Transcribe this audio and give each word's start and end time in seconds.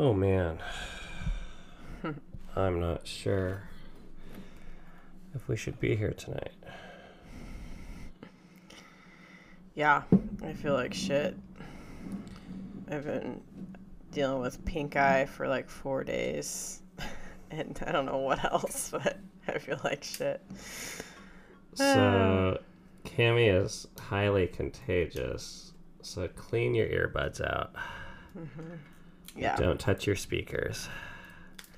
Oh 0.00 0.12
man. 0.12 0.60
I'm 2.56 2.78
not 2.78 3.04
sure 3.04 3.64
if 5.34 5.48
we 5.48 5.56
should 5.56 5.80
be 5.80 5.96
here 5.96 6.12
tonight. 6.12 6.52
Yeah, 9.74 10.02
I 10.44 10.52
feel 10.52 10.74
like 10.74 10.94
shit. 10.94 11.36
I've 12.88 13.06
been 13.06 13.40
dealing 14.12 14.40
with 14.40 14.64
pink 14.64 14.94
eye 14.94 15.26
for 15.26 15.48
like 15.48 15.68
four 15.68 16.04
days, 16.04 16.80
and 17.50 17.76
I 17.84 17.90
don't 17.90 18.06
know 18.06 18.18
what 18.18 18.44
else, 18.44 18.90
but 18.92 19.18
I 19.48 19.58
feel 19.58 19.80
like 19.82 20.04
shit. 20.04 20.40
So, 21.74 22.60
Cami 23.04 23.52
is 23.52 23.88
highly 23.98 24.46
contagious. 24.46 25.72
So, 26.02 26.28
clean 26.28 26.76
your 26.76 26.86
earbuds 26.86 27.40
out. 27.40 27.74
Mm-hmm. 28.38 28.76
Yeah, 29.38 29.56
Don't 29.56 29.78
touch 29.78 30.06
your 30.06 30.16
speakers. 30.16 30.88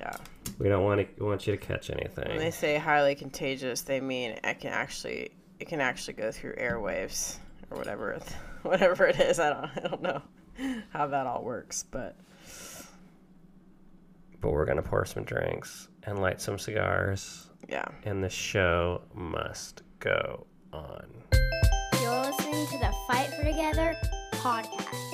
yeah. 0.00 0.12
We 0.58 0.68
don't 0.68 0.84
want 0.84 1.16
to 1.16 1.24
want 1.24 1.46
you 1.46 1.56
to 1.56 1.58
catch 1.58 1.90
anything. 1.90 2.28
When 2.28 2.38
they 2.38 2.50
say 2.50 2.78
highly 2.78 3.14
contagious, 3.14 3.82
they 3.82 4.00
mean 4.00 4.38
it 4.42 4.60
can 4.60 4.72
actually 4.72 5.30
it 5.58 5.68
can 5.68 5.80
actually 5.80 6.14
go 6.14 6.32
through 6.32 6.54
airwaves 6.56 7.36
or 7.70 7.76
whatever 7.78 8.12
it, 8.12 8.22
whatever 8.62 9.06
it 9.06 9.20
is. 9.20 9.38
I 9.38 9.50
don't 9.50 9.70
I 9.76 9.88
don't 9.88 10.02
know 10.02 10.22
how 10.90 11.06
that 11.06 11.26
all 11.26 11.42
works, 11.42 11.84
but 11.90 12.16
But 14.40 14.50
we're 14.52 14.64
gonna 14.64 14.82
pour 14.82 15.04
some 15.04 15.24
drinks 15.24 15.88
and 16.04 16.18
light 16.18 16.40
some 16.40 16.58
cigars, 16.58 17.48
yeah. 17.68 17.84
and 18.04 18.24
the 18.24 18.30
show 18.30 19.02
must 19.14 19.82
go 19.98 20.46
on. 20.72 21.06
You're 22.00 22.20
listening 22.22 22.66
to 22.68 22.78
the 22.78 22.92
Fight 23.06 23.28
for 23.34 23.44
Together 23.44 23.94
podcast. 24.32 25.09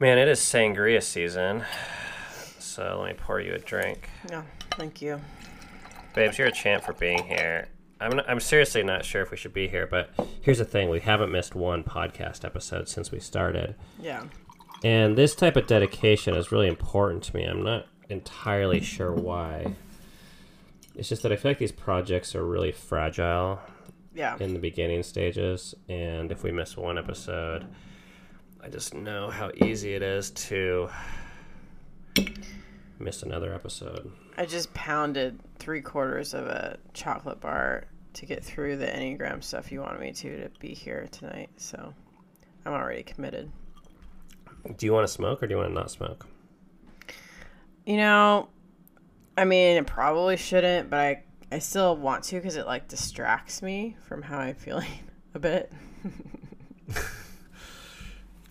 Man, 0.00 0.18
it 0.18 0.28
is 0.28 0.40
sangria 0.40 1.02
season. 1.02 1.64
So 2.58 3.00
let 3.02 3.08
me 3.16 3.20
pour 3.22 3.40
you 3.40 3.54
a 3.54 3.58
drink. 3.58 4.08
Yeah, 4.28 4.42
thank 4.72 5.00
you. 5.00 5.20
Babes, 6.14 6.38
you're 6.38 6.48
a 6.48 6.52
champ 6.52 6.82
for 6.84 6.92
being 6.94 7.22
here. 7.24 7.68
I'm, 8.00 8.20
I'm 8.26 8.40
seriously 8.40 8.82
not 8.82 9.04
sure 9.04 9.22
if 9.22 9.30
we 9.30 9.36
should 9.36 9.54
be 9.54 9.68
here, 9.68 9.86
but 9.86 10.10
here's 10.40 10.58
the 10.58 10.64
thing 10.64 10.90
we 10.90 11.00
haven't 11.00 11.30
missed 11.30 11.54
one 11.54 11.84
podcast 11.84 12.44
episode 12.44 12.88
since 12.88 13.12
we 13.12 13.20
started. 13.20 13.76
Yeah. 14.00 14.24
And 14.82 15.16
this 15.16 15.34
type 15.34 15.56
of 15.56 15.66
dedication 15.66 16.34
is 16.34 16.50
really 16.52 16.68
important 16.68 17.22
to 17.24 17.36
me. 17.36 17.44
I'm 17.44 17.62
not 17.62 17.86
entirely 18.10 18.80
sure 18.80 19.12
why. 19.12 19.74
It's 20.96 21.08
just 21.08 21.22
that 21.22 21.32
I 21.32 21.36
feel 21.36 21.50
like 21.52 21.58
these 21.58 21.72
projects 21.72 22.34
are 22.34 22.44
really 22.44 22.72
fragile 22.72 23.60
Yeah. 24.14 24.36
in 24.40 24.52
the 24.52 24.60
beginning 24.60 25.02
stages. 25.04 25.74
And 25.88 26.30
if 26.30 26.42
we 26.42 26.50
miss 26.52 26.76
one 26.76 26.98
episode, 26.98 27.66
I 28.64 28.68
just 28.68 28.94
know 28.94 29.28
how 29.28 29.50
easy 29.62 29.92
it 29.92 30.02
is 30.02 30.30
to 30.30 30.88
miss 32.98 33.22
another 33.22 33.52
episode. 33.52 34.10
I 34.38 34.46
just 34.46 34.72
pounded 34.72 35.38
three 35.58 35.82
quarters 35.82 36.32
of 36.32 36.46
a 36.46 36.78
chocolate 36.94 37.40
bar 37.40 37.84
to 38.14 38.24
get 38.24 38.42
through 38.42 38.78
the 38.78 38.86
Enneagram 38.86 39.44
stuff 39.44 39.70
you 39.70 39.82
wanted 39.82 40.00
me 40.00 40.12
to 40.12 40.44
to 40.44 40.50
be 40.60 40.72
here 40.72 41.06
tonight. 41.12 41.50
So 41.58 41.92
I'm 42.64 42.72
already 42.72 43.02
committed. 43.02 43.52
Do 44.78 44.86
you 44.86 44.94
want 44.94 45.06
to 45.06 45.12
smoke 45.12 45.42
or 45.42 45.46
do 45.46 45.52
you 45.52 45.58
want 45.58 45.68
to 45.68 45.74
not 45.74 45.90
smoke? 45.90 46.26
You 47.84 47.98
know, 47.98 48.48
I 49.36 49.44
mean, 49.44 49.76
it 49.76 49.86
probably 49.86 50.38
shouldn't, 50.38 50.88
but 50.88 51.00
I 51.00 51.22
I 51.52 51.58
still 51.58 51.98
want 51.98 52.24
to 52.24 52.36
because 52.36 52.56
it 52.56 52.64
like 52.64 52.88
distracts 52.88 53.60
me 53.60 53.98
from 54.08 54.22
how 54.22 54.38
I'm 54.38 54.54
feeling 54.54 54.88
a 55.34 55.38
bit. 55.38 55.70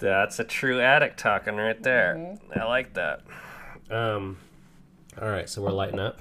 That's 0.04 0.38
a 0.38 0.44
true 0.44 0.82
addict 0.82 1.18
talking 1.18 1.56
right 1.56 1.82
there. 1.82 2.38
I 2.54 2.66
like 2.66 2.96
that. 2.96 3.22
Um, 3.90 4.36
all 5.22 5.30
right, 5.30 5.48
so 5.50 5.62
we're 5.62 5.72
lighting 5.72 6.00
up. 6.02 6.20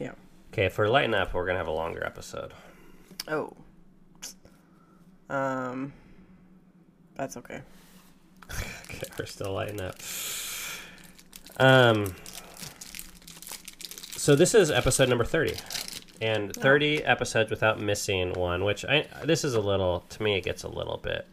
Yeah. 0.00 0.14
Okay, 0.52 0.64
if 0.64 0.78
we're 0.78 0.88
lighting 0.88 1.14
up, 1.14 1.32
we're 1.32 1.46
gonna 1.46 1.58
have 1.58 1.68
a 1.68 1.72
longer 1.72 2.04
episode. 2.04 2.52
Oh. 3.28 3.52
Um. 5.30 5.92
That's 7.14 7.36
okay. 7.36 7.60
Okay, 8.90 9.06
we're 9.16 9.26
still 9.26 9.52
lighting 9.52 9.80
up. 9.80 9.94
Um, 11.58 12.16
so 14.16 14.34
this 14.34 14.54
is 14.56 14.72
episode 14.72 15.08
number 15.08 15.24
thirty, 15.24 15.54
and 16.20 16.52
thirty 16.52 17.04
episodes 17.04 17.50
without 17.50 17.78
missing 17.78 18.32
one. 18.32 18.64
Which 18.64 18.84
I 18.84 19.06
this 19.24 19.44
is 19.44 19.54
a 19.54 19.60
little 19.60 20.00
to 20.08 20.22
me 20.22 20.36
it 20.36 20.42
gets 20.42 20.64
a 20.64 20.68
little 20.68 20.96
bit. 20.96 21.28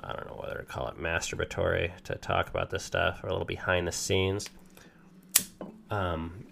I 0.00 0.12
don't 0.12 0.26
know 0.26 0.40
whether 0.40 0.58
to 0.58 0.64
call 0.64 0.88
it 0.88 1.00
masturbatory 1.00 1.90
to 2.04 2.14
talk 2.16 2.48
about 2.48 2.70
this 2.70 2.84
stuff 2.84 3.22
or 3.22 3.28
a 3.28 3.32
little 3.32 3.46
behind 3.46 3.86
the 3.86 3.92
scenes. 3.92 4.48
Um, 5.90 6.44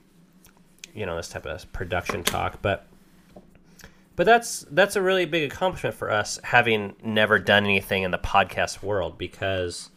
you 0.94 1.06
know 1.06 1.16
this 1.16 1.28
type 1.28 1.46
of 1.46 1.72
production 1.72 2.24
talk, 2.24 2.62
but 2.62 2.86
but 4.16 4.24
that's 4.24 4.64
that's 4.70 4.96
a 4.96 5.02
really 5.02 5.26
big 5.26 5.50
accomplishment 5.50 5.94
for 5.94 6.10
us 6.10 6.40
having 6.42 6.96
never 7.04 7.38
done 7.38 7.64
anything 7.64 8.02
in 8.02 8.10
the 8.10 8.18
podcast 8.18 8.82
world 8.82 9.18
because 9.18 9.90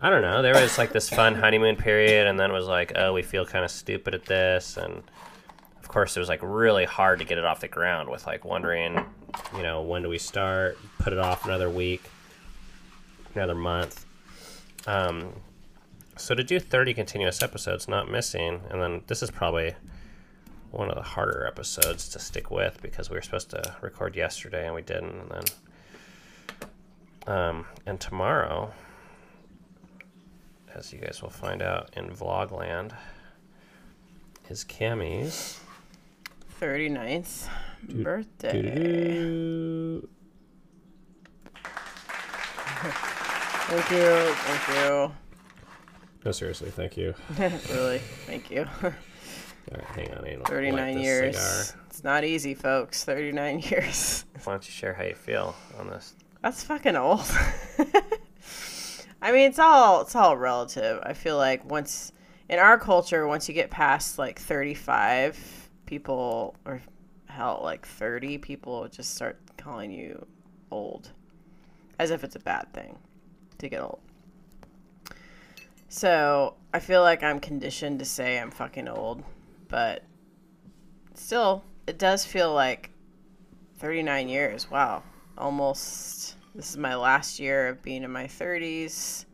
I 0.00 0.10
don't 0.10 0.22
know, 0.22 0.42
there 0.42 0.60
was 0.60 0.78
like 0.78 0.92
this 0.92 1.08
fun 1.08 1.36
honeymoon 1.36 1.76
period 1.76 2.26
and 2.26 2.38
then 2.38 2.50
it 2.50 2.54
was 2.54 2.66
like, 2.66 2.92
oh, 2.96 3.12
we 3.12 3.22
feel 3.22 3.46
kind 3.46 3.64
of 3.64 3.70
stupid 3.70 4.14
at 4.14 4.26
this 4.26 4.76
and 4.76 5.02
course 5.92 6.16
it 6.16 6.20
was 6.20 6.28
like 6.28 6.40
really 6.42 6.84
hard 6.84 7.18
to 7.18 7.24
get 7.24 7.38
it 7.38 7.44
off 7.44 7.60
the 7.60 7.68
ground 7.68 8.08
with 8.08 8.26
like 8.26 8.44
wondering, 8.44 9.04
you 9.56 9.62
know, 9.62 9.82
when 9.82 10.02
do 10.02 10.08
we 10.08 10.18
start, 10.18 10.78
put 10.98 11.12
it 11.12 11.18
off 11.18 11.44
another 11.44 11.70
week, 11.70 12.02
another 13.34 13.54
month. 13.54 14.04
Um 14.86 15.32
so 16.16 16.34
to 16.34 16.44
do 16.44 16.60
30 16.60 16.94
continuous 16.94 17.42
episodes 17.42 17.88
not 17.88 18.10
missing 18.10 18.60
and 18.70 18.80
then 18.80 19.02
this 19.06 19.22
is 19.22 19.30
probably 19.30 19.74
one 20.70 20.88
of 20.88 20.94
the 20.94 21.02
harder 21.02 21.46
episodes 21.46 22.08
to 22.10 22.18
stick 22.18 22.50
with 22.50 22.80
because 22.82 23.10
we 23.10 23.16
were 23.16 23.22
supposed 23.22 23.50
to 23.50 23.76
record 23.80 24.14
yesterday 24.14 24.66
and 24.66 24.74
we 24.74 24.82
didn't 24.82 25.18
and 25.20 25.30
then 27.26 27.34
um, 27.34 27.66
and 27.86 27.98
tomorrow 28.00 28.72
as 30.74 30.92
you 30.92 30.98
guys 30.98 31.22
will 31.22 31.30
find 31.30 31.62
out 31.62 31.90
in 31.96 32.10
vlogland 32.10 32.92
is 34.50 34.64
Cammy's 34.64 35.61
39th 36.62 37.48
birthday. 37.88 38.52
Thank 43.66 43.90
you. 43.90 44.34
Thank 44.34 44.68
you. 44.68 45.12
no 46.24 46.30
seriously 46.30 46.70
thank 46.70 46.96
you 46.96 47.14
you. 47.36 47.50
really. 47.72 47.98
Thank 47.98 48.48
you. 48.52 48.60
all 48.84 48.92
right 49.72 49.84
hang 49.86 50.12
on 50.12 50.24
I 50.24 50.28
need 50.28 50.38
light 50.38 50.46
39 50.46 50.94
this 50.94 51.02
years. 51.02 51.36
cigar. 51.36 51.82
It's 51.88 52.04
not 52.04 52.22
easy, 52.22 52.54
folks. 52.54 53.02
39 53.02 53.58
years. 53.58 54.24
why 54.44 54.52
don't 54.52 54.64
you 54.64 54.70
share 54.70 54.94
how 54.94 55.02
you 55.02 55.16
feel 55.16 55.56
on 55.80 55.88
this 55.88 56.14
That's 56.42 56.62
fucking 56.62 56.94
old. 56.94 57.24
I 59.20 59.32
mean, 59.32 59.48
it's 59.48 59.58
all 59.58 60.02
it's 60.02 60.14
all 60.14 60.36
relative. 60.36 61.00
I 61.02 61.14
feel 61.14 61.36
like 61.36 61.68
once 61.68 62.12
in 62.48 62.60
our 62.60 62.78
culture, 62.78 63.26
once 63.26 63.48
you 63.48 63.54
get 63.54 63.70
past 63.70 64.16
like 64.16 64.38
35, 64.38 65.61
people 65.92 66.54
or 66.64 66.80
hell 67.26 67.60
like 67.62 67.84
30, 67.84 68.38
people 68.38 68.88
just 68.88 69.14
start 69.14 69.38
calling 69.58 69.92
you 69.92 70.24
old 70.70 71.10
as 71.98 72.10
if 72.10 72.24
it's 72.24 72.34
a 72.34 72.38
bad 72.38 72.66
thing 72.72 72.96
to 73.58 73.68
get 73.68 73.82
old. 73.82 74.00
So, 75.90 76.54
I 76.72 76.78
feel 76.78 77.02
like 77.02 77.22
I'm 77.22 77.38
conditioned 77.40 77.98
to 77.98 78.06
say 78.06 78.38
I'm 78.38 78.50
fucking 78.50 78.88
old, 78.88 79.22
but 79.68 80.02
still, 81.12 81.62
it 81.86 81.98
does 81.98 82.24
feel 82.24 82.54
like 82.54 82.90
39 83.76 84.30
years. 84.30 84.70
Wow. 84.70 85.02
Almost. 85.36 86.36
This 86.54 86.70
is 86.70 86.78
my 86.78 86.94
last 86.94 87.38
year 87.38 87.68
of 87.68 87.82
being 87.82 88.02
in 88.02 88.10
my 88.10 88.24
30s. 88.24 89.26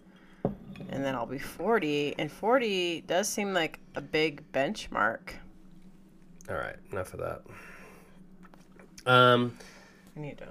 And 0.89 1.05
then 1.05 1.15
I'll 1.15 1.25
be 1.25 1.39
40. 1.39 2.17
And 2.19 2.33
40 2.33 3.03
does 3.03 3.29
seem 3.29 3.55
like 3.55 3.79
a 3.95 4.01
big 4.01 4.43
benchmark. 4.51 5.35
All 6.49 6.57
right 6.57 6.77
enough 6.93 7.13
of 7.15 7.21
that 7.21 7.43
um 9.11 9.57
I 10.17 10.21
need 10.21 10.39
to. 10.39 10.49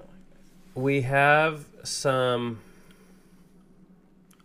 we 0.75 1.01
have 1.01 1.65
some 1.83 2.59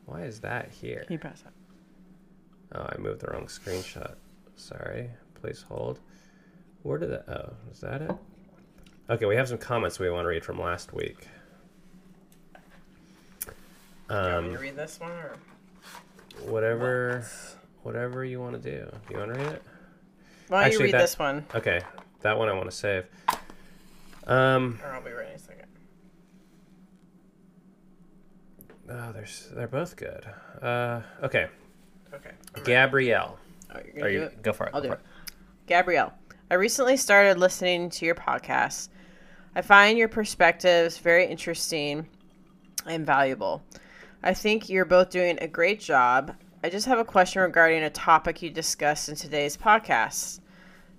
why 0.06 0.22
is 0.22 0.40
that 0.40 0.70
here 0.70 1.04
Can 1.06 1.12
you 1.14 1.18
pass 1.18 1.42
that? 1.42 1.52
Oh, 2.74 2.86
I 2.90 2.98
moved 2.98 3.20
the 3.20 3.26
wrong 3.30 3.46
screenshot. 3.46 4.14
Sorry. 4.56 5.10
Please 5.40 5.62
hold. 5.68 6.00
Where 6.82 6.96
did 6.98 7.10
that? 7.10 7.28
Oh, 7.28 7.52
is 7.70 7.80
that 7.80 8.00
it? 8.02 8.10
Okay, 9.10 9.26
we 9.26 9.36
have 9.36 9.46
some 9.48 9.58
comments 9.58 9.98
we 9.98 10.08
want 10.10 10.24
to 10.24 10.28
read 10.28 10.42
from 10.44 10.58
last 10.58 10.92
week. 10.94 11.26
Do 14.08 14.14
you 14.14 14.16
want 14.16 14.42
me 14.44 14.48
Um, 14.48 14.52
to 14.54 14.58
read 14.58 14.76
this 14.76 14.98
one? 15.00 15.10
Or? 15.12 15.36
whatever, 16.50 17.26
whatever 17.82 18.24
you 18.24 18.40
want 18.40 18.60
to 18.62 18.70
do. 18.70 18.90
Do 19.08 19.14
you 19.14 19.20
want 19.20 19.34
to 19.34 19.38
read 19.40 19.52
it? 19.52 19.62
Why 20.52 20.58
don't 20.64 20.66
Actually, 20.66 20.78
you 20.80 20.84
read 20.84 20.94
that- 20.94 21.00
this 21.00 21.18
one? 21.18 21.46
Okay, 21.54 21.80
that 22.20 22.36
one 22.36 22.50
I 22.50 22.52
want 22.52 22.70
to 22.70 22.76
save. 22.76 23.06
Um, 24.26 24.78
Or 24.84 24.90
I'll 24.92 25.00
be 25.02 25.10
ready 25.10 25.30
in 25.30 25.36
a 25.36 25.38
second. 25.38 25.66
Oh, 28.90 29.12
they're 29.12 29.26
they're 29.54 29.66
both 29.68 29.96
good. 29.96 30.26
Uh, 30.60 31.00
okay, 31.22 31.48
Okay. 32.14 32.32
Gabrielle, 32.64 33.38
Oh, 33.74 33.78
you're 33.82 33.92
gonna 33.94 34.04
are 34.04 34.08
do 34.10 34.14
you 34.14 34.22
it? 34.24 34.42
go 34.42 34.52
for 34.52 34.66
it? 34.66 34.72
I'll 34.74 34.82
go 34.82 34.88
do 34.88 34.94
for 34.94 35.00
it. 35.00 35.04
Gabrielle, 35.66 36.12
I 36.50 36.54
recently 36.56 36.98
started 36.98 37.38
listening 37.38 37.88
to 37.88 38.04
your 38.04 38.14
podcast. 38.14 38.90
I 39.54 39.62
find 39.62 39.96
your 39.96 40.08
perspectives 40.08 40.98
very 40.98 41.24
interesting 41.24 42.06
and 42.84 43.06
valuable. 43.06 43.62
I 44.22 44.34
think 44.34 44.68
you're 44.68 44.84
both 44.84 45.08
doing 45.08 45.38
a 45.40 45.48
great 45.48 45.80
job. 45.80 46.36
I 46.62 46.68
just 46.68 46.86
have 46.86 46.98
a 46.98 47.04
question 47.06 47.40
regarding 47.40 47.82
a 47.82 47.90
topic 47.90 48.42
you 48.42 48.50
discussed 48.50 49.08
in 49.08 49.16
today's 49.16 49.56
podcast. 49.56 50.40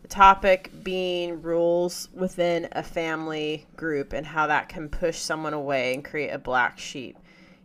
The 0.04 0.10
topic 0.10 0.70
being 0.84 1.42
rules 1.42 2.10
within 2.14 2.68
a 2.74 2.84
family 2.84 3.66
group 3.78 4.12
and 4.12 4.26
how 4.26 4.48
that 4.48 4.68
can 4.68 4.90
push 4.90 5.18
someone 5.18 5.54
away 5.54 5.94
and 5.94 6.04
create 6.04 6.32
a 6.32 6.38
black 6.38 6.78
sheep. 6.78 7.18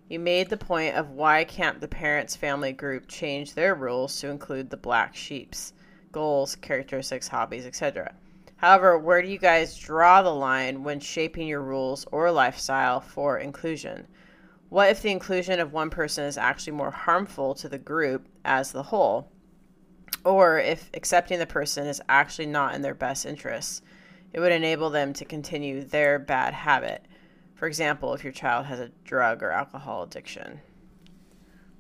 You 0.09 0.21
made 0.21 0.49
the 0.49 0.57
point 0.57 0.95
of 0.95 1.11
why 1.11 1.43
can't 1.43 1.81
the 1.81 1.89
parents' 1.89 2.37
family 2.37 2.73
group 2.73 3.09
change 3.09 3.55
their 3.55 3.75
rules 3.75 4.21
to 4.21 4.31
include 4.31 4.71
the 4.71 4.77
black 4.77 5.17
sheeps, 5.17 5.73
goals, 6.13 6.55
characteristics, 6.55 7.27
hobbies, 7.27 7.67
etc. 7.67 8.15
However, 8.59 8.97
where 8.97 9.21
do 9.21 9.27
you 9.27 9.39
guys 9.39 9.77
draw 9.77 10.23
the 10.23 10.33
line 10.33 10.85
when 10.85 11.01
shaping 11.01 11.49
your 11.49 11.63
rules 11.63 12.07
or 12.13 12.31
lifestyle 12.31 13.01
for 13.01 13.39
inclusion? 13.39 14.07
What 14.69 14.91
if 14.91 15.03
the 15.03 15.11
inclusion 15.11 15.59
of 15.59 15.73
one 15.73 15.91
person 15.91 16.25
is 16.25 16.39
actually 16.39 16.75
more 16.75 16.93
harmful 16.93 17.57
to 17.57 17.69
the 17.69 17.79
group 17.79 18.29
as 18.45 18.71
the 18.71 18.85
whole? 18.85 19.29
Or 20.25 20.59
if 20.59 20.91
accepting 20.95 21.39
the 21.39 21.47
person 21.47 21.87
is 21.87 22.03
actually 22.09 22.47
not 22.47 22.75
in 22.75 22.83
their 22.83 22.95
best 22.95 23.25
interests, 23.25 23.83
it 24.33 24.41
would 24.41 24.53
enable 24.53 24.91
them 24.91 25.13
to 25.15 25.25
continue 25.25 25.85
their 25.85 26.19
bad 26.19 26.53
habit. 26.55 27.05
For 27.55 27.67
example, 27.67 28.15
if 28.15 28.23
your 28.23 28.33
child 28.33 28.67
has 28.67 28.79
a 28.79 28.91
drug 29.05 29.43
or 29.43 29.51
alcohol 29.51 30.03
addiction. 30.03 30.61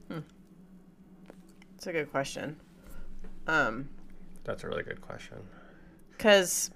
Hmm. 0.09 0.21
It's 1.77 1.87
a 1.87 1.93
good 1.93 2.11
question. 2.11 2.57
Um, 3.47 3.89
That's 4.45 4.65
a 4.65 4.69
really 4.69 4.83
good 4.83 5.01
question. 5.01 5.37
Cause, 6.19 6.71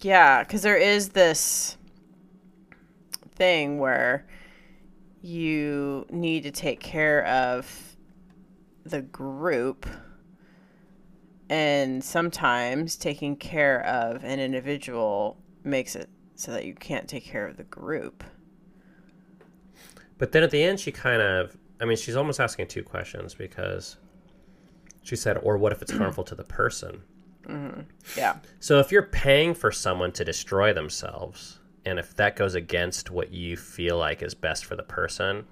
yeah, 0.00 0.44
cause 0.44 0.62
there 0.62 0.76
is 0.76 1.08
this 1.10 1.76
thing 3.34 3.78
where 3.78 4.26
you 5.22 6.06
need 6.10 6.42
to 6.44 6.50
take 6.50 6.80
care 6.80 7.26
of 7.26 7.96
the 8.84 9.02
group, 9.02 9.86
and 11.48 12.02
sometimes 12.02 12.96
taking 12.96 13.36
care 13.36 13.84
of 13.84 14.24
an 14.24 14.40
individual 14.40 15.36
makes 15.62 15.96
it 15.96 16.08
so 16.34 16.52
that 16.52 16.64
you 16.64 16.74
can't 16.74 17.08
take 17.08 17.24
care 17.24 17.46
of 17.46 17.56
the 17.56 17.64
group. 17.64 18.24
But 20.18 20.32
then 20.32 20.42
at 20.42 20.50
the 20.50 20.62
end, 20.62 20.80
she 20.80 20.92
kind 20.92 21.20
of, 21.20 21.56
I 21.80 21.84
mean, 21.84 21.96
she's 21.96 22.16
almost 22.16 22.40
asking 22.40 22.68
two 22.68 22.82
questions 22.82 23.34
because 23.34 23.96
she 25.02 25.16
said, 25.16 25.38
or 25.42 25.58
what 25.58 25.72
if 25.72 25.82
it's 25.82 25.92
harmful 25.92 26.24
to 26.24 26.34
the 26.34 26.44
person? 26.44 27.02
Mm-hmm. 27.46 27.82
Yeah. 28.16 28.36
So 28.60 28.80
if 28.80 28.90
you're 28.90 29.02
paying 29.02 29.54
for 29.54 29.70
someone 29.70 30.12
to 30.12 30.24
destroy 30.24 30.72
themselves, 30.72 31.60
and 31.84 31.98
if 31.98 32.14
that 32.16 32.36
goes 32.36 32.54
against 32.54 33.10
what 33.10 33.32
you 33.32 33.56
feel 33.56 33.98
like 33.98 34.22
is 34.22 34.34
best 34.34 34.64
for 34.64 34.76
the 34.76 34.82
person, 34.82 35.46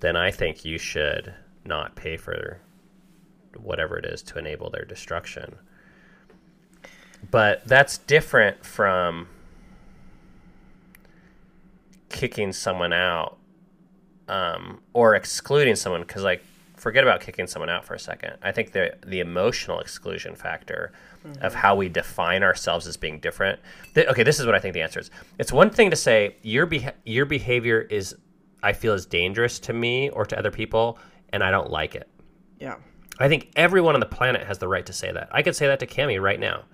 then 0.00 0.16
I 0.16 0.30
think 0.30 0.64
you 0.64 0.78
should 0.78 1.34
not 1.64 1.94
pay 1.94 2.16
for 2.16 2.60
whatever 3.56 3.96
it 3.98 4.04
is 4.04 4.22
to 4.22 4.38
enable 4.38 4.70
their 4.70 4.84
destruction. 4.84 5.56
But 7.30 7.66
that's 7.66 7.98
different 7.98 8.64
from 8.64 9.28
kicking 12.08 12.52
someone 12.52 12.92
out 12.92 13.36
um, 14.28 14.80
or 14.92 15.14
excluding 15.14 15.76
someone 15.76 16.00
because 16.02 16.22
like 16.22 16.42
forget 16.76 17.02
about 17.02 17.20
kicking 17.20 17.46
someone 17.46 17.68
out 17.68 17.84
for 17.84 17.94
a 17.94 17.98
second 17.98 18.34
i 18.42 18.52
think 18.52 18.70
the 18.72 18.94
the 19.06 19.18
emotional 19.20 19.80
exclusion 19.80 20.34
factor 20.34 20.92
of 21.42 21.52
how 21.52 21.74
we 21.74 21.88
define 21.88 22.42
ourselves 22.42 22.86
as 22.86 22.96
being 22.96 23.18
different 23.18 23.58
th- 23.94 24.06
okay 24.06 24.22
this 24.22 24.38
is 24.38 24.46
what 24.46 24.54
i 24.54 24.58
think 24.60 24.72
the 24.74 24.80
answer 24.80 25.00
is 25.00 25.10
it's 25.38 25.52
one 25.52 25.68
thing 25.68 25.90
to 25.90 25.96
say 25.96 26.36
your 26.42 26.64
beha- 26.66 26.94
your 27.04 27.26
behavior 27.26 27.80
is 27.82 28.14
i 28.62 28.72
feel 28.72 28.94
is 28.94 29.04
dangerous 29.04 29.58
to 29.58 29.72
me 29.72 30.08
or 30.10 30.24
to 30.24 30.38
other 30.38 30.50
people 30.52 30.98
and 31.32 31.42
i 31.42 31.50
don't 31.50 31.70
like 31.70 31.94
it 31.96 32.08
Yeah. 32.60 32.76
I 33.18 33.28
think 33.28 33.50
everyone 33.56 33.94
on 33.94 34.00
the 34.00 34.06
planet 34.06 34.46
has 34.46 34.58
the 34.58 34.68
right 34.68 34.86
to 34.86 34.92
say 34.92 35.10
that. 35.12 35.28
I 35.32 35.42
could 35.42 35.56
say 35.56 35.66
that 35.66 35.80
to 35.80 35.86
Cami 35.86 36.20
right 36.20 36.38
now. 36.38 36.64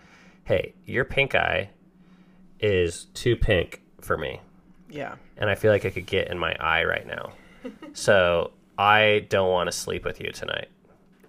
Hey, 0.44 0.74
your 0.84 1.04
pink 1.04 1.34
eye 1.34 1.70
is 2.60 3.06
too 3.14 3.34
pink 3.36 3.82
for 4.00 4.16
me, 4.18 4.40
Yeah. 4.90 5.14
and 5.38 5.48
I 5.48 5.54
feel 5.54 5.72
like 5.72 5.84
it 5.84 5.92
could 5.92 6.06
get 6.06 6.28
in 6.30 6.38
my 6.38 6.54
eye 6.60 6.84
right 6.84 7.06
now. 7.06 7.32
so 7.94 8.52
I 8.78 9.26
don't 9.30 9.50
want 9.50 9.68
to 9.68 9.72
sleep 9.72 10.04
with 10.04 10.20
you 10.20 10.30
tonight. 10.32 10.68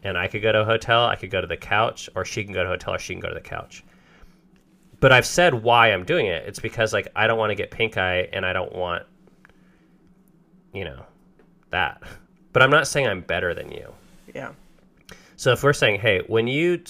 And 0.03 0.17
I 0.17 0.27
could 0.27 0.41
go 0.41 0.51
to 0.51 0.61
a 0.61 0.65
hotel, 0.65 1.05
I 1.05 1.15
could 1.15 1.31
go 1.31 1.39
to 1.41 1.47
the 1.47 1.57
couch, 1.57 2.09
or 2.15 2.25
she 2.25 2.43
can 2.43 2.53
go 2.53 2.63
to 2.63 2.69
a 2.69 2.73
hotel, 2.73 2.93
or 2.95 2.99
she 2.99 3.13
can 3.13 3.21
go 3.21 3.29
to 3.29 3.33
the 3.33 3.39
couch. 3.41 3.83
But 4.99 5.11
I've 5.11 5.25
said 5.25 5.53
why 5.53 5.91
I'm 5.93 6.03
doing 6.05 6.25
it. 6.27 6.43
It's 6.47 6.59
because 6.59 6.91
like 6.93 7.07
I 7.15 7.25
don't 7.27 7.37
want 7.39 7.51
to 7.51 7.55
get 7.55 7.71
pink 7.71 7.97
eye, 7.97 8.27
and 8.33 8.45
I 8.45 8.53
don't 8.53 8.73
want, 8.73 9.03
you 10.73 10.83
know, 10.83 11.05
that. 11.69 12.01
But 12.53 12.61
I'm 12.63 12.69
not 12.69 12.87
saying 12.87 13.07
I'm 13.07 13.21
better 13.21 13.53
than 13.53 13.71
you. 13.71 13.93
Yeah. 14.33 14.51
So 15.35 15.51
if 15.51 15.63
we're 15.63 15.73
saying, 15.73 15.99
hey, 15.99 16.21
when 16.27 16.47
you, 16.47 16.81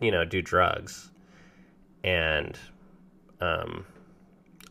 you 0.00 0.10
know, 0.10 0.24
do 0.24 0.42
drugs, 0.42 1.10
and, 2.02 2.58
um, 3.40 3.86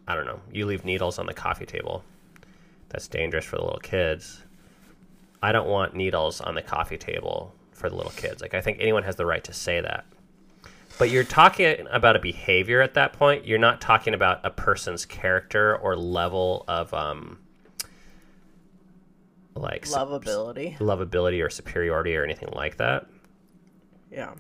I 0.07 0.15
don't 0.15 0.25
know, 0.25 0.41
you 0.51 0.65
leave 0.65 0.83
needles 0.83 1.17
on 1.17 1.25
the 1.25 1.33
coffee 1.33 1.65
table, 1.65 2.03
that's 2.89 3.07
dangerous 3.07 3.45
for 3.45 3.55
the 3.55 3.63
little 3.63 3.79
kids. 3.79 4.43
I 5.41 5.51
don't 5.51 5.67
want 5.67 5.95
needles 5.95 6.41
on 6.41 6.55
the 6.55 6.61
coffee 6.61 6.97
table 6.97 7.55
for 7.71 7.89
the 7.89 7.95
little 7.95 8.11
kids. 8.11 8.41
Like 8.41 8.53
I 8.53 8.61
think 8.61 8.77
anyone 8.79 9.03
has 9.03 9.15
the 9.15 9.25
right 9.25 9.43
to 9.45 9.53
say 9.53 9.79
that. 9.81 10.05
But 10.99 11.09
you're 11.09 11.23
talking 11.23 11.87
about 11.89 12.15
a 12.17 12.19
behavior 12.19 12.81
at 12.81 12.93
that 12.95 13.13
point. 13.13 13.47
You're 13.47 13.57
not 13.57 13.79
talking 13.81 14.13
about 14.13 14.41
a 14.43 14.51
person's 14.51 15.05
character 15.05 15.75
or 15.77 15.95
level 15.95 16.65
of, 16.67 16.93
um, 16.93 17.39
like 19.55 19.85
Lovability. 19.85 20.77
lovability 20.77 21.45
or 21.45 21.49
superiority 21.49 22.15
or 22.15 22.23
anything 22.23 22.49
like 22.53 22.77
that. 22.77 23.07
Yeah. 24.11 24.33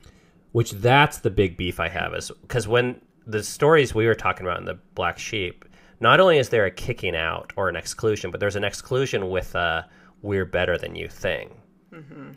Which 0.51 0.71
that's 0.71 1.19
the 1.19 1.29
big 1.29 1.57
beef 1.57 1.79
I 1.79 1.89
have 1.89 2.13
is 2.13 2.31
because 2.41 2.67
when 2.67 3.01
the 3.25 3.43
stories 3.43 3.95
we 3.95 4.07
were 4.07 4.15
talking 4.15 4.45
about 4.45 4.59
in 4.59 4.65
the 4.65 4.79
Black 4.95 5.17
Sheep, 5.17 5.65
not 5.99 6.19
only 6.19 6.37
is 6.37 6.49
there 6.49 6.65
a 6.65 6.71
kicking 6.71 7.15
out 7.15 7.53
or 7.55 7.69
an 7.69 7.75
exclusion, 7.75 8.31
but 8.31 8.39
there's 8.39 8.55
an 8.55 8.63
exclusion 8.63 9.29
with 9.29 9.55
a 9.55 9.87
"we're 10.21 10.45
better 10.45 10.77
than 10.77 10.95
you" 10.95 11.07
thing, 11.07 11.55
mm-hmm. 11.93 12.31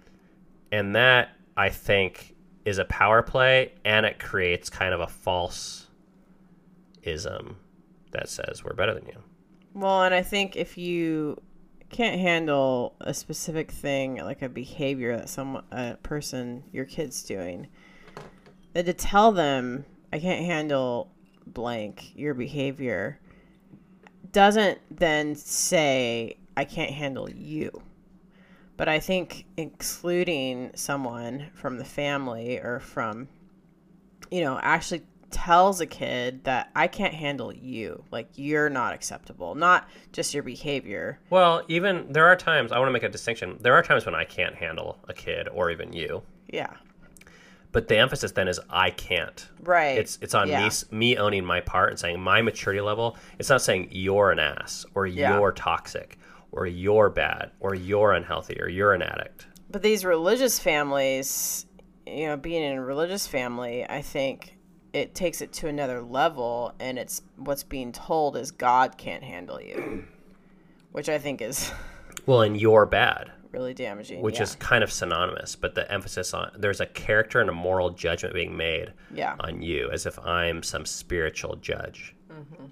and 0.71 0.95
that 0.95 1.31
I 1.57 1.71
think 1.71 2.35
is 2.65 2.79
a 2.79 2.85
power 2.85 3.23
play, 3.23 3.73
and 3.85 4.07
it 4.07 4.19
creates 4.19 4.71
kind 4.71 4.95
of 4.95 5.01
a 5.01 5.07
false 5.07 5.89
ism 7.03 7.57
that 8.13 8.29
says 8.29 8.63
we're 8.65 8.75
better 8.75 8.95
than 8.95 9.07
you. 9.07 9.19
Well, 9.75 10.05
and 10.05 10.15
I 10.15 10.23
think 10.23 10.57
if 10.57 10.79
you 10.79 11.41
can't 11.95 12.21
handle 12.21 12.97
a 13.01 13.15
specific 13.15 13.71
thing, 13.71 14.17
like 14.17 14.43
a 14.43 14.49
behavior 14.49 15.17
that 15.17 15.29
some 15.29 15.63
a 15.71 15.95
person, 16.03 16.65
your 16.73 16.85
kid's 16.85 17.23
doing, 17.23 17.69
then 18.73 18.85
to 18.85 18.93
tell 18.93 19.31
them, 19.31 19.85
I 20.13 20.19
can't 20.19 20.45
handle 20.45 21.13
blank 21.47 22.11
your 22.17 22.35
behavior, 22.35 23.21
doesn't 24.33 24.81
then 24.91 25.37
say 25.37 26.37
I 26.57 26.65
can't 26.65 26.91
handle 26.91 27.31
you. 27.31 27.71
But 28.77 28.89
I 28.89 28.99
think 28.99 29.47
excluding 29.57 30.73
someone 30.75 31.47
from 31.55 31.79
the 31.79 31.85
family 31.85 32.59
or 32.59 32.81
from, 32.81 33.29
you 34.33 34.41
know, 34.41 34.59
actually 34.61 35.03
tells 35.35 35.81
a 35.81 35.87
kid 35.87 36.45
that 36.45 36.71
I 36.75 36.87
can't 36.87 37.13
handle 37.13 37.53
you. 37.53 38.05
Like, 38.11 38.29
you're 38.37 38.71
not 38.71 38.95
acceptable, 38.95 39.55
not 39.55 39.89
just 40.13 40.33
your 40.33 40.43
behavior. 40.43 41.19
Well, 41.29 41.63
even 41.69 42.07
there 42.13 42.27
are 42.27 42.37
times 42.37 42.73
I 42.73 42.79
want 42.79 42.89
to 42.89 42.93
make 42.93 43.03
a 43.03 43.09
distinction. 43.09 43.59
There 43.61 43.75
are 43.75 43.83
times 43.83 44.07
when 44.07 44.15
I 44.15 44.25
can't 44.25 44.55
handle 44.55 44.99
a 45.09 45.13
kid 45.13 45.49
or 45.49 45.71
even 45.71 45.93
you, 45.93 46.23
Yeah. 46.49 46.71
but 47.73 47.89
the 47.89 47.99
emphasis 47.99 48.31
then 48.33 48.47
is 48.49 48.61
I 48.71 48.91
can't. 48.91 49.47
Right. 49.61 49.99
It's 49.99 50.19
it's 50.23 50.35
on 50.35 50.47
me 50.47 50.53
Yeah. 50.53 50.67
s- 50.67 50.91
me 50.93 51.17
owning 51.19 51.45
my 51.45 51.61
part 51.61 51.91
and 51.91 51.99
saying 51.99 52.21
my 52.21 52.41
maturity 52.41 52.81
level. 52.81 53.17
It's 53.39 53.49
not 53.51 53.61
saying 53.63 53.89
you're 53.91 54.31
an 54.31 54.39
ass 54.39 54.87
or 54.95 55.07
Yeah. 55.07 55.37
you're 55.39 55.51
toxic 55.53 56.19
or 56.53 56.67
you're 56.67 57.11
bad 57.11 57.51
or 57.61 57.75
you're 57.75 58.13
unhealthy 58.13 58.61
or 58.61 58.69
you're 58.69 58.95
an 58.95 59.03
addict. 59.03 59.47
But 59.69 59.83
these 59.83 60.05
religious 60.05 60.61
families, 60.61 61.67
you 62.07 62.27
know, 62.27 62.37
being 62.37 62.63
in 62.63 62.77
a 62.79 62.85
religious 62.85 63.27
family, 63.27 63.85
I 63.89 64.03
think 64.03 64.57
it 64.95 65.15
takes 65.15 65.43
it 65.43 65.53
to 65.53 65.69
another 65.69 66.01
level 66.01 66.73
and 66.81 66.99
it's 66.99 67.21
what's 67.37 67.65
being 67.65 67.93
told 67.93 68.37
is 68.37 68.51
God 68.51 68.97
can't 68.97 69.23
handle 69.23 69.61
you. 69.61 70.05
Which 70.93 71.09
I 71.11 71.19
think 71.19 71.43
is 71.43 71.71
Well, 72.27 72.41
and 72.43 72.59
you're 72.59 72.87
bad, 72.87 73.33
really 73.51 73.75
damaging. 73.75 74.23
which 74.23 74.37
yeah. 74.37 74.45
is 74.45 74.55
kind 74.55 74.83
of 74.83 74.91
synonymous, 74.91 75.57
but 75.57 75.75
the 75.75 75.91
emphasis 75.93 76.33
on 76.33 76.53
there's 76.57 76.81
a 76.81 76.87
character 76.87 77.41
and 77.41 77.51
a 77.51 77.53
moral 77.53 77.91
judgment 77.91 78.33
being 78.33 78.57
made 78.57 78.93
Yeah. 79.13 79.35
on 79.41 79.61
you 79.61 79.91
as 79.91 80.07
if 80.07 80.19
I'm 80.21 80.63
some 80.63 80.87
spiritual 80.87 81.57
judge. 81.57 82.15
Mm-hmm. 82.31 82.65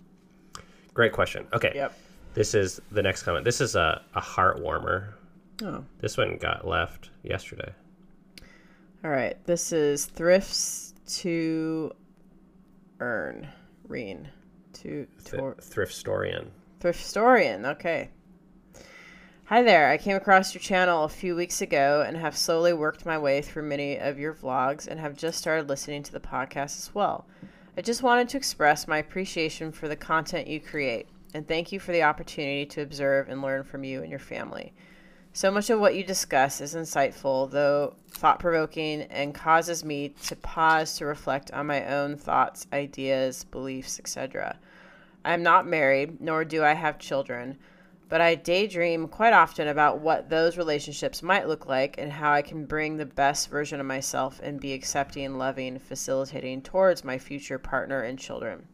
Great 0.95 1.13
question. 1.13 1.47
Okay. 1.53 1.73
Yep. 1.75 1.99
This 2.35 2.55
is 2.55 2.81
the 2.91 3.03
next 3.03 3.25
comment. 3.25 3.45
This 3.45 3.61
is 3.61 3.75
a, 3.77 4.01
a 4.15 4.21
heart 4.21 4.61
warmer. 4.63 5.15
Oh. 5.63 5.85
This 6.01 6.17
one 6.17 6.39
got 6.39 6.67
left 6.67 7.11
yesterday. 7.23 7.73
All 9.05 9.11
right. 9.11 9.37
This 9.45 9.73
is 9.73 10.07
thrifts 10.07 10.95
to 11.21 11.93
earn. 13.03 13.49
Reen. 13.89 14.29
To, 14.75 15.07
Th- 15.25 15.41
to 15.41 15.55
Thrift 15.61 15.93
Storian. 15.93 16.47
Thriftstorian. 16.81 17.67
Okay. 17.73 18.11
Hi 19.47 19.63
there. 19.63 19.91
I 19.91 19.99
came 19.99 20.17
across 20.17 20.55
your 20.55 20.63
channel 20.63 21.05
a 21.05 21.09
few 21.09 21.35
weeks 21.35 21.61
ago 21.61 22.05
and 22.07 22.17
have 22.17 22.37
slowly 22.37 22.73
worked 22.73 23.05
my 23.05 23.19
way 23.19 23.43
through 23.43 23.65
many 23.65 23.99
of 23.99 24.19
your 24.19 24.33
vlogs 24.33 24.87
and 24.87 24.99
have 25.01 25.17
just 25.17 25.39
started 25.39 25.69
listening 25.69 26.05
to 26.05 26.13
the 26.13 26.21
podcast 26.21 26.79
as 26.79 26.91
well. 26.95 27.27
I 27.77 27.83
just 27.83 28.03
wanted 28.05 28.29
to 28.31 28.37
express 28.37 28.87
my 28.87 28.99
appreciation 28.99 29.73
for 29.73 29.89
the 29.89 29.97
content 29.97 30.47
you 30.47 30.61
create 30.61 31.09
and 31.35 31.47
thank 31.47 31.73
you 31.73 31.81
for 31.81 31.93
the 31.93 32.05
opportunity 32.05 32.67
to 32.67 32.83
observe 32.83 33.29
and 33.29 33.43
learn 33.43 33.65
from 33.65 33.83
you 33.85 34.01
and 34.01 34.11
your 34.11 34.19
family. 34.19 34.73
So 35.35 35.51
much 35.51 35.71
of 35.71 35.81
what 35.81 35.95
you 35.95 36.05
discuss 36.05 36.61
is 36.61 36.75
insightful, 36.75 37.51
though 37.51 37.95
thought 38.11 38.39
provoking, 38.39 39.03
and 39.03 39.35
causes 39.35 39.83
me 39.83 40.11
to 40.25 40.37
pause 40.37 40.97
to 40.99 41.07
reflect 41.07 41.51
on 41.53 41.67
my 41.67 41.87
own 41.87 42.19
thoughts, 42.19 42.67
ideas, 42.71 43.45
beliefs, 43.45 43.99
etc. 43.99 44.59
I 45.25 45.33
am 45.33 45.43
not 45.43 45.67
married, 45.67 46.21
nor 46.21 46.45
do 46.45 46.63
I 46.63 46.75
have 46.75 46.99
children, 46.99 47.57
but 48.11 48.21
I 48.21 48.35
daydream 48.35 49.09
quite 49.09 49.33
often 49.33 49.69
about 49.69 50.01
what 50.01 50.29
those 50.29 50.59
relationships 50.59 51.23
might 51.23 51.49
look 51.49 51.65
like 51.65 51.97
and 51.97 52.13
how 52.13 52.31
I 52.31 52.43
can 52.43 52.67
bring 52.67 52.99
the 52.99 53.07
best 53.07 53.49
version 53.49 53.81
of 53.81 53.87
myself 53.87 54.39
and 54.43 54.61
be 54.61 54.75
accepting, 54.75 55.39
loving, 55.39 55.79
facilitating 55.79 56.61
towards 56.61 57.05
my 57.05 57.17
future 57.17 57.59
partner 57.59 58.03
and 58.03 58.19
children. 58.19 58.69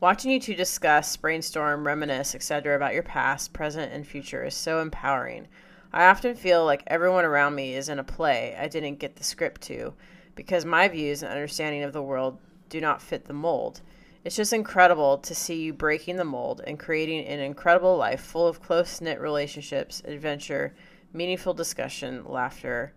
Watching 0.00 0.30
you 0.30 0.38
two 0.38 0.54
discuss, 0.54 1.16
brainstorm, 1.16 1.84
reminisce, 1.84 2.36
etc. 2.36 2.76
about 2.76 2.94
your 2.94 3.02
past, 3.02 3.52
present, 3.52 3.92
and 3.92 4.06
future 4.06 4.44
is 4.44 4.54
so 4.54 4.80
empowering. 4.80 5.48
I 5.92 6.06
often 6.06 6.36
feel 6.36 6.64
like 6.64 6.84
everyone 6.86 7.24
around 7.24 7.56
me 7.56 7.74
is 7.74 7.88
in 7.88 7.98
a 7.98 8.04
play 8.04 8.56
I 8.56 8.68
didn't 8.68 9.00
get 9.00 9.16
the 9.16 9.24
script 9.24 9.60
to 9.62 9.94
because 10.36 10.64
my 10.64 10.86
views 10.86 11.24
and 11.24 11.32
understanding 11.32 11.82
of 11.82 11.92
the 11.92 12.02
world 12.02 12.38
do 12.68 12.80
not 12.80 13.02
fit 13.02 13.24
the 13.24 13.32
mold. 13.32 13.80
It's 14.22 14.36
just 14.36 14.52
incredible 14.52 15.18
to 15.18 15.34
see 15.34 15.62
you 15.62 15.72
breaking 15.72 16.14
the 16.14 16.24
mold 16.24 16.60
and 16.64 16.78
creating 16.78 17.26
an 17.26 17.40
incredible 17.40 17.96
life 17.96 18.20
full 18.20 18.46
of 18.46 18.62
close 18.62 19.00
knit 19.00 19.20
relationships, 19.20 20.00
adventure, 20.04 20.76
meaningful 21.12 21.54
discussion, 21.54 22.24
laughter, 22.24 22.92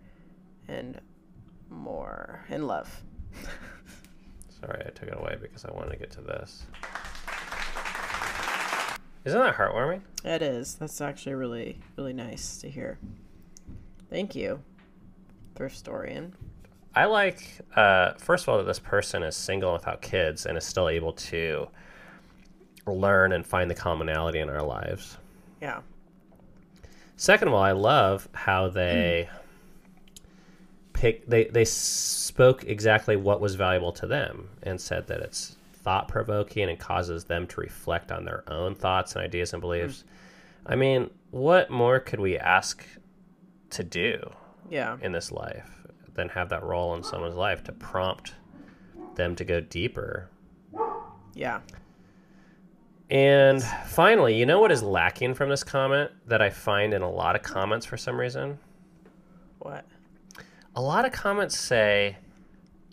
and 0.68 1.00
more, 1.68 2.44
and 2.48 2.68
love. 2.68 3.02
Sorry, 4.64 4.82
I 4.86 4.90
took 4.90 5.08
it 5.08 5.18
away 5.18 5.36
because 5.40 5.64
I 5.64 5.72
wanted 5.72 5.90
to 5.90 5.96
get 5.96 6.10
to 6.12 6.20
this. 6.20 6.66
Isn't 9.24 9.40
that 9.40 9.56
heartwarming? 9.56 10.02
It 10.24 10.40
is. 10.42 10.76
That's 10.76 11.00
actually 11.00 11.34
really, 11.34 11.78
really 11.96 12.12
nice 12.12 12.58
to 12.58 12.70
hear. 12.70 12.98
Thank 14.08 14.36
you, 14.36 14.62
Thriftstorian. 15.56 16.32
I 16.94 17.06
like, 17.06 17.60
uh, 17.74 18.12
first 18.14 18.44
of 18.44 18.50
all, 18.50 18.58
that 18.58 18.64
this 18.64 18.78
person 18.78 19.22
is 19.22 19.34
single 19.34 19.72
without 19.72 20.02
kids 20.02 20.46
and 20.46 20.58
is 20.58 20.64
still 20.64 20.88
able 20.88 21.12
to 21.12 21.68
learn 22.86 23.32
and 23.32 23.46
find 23.46 23.70
the 23.70 23.74
commonality 23.74 24.40
in 24.40 24.50
our 24.50 24.62
lives. 24.62 25.16
Yeah. 25.60 25.80
Second 27.16 27.48
of 27.48 27.54
all, 27.54 27.62
I 27.62 27.72
love 27.72 28.28
how 28.32 28.68
they 28.68 29.28
pick 31.02 31.26
they 31.26 31.46
they 31.46 31.64
spoke 31.64 32.62
exactly 32.62 33.16
what 33.16 33.40
was 33.40 33.56
valuable 33.56 33.90
to 33.90 34.06
them 34.06 34.48
and 34.62 34.80
said 34.80 35.04
that 35.08 35.18
it's 35.18 35.56
thought 35.72 36.06
provoking 36.06 36.68
and 36.68 36.78
causes 36.78 37.24
them 37.24 37.44
to 37.44 37.60
reflect 37.60 38.12
on 38.12 38.24
their 38.24 38.44
own 38.46 38.72
thoughts 38.72 39.16
and 39.16 39.24
ideas 39.24 39.52
and 39.52 39.60
hmm. 39.60 39.66
beliefs. 39.68 40.04
I 40.64 40.76
mean, 40.76 41.10
what 41.32 41.70
more 41.70 41.98
could 41.98 42.20
we 42.20 42.38
ask 42.38 42.86
to 43.70 43.82
do 43.82 44.30
Yeah. 44.70 44.96
in 45.02 45.10
this 45.10 45.32
life 45.32 45.82
than 46.14 46.28
have 46.28 46.50
that 46.50 46.62
role 46.62 46.94
in 46.94 47.02
someone's 47.02 47.34
life 47.34 47.64
to 47.64 47.72
prompt 47.72 48.34
them 49.16 49.34
to 49.34 49.44
go 49.44 49.58
deeper? 49.58 50.30
Yeah. 51.34 51.62
And 53.10 53.60
finally, 53.88 54.36
you 54.36 54.46
know 54.46 54.60
what 54.60 54.70
is 54.70 54.84
lacking 54.84 55.34
from 55.34 55.48
this 55.48 55.64
comment 55.64 56.12
that 56.28 56.40
I 56.40 56.50
find 56.50 56.94
in 56.94 57.02
a 57.02 57.10
lot 57.10 57.34
of 57.34 57.42
comments 57.42 57.86
for 57.86 57.96
some 57.96 58.20
reason? 58.20 58.60
What? 59.58 59.84
A 60.74 60.80
lot 60.80 61.04
of 61.04 61.12
comments 61.12 61.58
say, 61.58 62.16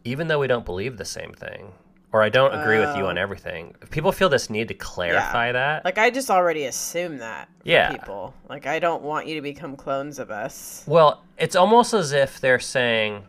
even 0.04 0.28
though 0.28 0.40
we 0.40 0.48
don't 0.48 0.66
believe 0.66 0.98
the 0.98 1.06
same 1.06 1.34
thing, 1.34 1.72
or 2.12 2.24
I 2.24 2.30
don't 2.30 2.54
agree 2.54 2.80
with 2.80 2.96
you 2.98 3.04
Oh. 3.04 3.08
on 3.10 3.18
everything, 3.18 3.76
people 3.92 4.12
feel 4.12 4.30
this 4.30 4.50
need 4.50 4.68
to 4.70 4.74
clarify 4.74 5.52
that. 5.52 5.86
Like 5.86 5.98
I 6.00 6.10
just 6.10 6.30
already 6.32 6.66
assume 6.66 7.20
that. 7.20 7.50
Yeah. 7.64 7.92
People. 7.92 8.34
Like 8.50 8.66
I 8.66 8.80
don't 8.80 9.04
want 9.04 9.28
you 9.28 9.36
to 9.36 9.42
become 9.42 9.76
clones 9.76 10.18
of 10.20 10.32
us. 10.32 10.84
well, 10.88 11.24
it's 11.38 11.56
almost 11.56 11.94
as 11.94 12.12
if 12.12 12.40
they're 12.42 12.60
saying 12.60 13.24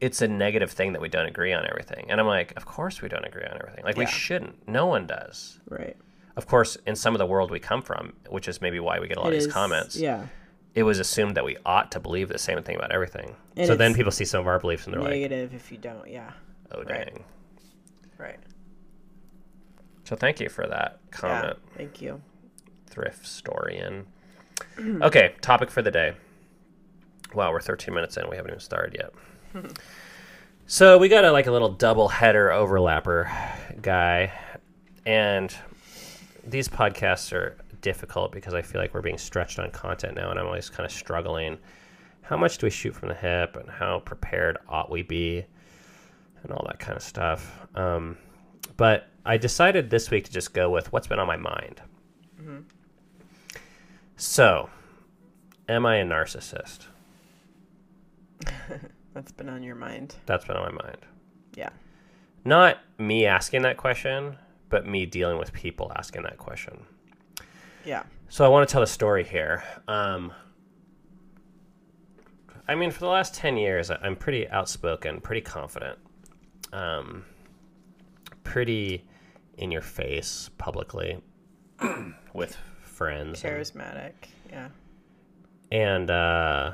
it's 0.00 0.22
a 0.22 0.28
negative 0.28 0.70
thing 0.70 0.92
that 0.92 1.00
we 1.02 1.08
don't 1.08 1.26
agree 1.26 1.52
on 1.52 1.66
everything. 1.68 2.06
And 2.10 2.20
I'm 2.20 2.26
like, 2.26 2.52
of 2.56 2.66
course 2.66 3.02
we 3.02 3.08
don't 3.08 3.24
agree 3.24 3.44
on 3.44 3.56
everything. 3.60 3.84
Like 3.84 3.96
we 3.96 4.06
shouldn't. 4.06 4.68
No 4.68 4.86
one 4.86 5.06
does. 5.06 5.58
Right. 5.68 5.96
Of 6.36 6.46
course, 6.46 6.76
in 6.86 6.94
some 6.94 7.14
of 7.14 7.18
the 7.18 7.26
world 7.26 7.50
we 7.50 7.58
come 7.58 7.82
from, 7.82 8.12
which 8.28 8.46
is 8.46 8.60
maybe 8.60 8.78
why 8.78 9.00
we 9.00 9.08
get 9.08 9.16
a 9.16 9.20
lot 9.20 9.32
of 9.32 9.34
these 9.34 9.48
comments, 9.52 9.96
Yeah. 9.96 10.26
It 10.74 10.82
was 10.84 10.98
assumed 10.98 11.36
that 11.36 11.44
we 11.44 11.56
ought 11.66 11.90
to 11.92 12.00
believe 12.00 12.28
the 12.28 12.38
same 12.38 12.62
thing 12.62 12.76
about 12.76 12.92
everything. 12.92 13.34
And 13.56 13.66
so 13.66 13.74
then 13.74 13.94
people 13.94 14.12
see 14.12 14.24
some 14.24 14.40
of 14.40 14.46
our 14.46 14.58
beliefs 14.60 14.84
and 14.86 14.94
they're 14.94 15.00
like, 15.02 15.10
Negative 15.10 15.54
if 15.54 15.72
you 15.72 15.78
don't. 15.78 16.08
Yeah. 16.08 16.30
oh, 16.72 16.78
Right. 16.78 16.88
dang. 17.06 17.24
Right. 18.18 18.38
So 20.04 20.16
thank 20.16 20.40
you 20.40 20.48
for 20.48 20.66
that 20.66 20.98
Yeah. 21.12 21.18
comment. 21.18 21.58
Thank 21.76 22.00
you. 22.00 22.20
thrift 22.86 23.24
storian. 23.24 24.04
okay, 25.02 25.34
topic 25.40 25.70
for 25.70 25.82
the 25.82 25.90
day. 25.90 26.14
Wow, 27.34 27.52
we're 27.52 27.60
13 27.60 27.94
minutes 27.94 28.16
in. 28.16 28.28
We 28.28 28.36
haven't 28.36 28.50
even 28.52 28.60
started 28.60 28.96
yet. 28.98 29.62
so 30.66 30.98
we 30.98 31.08
got 31.08 31.24
a 31.24 31.30
like 31.32 31.46
a 31.46 31.52
little 31.52 31.68
double 31.68 32.08
header 32.08 32.48
overlapper 32.48 33.30
guy, 33.82 34.32
and 35.06 35.54
these 36.46 36.68
podcasts 36.68 37.32
are 37.32 37.56
difficult 37.88 38.32
because 38.32 38.52
I 38.52 38.60
feel 38.60 38.82
like 38.82 38.92
we're 38.92 39.00
being 39.00 39.16
stretched 39.16 39.58
on 39.58 39.70
content 39.70 40.14
now, 40.14 40.30
and 40.30 40.38
I'm 40.38 40.44
always 40.44 40.68
kind 40.68 40.84
of 40.84 40.92
struggling. 40.92 41.56
How 42.20 42.36
much 42.36 42.58
do 42.58 42.66
we 42.66 42.70
shoot 42.70 42.94
from 42.94 43.08
the 43.08 43.14
hip, 43.14 43.56
and 43.56 43.70
how 43.70 44.00
prepared 44.00 44.58
ought 44.68 44.90
we 44.90 45.02
be, 45.02 45.44
and 46.42 46.52
all 46.52 46.64
that 46.66 46.78
kind 46.78 46.96
of 46.96 47.02
stuff. 47.02 47.66
Um, 47.74 48.18
but 48.76 49.08
I 49.24 49.38
decided 49.38 49.88
this 49.88 50.10
week 50.10 50.24
to 50.24 50.30
just 50.30 50.52
go 50.52 50.68
with 50.68 50.92
what's 50.92 51.06
been 51.06 51.18
on 51.18 51.26
my 51.26 51.38
mind. 51.38 51.80
So, 54.20 54.68
am 55.68 55.86
I 55.86 55.96
a 55.96 56.04
narcissist? 56.04 56.86
That's 59.14 59.30
been 59.30 59.48
on 59.48 59.62
your 59.62 59.76
mind. 59.76 60.16
That's 60.26 60.44
been 60.44 60.56
on 60.56 60.74
my 60.74 60.82
mind. 60.82 60.98
Yeah. 61.54 61.70
Not 62.44 62.78
me 62.98 63.26
asking 63.26 63.62
that 63.62 63.76
question, 63.76 64.36
but 64.70 64.86
me 64.86 65.06
dealing 65.06 65.38
with 65.38 65.52
people 65.52 65.92
asking 65.94 66.24
that 66.24 66.36
question. 66.36 66.80
Yeah. 67.88 68.02
So 68.28 68.44
I 68.44 68.48
want 68.48 68.68
to 68.68 68.70
tell 68.72 68.82
a 68.82 68.86
story 68.86 69.24
here. 69.24 69.62
Um, 69.88 70.30
I 72.68 72.74
mean, 72.74 72.90
for 72.90 73.00
the 73.00 73.06
last 73.06 73.34
10 73.34 73.56
years, 73.56 73.90
I'm 73.90 74.14
pretty 74.14 74.46
outspoken, 74.50 75.22
pretty 75.22 75.40
confident, 75.40 75.98
um, 76.70 77.24
pretty 78.44 79.08
in 79.56 79.70
your 79.70 79.80
face 79.80 80.50
publicly 80.58 81.22
with 82.34 82.54
friends. 82.82 83.42
and- 83.42 83.54
Charismatic. 83.54 84.12
Yeah. 84.50 84.68
and 85.72 86.10
uh, 86.10 86.72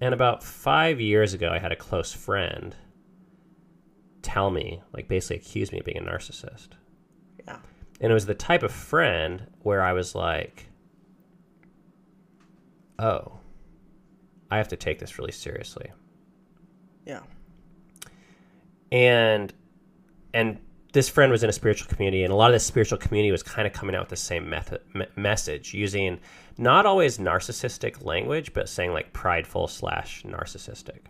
and 0.00 0.12
about 0.14 0.42
five 0.42 1.00
years 1.00 1.32
ago, 1.32 1.48
I 1.50 1.58
had 1.58 1.72
a 1.72 1.76
close 1.76 2.12
friend 2.12 2.76
tell 4.20 4.50
me, 4.50 4.82
like, 4.92 5.08
basically 5.08 5.36
accuse 5.36 5.72
me 5.72 5.78
of 5.80 5.84
being 5.86 5.98
a 5.98 6.02
narcissist. 6.02 6.68
Yeah. 7.46 7.58
And 8.02 8.10
it 8.10 8.14
was 8.14 8.26
the 8.26 8.34
type 8.34 8.62
of 8.62 8.72
friend 8.72 9.46
where 9.60 9.80
I 9.82 9.92
was 9.94 10.14
like, 10.14 10.66
oh, 12.98 13.38
I 14.50 14.58
have 14.58 14.68
to 14.68 14.76
take 14.76 14.98
this 14.98 15.18
really 15.18 15.32
seriously. 15.32 15.90
Yeah. 17.06 17.20
and 18.92 19.52
and 20.34 20.58
this 20.92 21.08
friend 21.08 21.32
was 21.32 21.42
in 21.42 21.48
a 21.48 21.52
spiritual 21.52 21.88
community 21.88 22.22
and 22.22 22.32
a 22.32 22.36
lot 22.36 22.50
of 22.50 22.54
this 22.54 22.64
spiritual 22.64 22.98
community 22.98 23.32
was 23.32 23.42
kind 23.42 23.66
of 23.66 23.72
coming 23.72 23.96
out 23.96 24.02
with 24.02 24.10
the 24.10 24.16
same 24.16 24.48
method 24.48 24.80
me- 24.94 25.06
message 25.16 25.74
using 25.74 26.20
not 26.58 26.86
always 26.86 27.18
narcissistic 27.18 28.04
language 28.04 28.52
but 28.52 28.68
saying 28.68 28.92
like 28.92 29.12
prideful 29.12 29.66
slash 29.66 30.22
narcissistic 30.22 31.00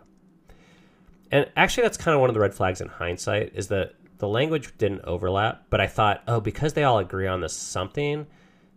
and 1.31 1.47
actually 1.55 1.83
that's 1.83 1.97
kind 1.97 2.15
of 2.15 2.21
one 2.21 2.29
of 2.29 2.33
the 2.33 2.39
red 2.39 2.53
flags 2.55 2.81
in 2.81 2.87
hindsight 2.87 3.51
is 3.53 3.67
that 3.67 3.93
the 4.23 4.29
language 4.29 4.77
didn't 4.77 5.01
overlap 5.03 5.65
but 5.69 5.81
i 5.81 5.85
thought 5.85 6.23
oh 6.29 6.39
because 6.39 6.71
they 6.71 6.85
all 6.85 6.97
agree 6.97 7.27
on 7.27 7.41
this 7.41 7.53
something 7.53 8.25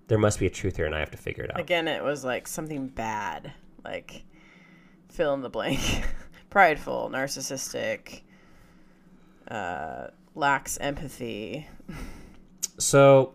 there 0.08 0.18
must 0.18 0.40
be 0.40 0.46
a 0.46 0.50
truth 0.50 0.74
here 0.76 0.86
and 0.86 0.94
i 0.94 0.98
have 0.98 1.10
to 1.12 1.16
figure 1.16 1.44
it 1.44 1.54
out 1.54 1.60
Again, 1.60 1.86
it 1.86 2.02
was 2.02 2.24
like 2.24 2.48
something 2.48 2.88
bad. 2.88 3.52
Like 3.84 4.24
fill 5.08 5.34
in 5.34 5.42
the 5.42 5.48
blank. 5.48 5.80
Prideful, 6.50 7.10
narcissistic, 7.12 8.22
uh, 9.48 10.08
lacks 10.34 10.78
empathy. 10.78 11.68
So 12.78 13.34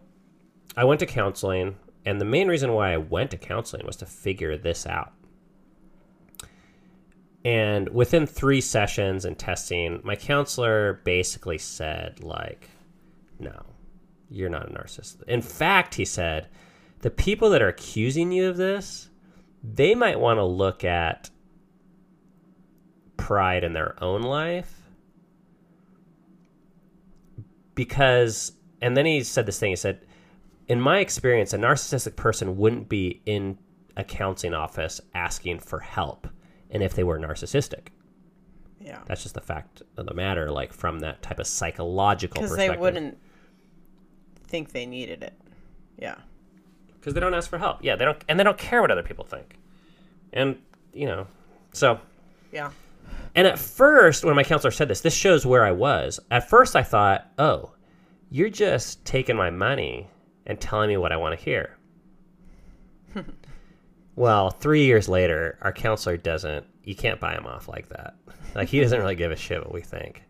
I 0.76 0.84
went 0.84 1.00
to 1.00 1.06
counseling, 1.06 1.78
and 2.06 2.20
the 2.20 2.26
main 2.26 2.48
reason 2.48 2.74
why 2.74 2.94
I 2.94 2.98
went 2.98 3.32
to 3.32 3.38
counseling 3.38 3.86
was 3.86 3.96
to 3.98 4.06
figure 4.06 4.58
this 4.58 4.86
out. 4.86 5.14
And 7.44 7.90
within 7.90 8.28
three 8.28 8.62
sessions 8.62 9.26
and 9.26 9.38
testing, 9.38 10.00
my 10.04 10.16
counselor 10.16 11.02
basically 11.04 11.58
said, 11.58 12.24
like, 12.24 12.70
no, 13.40 13.66
you're 14.30 14.50
not 14.50 14.70
a 14.70 14.74
narcissist. 14.74 15.24
In 15.24 15.42
fact, 15.42 15.96
he 15.96 16.06
said, 16.06 16.48
the 17.00 17.10
people 17.10 17.50
that 17.50 17.62
are 17.62 17.68
accusing 17.68 18.32
you 18.32 18.48
of 18.48 18.58
this, 18.58 19.10
they 19.64 19.96
might 19.96 20.20
want 20.20 20.38
to 20.38 20.44
look 20.44 20.84
at 20.84 21.32
pride 23.18 23.64
in 23.64 23.74
their 23.74 24.02
own 24.04 24.22
life 24.22 24.82
because 27.76 28.54
and 28.82 28.98
then 28.98 29.06
he 29.06 29.24
said 29.24 29.46
this 29.46 29.60
thing 29.60 29.70
he 29.70 29.76
said 29.76 30.06
in 30.68 30.82
my 30.82 31.00
experience 31.00 31.54
a 31.54 31.58
narcissistic 31.58 32.16
person 32.16 32.58
wouldn't 32.58 32.90
be 32.90 33.22
in 33.28 33.58
a 33.96 34.04
counseling 34.04 34.56
office 34.56 35.00
asking 35.14 35.60
for 35.60 35.80
help 35.80 36.28
and 36.72 36.82
if 36.84 36.94
they 36.96 37.04
were 37.04 37.20
narcissistic 37.20 37.88
Yeah. 38.80 39.00
that's 39.06 39.22
just 39.24 39.36
the 39.36 39.42
fact 39.42 39.82
of 39.98 40.06
the 40.06 40.14
matter 40.14 40.50
like 40.52 40.74
from 40.74 41.00
that 41.00 41.22
type 41.22 41.40
of 41.40 41.48
psychological 41.48 42.42
Because 42.42 42.52
perspective 42.52 42.76
they 42.78 42.82
wouldn't 42.82 43.18
think 44.48 44.72
they 44.72 44.86
needed 44.86 45.24
it. 45.24 45.34
Yeah. 45.98 46.16
because 46.96 47.14
they 47.14 47.20
don't 47.20 47.34
ask 47.34 47.50
for 47.50 47.58
help 47.58 47.80
yeah 47.82 47.96
they 47.96 48.06
don't 48.06 48.24
and 48.28 48.40
they 48.40 48.44
don't 48.44 48.58
care 48.58 48.82
what 48.82 48.92
other 48.92 49.04
people 49.04 49.24
think 49.26 49.56
and 50.34 50.58
you 50.94 51.06
know 51.06 51.28
so 51.74 52.00
Yeah. 52.52 52.72
And 53.34 53.48
at 53.48 53.58
first, 53.58 54.26
when 54.26 54.36
my 54.36 54.44
counselor 54.44 54.72
said 54.72 54.90
this, 54.90 55.00
this 55.00 55.14
shows 55.16 55.46
where 55.46 55.64
I 55.64 55.72
was. 55.72 56.20
At 56.30 56.50
first, 56.50 56.76
I 56.76 56.84
thought, 56.84 57.32
oh, 57.40 57.72
you're 58.30 58.50
just 58.50 59.06
taking 59.06 59.38
my 59.38 59.50
money 59.50 60.10
and 60.46 60.60
telling 60.60 60.90
me 60.90 60.98
what 60.98 61.14
I 61.14 61.16
want 61.16 61.38
to 61.40 61.42
hear. 61.46 61.78
Well, 64.16 64.50
three 64.50 64.86
years 64.86 65.08
later, 65.10 65.58
our 65.62 65.72
counselor 65.72 66.18
doesn't, 66.18 66.66
you 66.84 66.96
can't 66.96 67.20
buy 67.20 67.34
him 67.36 67.46
off 67.46 67.68
like 67.68 67.90
that. 67.90 68.16
Like, 68.56 68.68
he 68.70 68.80
doesn't 68.82 69.00
really 69.00 69.16
give 69.16 69.32
a 69.32 69.36
shit 69.36 69.60
what 69.62 69.74
we 69.74 69.82
think. 69.82 70.24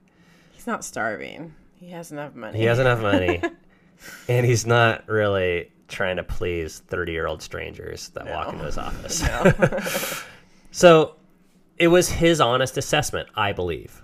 He's 0.51 0.67
not 0.67 0.83
starving. 0.85 1.53
He 1.75 1.89
has 1.89 2.11
enough 2.11 2.35
money. 2.35 2.59
He 2.59 2.65
has 2.65 2.77
enough 2.79 3.01
money, 3.01 3.41
and 4.27 4.45
he's 4.45 4.65
not 4.67 5.07
really 5.09 5.71
trying 5.87 6.17
to 6.17 6.23
please 6.23 6.79
30 6.87 7.11
year 7.11 7.25
old 7.27 7.41
strangers 7.41 8.09
that 8.09 8.27
walk 8.29 8.53
into 8.53 8.65
his 8.65 8.77
office. 8.77 10.23
so 10.71 11.15
it 11.77 11.87
was 11.87 12.07
his 12.09 12.39
honest 12.39 12.77
assessment, 12.77 13.27
I 13.35 13.51
believe. 13.53 14.01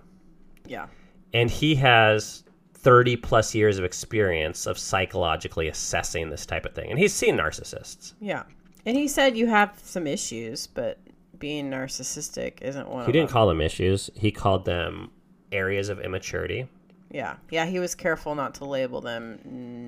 Yeah. 0.66 0.88
and 1.34 1.50
he 1.50 1.76
has 1.76 2.44
30 2.74 3.16
plus 3.18 3.56
years 3.56 3.78
of 3.80 3.86
experience 3.86 4.66
of 4.66 4.78
psychologically 4.78 5.70
assessing 5.70 6.30
this 6.30 6.46
type 6.46 6.66
of 6.66 6.74
thing 6.76 6.90
and 6.90 7.00
he's 7.00 7.14
seen 7.14 7.38
narcissists 7.38 8.14
Yeah. 8.20 8.44
And 8.88 8.96
he 8.98 9.08
said 9.08 9.38
you 9.38 9.46
have 9.48 9.78
some 9.84 10.08
issues, 10.08 10.66
but 10.66 10.98
being 11.38 11.70
narcissistic 11.70 12.62
isn't 12.64 12.90
one 12.90 13.06
he 13.06 13.12
didn't 13.12 13.28
them. 13.28 13.34
call 13.34 13.48
them 13.48 13.62
issues 13.62 14.10
he 14.16 14.32
called 14.32 14.66
them 14.66 15.12
areas 15.52 15.90
of 15.90 16.00
immaturity 16.00 16.68
yeah. 17.12 17.36
Yeah, 17.52 17.66
he 17.68 17.80
was 17.80 17.94
careful 17.96 18.34
not 18.36 18.56
to 18.56 18.66
label 18.66 19.00
them 19.02 19.40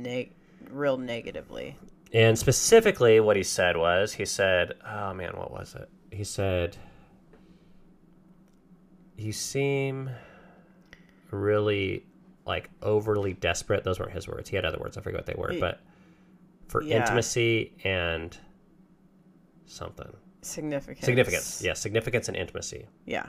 neg- 0.04 0.32
real 0.70 0.98
negatively. 0.98 1.76
and 2.14 2.38
specifically 2.38 3.20
what 3.20 3.36
he 3.36 3.42
said 3.42 3.78
was 3.78 4.14
he 4.14 4.26
said 4.26 4.74
oh 4.88 5.12
man 5.16 5.32
what 5.36 5.50
was 5.52 5.74
it 5.74 5.90
he 6.12 6.24
said 6.24 6.78
you 9.18 9.32
seem 9.32 10.10
really 11.32 12.06
like 12.46 12.70
overly 12.84 13.34
desperate 13.34 13.84
those 13.84 14.00
weren't 14.00 14.12
his 14.12 14.28
words 14.28 14.50
he 14.50 14.56
had 14.56 14.66
other 14.66 14.78
words 14.80 14.98
i 14.98 15.02
forget 15.02 15.18
what 15.18 15.26
they 15.26 15.36
were 15.36 15.54
but 15.60 15.80
for 16.68 16.84
Yeah. 16.84 16.98
intimacy 17.02 17.74
and 17.84 18.38
something 19.70 20.12
Significance. 20.42 21.06
significance 21.06 21.62
yeah 21.64 21.74
significance 21.74 22.28
and 22.28 22.38
intimacy 22.38 22.88
Yeah. 23.06 23.28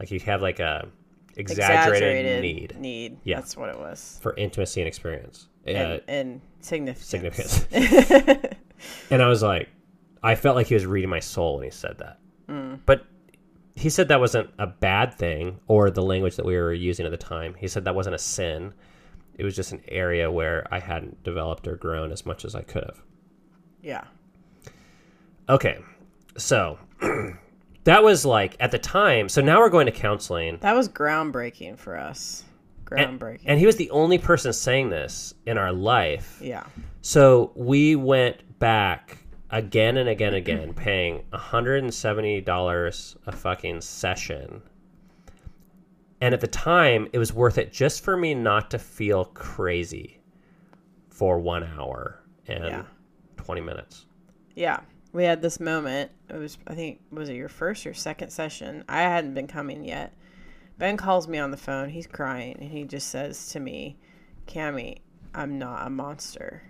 like 0.00 0.10
you 0.10 0.20
have 0.20 0.42
like 0.42 0.58
a 0.60 0.88
exaggerated, 1.36 2.42
need 2.42 2.76
Need. 2.78 3.18
Yeah. 3.24 3.36
That's 3.36 3.56
what 3.56 3.68
it 3.68 3.78
was. 3.78 4.18
for 4.22 4.34
intimacy 4.36 4.80
and 4.80 4.88
experience 4.88 5.48
uh, 5.66 5.70
And, 5.70 6.02
and 6.08 6.40
significance. 6.60 7.06
significance 7.06 8.54
and 9.10 9.22
i 9.22 9.28
was 9.28 9.42
like 9.42 9.68
i 10.22 10.34
felt 10.34 10.56
like 10.56 10.66
he 10.66 10.74
was 10.74 10.86
reading 10.86 11.10
my 11.10 11.20
soul 11.20 11.56
when 11.56 11.64
he 11.64 11.70
said 11.70 11.98
that 11.98 12.18
Mm. 12.48 12.78
but 12.86 13.04
he 13.74 13.90
said 13.90 14.06
that 14.08 14.20
wasn't 14.20 14.48
a 14.58 14.66
bad 14.68 15.12
thing 15.14 15.58
or 15.66 15.90
the 15.90 16.02
language 16.02 16.36
that 16.36 16.44
we 16.46 16.56
were 16.56 16.72
using 16.72 17.04
at 17.04 17.10
the 17.10 17.16
time 17.18 17.54
he 17.58 17.66
said 17.66 17.84
that 17.86 17.94
wasn't 17.96 18.14
a 18.14 18.18
sin 18.18 18.72
it 19.36 19.42
was 19.44 19.54
just 19.56 19.72
an 19.72 19.82
area 19.88 20.30
where 20.30 20.64
i 20.72 20.78
hadn't 20.78 21.22
developed 21.24 21.66
or 21.66 21.74
grown 21.76 22.12
as 22.12 22.24
much 22.24 22.44
as 22.44 22.54
i 22.54 22.62
could 22.62 22.84
have 22.84 23.02
yeah. 23.82 24.04
Okay 25.48 25.78
so 26.36 26.78
that 27.84 28.02
was 28.02 28.24
like 28.24 28.56
at 28.60 28.70
the 28.70 28.78
time 28.78 29.28
so 29.28 29.40
now 29.40 29.58
we're 29.60 29.68
going 29.70 29.86
to 29.86 29.92
counseling 29.92 30.58
That 30.60 30.74
was 30.74 30.88
groundbreaking 30.88 31.78
for 31.78 31.96
us. 31.96 32.44
and, 32.90 33.20
Groundbreaking. 33.20 33.42
and 33.46 33.58
he 33.58 33.66
was 33.66 33.76
the 33.76 33.90
only 33.90 34.18
person 34.18 34.52
saying 34.52 34.90
this 34.90 35.34
in 35.46 35.56
our 35.58 35.72
life 35.72 36.38
yeah. 36.42 36.64
So 37.02 37.52
we 37.54 37.94
went 37.96 38.58
back 38.58 39.18
again 39.50 39.96
and 39.96 40.08
again 40.08 40.28
and 40.34 40.36
again, 40.38 40.74
paying 40.74 41.22
$170 41.32 43.16
a 43.26 43.32
fucking 43.32 43.80
session. 43.80 44.62
And 46.20 46.34
at 46.34 46.40
the 46.40 46.46
time, 46.48 47.06
it 47.12 47.18
was 47.18 47.32
worth 47.32 47.58
it 47.58 47.72
just 47.72 48.02
for 48.02 48.16
me 48.16 48.34
not 48.34 48.70
to 48.72 48.78
feel 48.78 49.26
crazy 49.26 50.20
for 51.10 51.38
one 51.38 51.62
hour 51.62 52.22
and 52.48 52.64
Yeah. 52.64 52.82
20 53.36 53.60
minutes. 53.60 54.06
Yeah. 54.56 54.80
We 55.16 55.24
had 55.24 55.40
this 55.40 55.58
moment. 55.60 56.10
It 56.28 56.36
was, 56.36 56.58
I 56.66 56.74
think, 56.74 57.00
was 57.10 57.30
it 57.30 57.36
your 57.36 57.48
first 57.48 57.86
or 57.86 57.94
second 57.94 58.28
session? 58.28 58.84
I 58.86 59.00
hadn't 59.00 59.32
been 59.32 59.46
coming 59.46 59.82
yet. 59.82 60.12
Ben 60.76 60.98
calls 60.98 61.26
me 61.26 61.38
on 61.38 61.50
the 61.50 61.56
phone. 61.56 61.88
He's 61.88 62.06
crying, 62.06 62.58
and 62.60 62.70
he 62.70 62.84
just 62.84 63.08
says 63.08 63.48
to 63.52 63.60
me, 63.60 63.96
Cammy, 64.46 64.98
I'm 65.34 65.58
not 65.58 65.86
a 65.86 65.88
monster. 65.88 66.62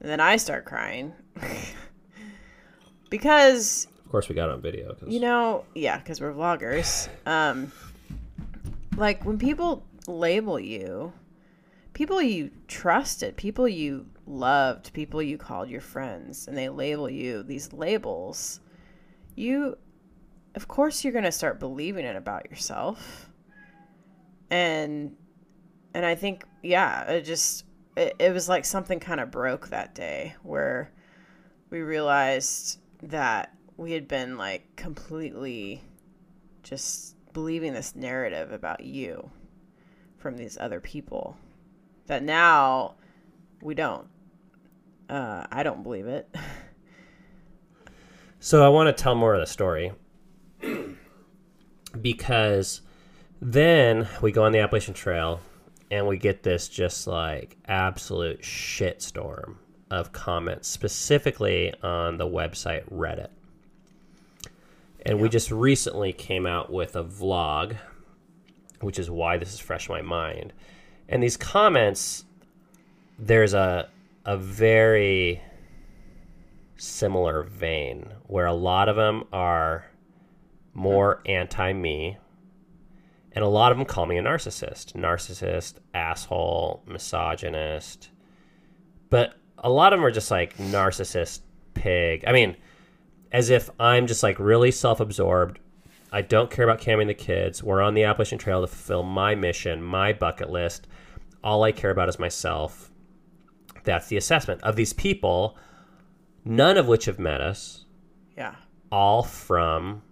And 0.00 0.10
then 0.10 0.20
I 0.20 0.36
start 0.36 0.66
crying. 0.66 1.14
because 3.08 3.86
Of 4.04 4.10
course, 4.10 4.28
we 4.28 4.34
got 4.34 4.50
it 4.50 4.52
on 4.52 4.60
video. 4.60 4.92
'cause- 4.92 5.08
You 5.08 5.20
know, 5.20 5.64
yeah, 5.74 5.96
because 5.96 6.20
we're 6.20 6.34
vloggers. 6.34 7.08
Um, 7.24 7.72
like 8.98 9.24
when 9.24 9.38
people 9.38 9.86
label 10.06 10.60
you, 10.60 11.14
people 11.94 12.20
you 12.20 12.50
trusted, 12.66 13.38
people 13.38 13.66
you 13.66 14.04
loved, 14.28 14.92
people 14.92 15.22
you 15.22 15.38
called 15.38 15.68
your 15.68 15.80
friends, 15.80 16.46
and 16.46 16.56
they 16.56 16.68
label 16.68 17.08
you 17.08 17.42
these 17.42 17.72
labels, 17.72 18.60
you, 19.34 19.76
of 20.54 20.68
course, 20.68 21.02
you're 21.02 21.12
gonna 21.12 21.32
start 21.32 21.58
believing 21.58 22.04
it 22.04 22.16
about 22.16 22.50
yourself. 22.50 23.30
And, 24.50 25.16
and 25.94 26.04
I 26.04 26.14
think, 26.14 26.44
yeah, 26.62 27.04
it 27.10 27.22
just, 27.22 27.64
it, 27.96 28.14
it 28.18 28.32
was 28.32 28.48
like 28.48 28.64
something 28.64 29.00
kind 29.00 29.20
of 29.20 29.30
broke 29.30 29.68
that 29.68 29.94
day 29.94 30.34
where 30.42 30.92
we 31.70 31.80
realized 31.80 32.78
that 33.02 33.54
we 33.76 33.92
had 33.92 34.08
been 34.08 34.36
like 34.36 34.76
completely 34.76 35.82
just 36.62 37.16
believing 37.32 37.72
this 37.72 37.94
narrative 37.94 38.52
about 38.52 38.82
you 38.84 39.30
from 40.16 40.36
these 40.36 40.58
other 40.58 40.80
people 40.80 41.36
that 42.06 42.22
now 42.22 42.94
we 43.62 43.74
don't 43.74 44.08
uh, 45.08 45.46
i 45.50 45.62
don't 45.62 45.82
believe 45.82 46.06
it 46.06 46.28
So 48.40 48.64
I 48.64 48.68
want 48.68 48.96
to 48.96 49.02
tell 49.02 49.16
more 49.16 49.34
of 49.34 49.40
the 49.40 49.46
story 49.46 49.90
because 52.00 52.82
then 53.42 54.08
we 54.22 54.30
go 54.30 54.44
on 54.44 54.52
the 54.52 54.60
Appalachian 54.60 54.94
Trail 54.94 55.40
and 55.90 56.06
we 56.06 56.18
get 56.18 56.44
this 56.44 56.68
just 56.68 57.08
like 57.08 57.56
absolute 57.66 58.42
shitstorm 58.42 59.56
of 59.90 60.12
comments, 60.12 60.68
specifically 60.68 61.74
on 61.82 62.18
the 62.18 62.26
website 62.26 62.88
Reddit. 62.92 63.30
And 65.04 65.20
we 65.20 65.28
just 65.28 65.50
recently 65.50 66.12
came 66.12 66.46
out 66.46 66.72
with 66.72 66.94
a 66.94 67.02
vlog, 67.02 67.76
which 68.80 69.00
is 69.00 69.10
why 69.10 69.36
this 69.36 69.52
is 69.52 69.58
fresh 69.58 69.88
in 69.88 69.94
my 69.96 70.02
mind. 70.02 70.52
And 71.08 71.24
these 71.24 71.36
comments, 71.36 72.24
there's 73.18 73.54
a 73.54 73.88
a 74.28 74.36
very 74.36 75.40
similar 76.76 77.42
vein 77.44 78.12
where 78.26 78.44
a 78.44 78.52
lot 78.52 78.86
of 78.86 78.94
them 78.94 79.24
are 79.32 79.86
more 80.74 81.22
anti 81.24 81.72
me 81.72 82.18
and 83.32 83.42
a 83.42 83.48
lot 83.48 83.72
of 83.72 83.78
them 83.78 83.86
call 83.86 84.04
me 84.04 84.18
a 84.18 84.22
narcissist. 84.22 84.92
Narcissist 84.92 85.76
asshole 85.94 86.82
misogynist. 86.86 88.10
But 89.08 89.32
a 89.56 89.70
lot 89.70 89.94
of 89.94 89.98
them 89.98 90.04
are 90.04 90.10
just 90.10 90.30
like 90.30 90.58
narcissist 90.58 91.40
pig. 91.72 92.22
I 92.26 92.32
mean 92.32 92.54
as 93.32 93.48
if 93.48 93.70
i'm 93.80 94.06
just 94.06 94.22
like 94.22 94.38
really 94.38 94.70
self-absorbed. 94.70 95.58
I 96.12 96.20
don't 96.20 96.50
care 96.50 96.68
about 96.68 96.82
camming 96.82 97.06
the 97.06 97.14
kids. 97.14 97.62
We're 97.62 97.80
on 97.80 97.94
the 97.94 98.04
appalachian 98.04 98.38
trail 98.38 98.60
to 98.60 98.66
fulfill 98.66 99.04
my 99.04 99.34
mission 99.34 99.82
my 99.82 100.12
bucket 100.12 100.50
list. 100.50 100.86
All 101.42 101.64
i 101.64 101.72
care 101.72 101.90
about 101.90 102.10
is 102.10 102.18
myself 102.18 102.90
that's 103.88 104.08
the 104.08 104.16
assessment 104.16 104.62
of 104.62 104.76
these 104.76 104.92
people, 104.92 105.56
none 106.44 106.76
of 106.76 106.86
which 106.86 107.06
have 107.06 107.18
met 107.18 107.40
us, 107.40 107.84
Yeah. 108.36 108.54
all 108.92 109.22
from 109.22 110.02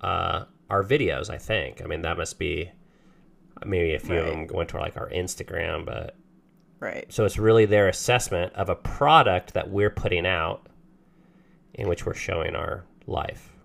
uh, 0.00 0.44
our 0.70 0.84
videos. 0.84 1.30
I 1.30 1.38
think. 1.38 1.82
I 1.82 1.86
mean, 1.86 2.02
that 2.02 2.16
must 2.16 2.38
be 2.38 2.70
maybe 3.66 3.94
a 3.94 3.98
few 3.98 4.16
of 4.18 4.26
them 4.26 4.46
went 4.52 4.70
to 4.70 4.78
like 4.78 4.96
our 4.96 5.10
Instagram, 5.10 5.84
but 5.84 6.14
Right. 6.80 7.12
so 7.12 7.24
it's 7.24 7.38
really 7.38 7.66
their 7.66 7.88
assessment 7.88 8.52
of 8.54 8.68
a 8.68 8.76
product 8.76 9.54
that 9.54 9.68
we're 9.68 9.90
putting 9.90 10.24
out, 10.26 10.68
in 11.74 11.88
which 11.88 12.06
we're 12.06 12.14
showing 12.14 12.54
our 12.54 12.84
life. 13.06 13.56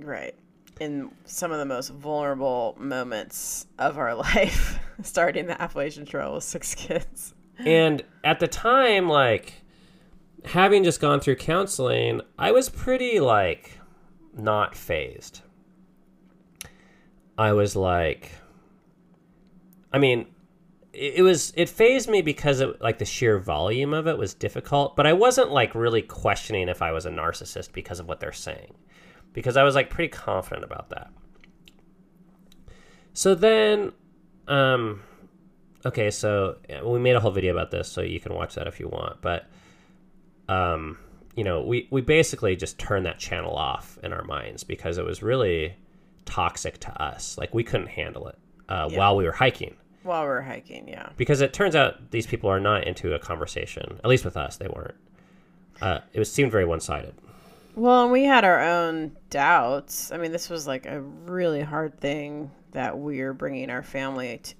Right. 0.00 0.34
In 0.80 1.10
some 1.24 1.52
of 1.52 1.58
the 1.58 1.64
most 1.64 1.90
vulnerable 1.90 2.74
moments 2.80 3.66
of 3.78 3.96
our 3.96 4.14
life, 4.26 4.78
starting 5.02 5.46
the 5.46 5.60
Appalachian 5.62 6.04
Trail 6.04 6.34
with 6.34 6.42
six 6.44 6.74
kids. 6.74 7.32
And 7.58 8.02
at 8.22 8.40
the 8.40 8.48
time, 8.48 9.08
like 9.08 9.62
having 10.44 10.84
just 10.84 11.00
gone 11.00 11.20
through 11.20 11.36
counseling, 11.36 12.20
I 12.38 12.52
was 12.52 12.68
pretty 12.68 13.20
like 13.20 13.78
not 14.36 14.74
phased. 14.74 15.40
I 17.38 17.52
was 17.52 17.76
like, 17.76 18.32
I 19.92 19.98
mean, 19.98 20.26
it, 20.92 21.22
was 21.22 21.52
it 21.56 21.68
phased 21.68 22.08
me 22.08 22.22
because 22.22 22.60
it, 22.60 22.80
like 22.80 22.98
the 22.98 23.04
sheer 23.04 23.38
volume 23.38 23.92
of 23.92 24.06
it 24.06 24.16
was 24.16 24.32
difficult, 24.32 24.96
but 24.96 25.06
I 25.06 25.12
wasn't 25.12 25.50
like 25.50 25.74
really 25.74 26.02
questioning 26.02 26.68
if 26.68 26.80
I 26.80 26.92
was 26.92 27.04
a 27.04 27.10
narcissist 27.10 27.72
because 27.72 28.00
of 28.00 28.08
what 28.08 28.20
they're 28.20 28.32
saying, 28.32 28.74
because 29.32 29.56
I 29.56 29.62
was 29.62 29.74
like 29.74 29.90
pretty 29.90 30.08
confident 30.08 30.64
about 30.64 30.90
that. 30.90 31.10
So 33.12 33.34
then, 33.34 33.92
um, 34.48 35.02
okay, 35.86 36.10
so 36.10 36.56
we 36.84 36.98
made 36.98 37.16
a 37.16 37.20
whole 37.20 37.30
video 37.30 37.52
about 37.52 37.70
this, 37.70 37.90
so 37.90 38.00
you 38.02 38.20
can 38.20 38.34
watch 38.34 38.54
that 38.56 38.66
if 38.66 38.78
you 38.80 38.88
want. 38.88 39.20
But, 39.22 39.46
um, 40.48 40.98
you 41.34 41.44
know, 41.44 41.62
we 41.62 41.88
we 41.90 42.00
basically 42.00 42.56
just 42.56 42.78
turned 42.78 43.06
that 43.06 43.18
channel 43.18 43.54
off 43.54 43.98
in 44.02 44.12
our 44.12 44.24
minds 44.24 44.64
because 44.64 44.98
it 44.98 45.04
was 45.04 45.22
really 45.22 45.74
toxic 46.24 46.78
to 46.80 47.02
us. 47.02 47.36
Like 47.38 47.54
we 47.54 47.62
couldn't 47.64 47.88
handle 47.88 48.28
it 48.28 48.38
uh, 48.68 48.88
Yeah. 48.90 48.98
while 48.98 49.16
we 49.16 49.24
were 49.24 49.32
hiking 49.32 49.76
While 50.02 50.22
we 50.22 50.28
we're 50.28 50.40
hiking, 50.42 50.88
yeah. 50.88 51.10
because 51.16 51.40
it 51.40 51.52
turns 51.52 51.74
out 51.76 52.10
these 52.10 52.26
people 52.26 52.50
are 52.50 52.60
not 52.60 52.84
into 52.84 53.14
a 53.14 53.18
conversation. 53.18 54.00
At 54.02 54.06
least 54.10 54.24
with 54.24 54.36
us, 54.36 54.56
they 54.56 54.68
weren't. 54.68 54.94
Uh, 55.80 56.00
it 56.12 56.18
was 56.18 56.32
seemed 56.32 56.50
very 56.52 56.64
one 56.64 56.80
sided. 56.80 57.14
Well, 57.74 58.04
and 58.04 58.12
we 58.12 58.24
had 58.24 58.42
our 58.44 58.62
own 58.62 59.12
doubts. 59.28 60.10
I 60.10 60.16
mean, 60.16 60.32
this 60.32 60.48
was 60.48 60.66
like 60.66 60.86
a 60.86 61.00
really 61.02 61.60
hard 61.60 62.00
thing 62.00 62.50
that 62.72 62.96
we're 62.96 63.34
bringing 63.34 63.68
our 63.68 63.82
family 63.82 64.40
t- 64.42 64.54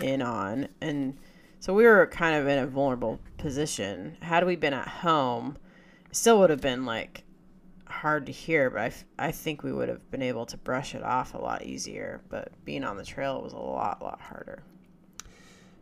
in 0.00 0.22
on. 0.22 0.68
And 0.80 1.16
so 1.60 1.72
we 1.74 1.84
were 1.84 2.06
kind 2.06 2.36
of 2.36 2.46
in 2.48 2.58
a 2.58 2.66
vulnerable 2.66 3.20
position. 3.38 4.16
Had 4.20 4.44
we 4.46 4.56
been 4.56 4.74
at 4.74 4.88
home, 4.88 5.56
it 6.10 6.16
still 6.16 6.38
would 6.40 6.50
have 6.50 6.60
been 6.60 6.84
like 6.84 7.24
hard 7.86 8.26
to 8.26 8.32
hear, 8.32 8.70
but 8.70 8.80
I, 8.80 8.86
f- 8.86 9.04
I 9.18 9.30
think 9.32 9.62
we 9.62 9.72
would 9.72 9.88
have 9.88 10.10
been 10.10 10.22
able 10.22 10.46
to 10.46 10.56
brush 10.56 10.94
it 10.94 11.02
off 11.02 11.34
a 11.34 11.38
lot 11.38 11.62
easier. 11.64 12.20
But 12.28 12.52
being 12.64 12.84
on 12.84 12.96
the 12.96 13.04
trail 13.04 13.40
was 13.40 13.52
a 13.52 13.58
lot, 13.58 14.02
lot 14.02 14.20
harder. 14.20 14.62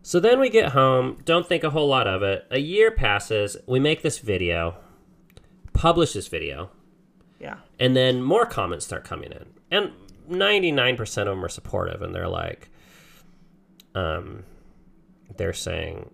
So 0.05 0.19
then 0.19 0.41
we 0.41 0.51
get 0.51 0.73
home, 0.73 1.19
don't 1.25 1.49
think 1.49 1.63
a 1.63 1.71
whole 1.71 1.87
lot 1.89 2.09
of 2.09 2.23
it. 2.23 2.45
A 2.51 2.59
year 2.59 2.91
passes, 2.91 3.57
we 3.67 3.79
make 3.79 4.03
this 4.03 4.19
video, 4.19 4.75
publish 5.73 6.13
this 6.13 6.27
video, 6.27 6.71
Yeah. 7.39 7.59
and 7.79 7.95
then 7.97 8.21
more 8.21 8.45
comments 8.45 8.85
start 8.85 9.05
coming 9.05 9.31
in. 9.31 9.47
And 9.71 9.93
99% 10.29 11.01
of 11.19 11.27
them 11.27 11.45
are 11.45 11.49
supportive 11.49 12.03
and 12.03 12.13
they're 12.15 12.27
like 12.29 12.69
um 13.95 14.45
they're 15.37 15.53
saying 15.53 16.11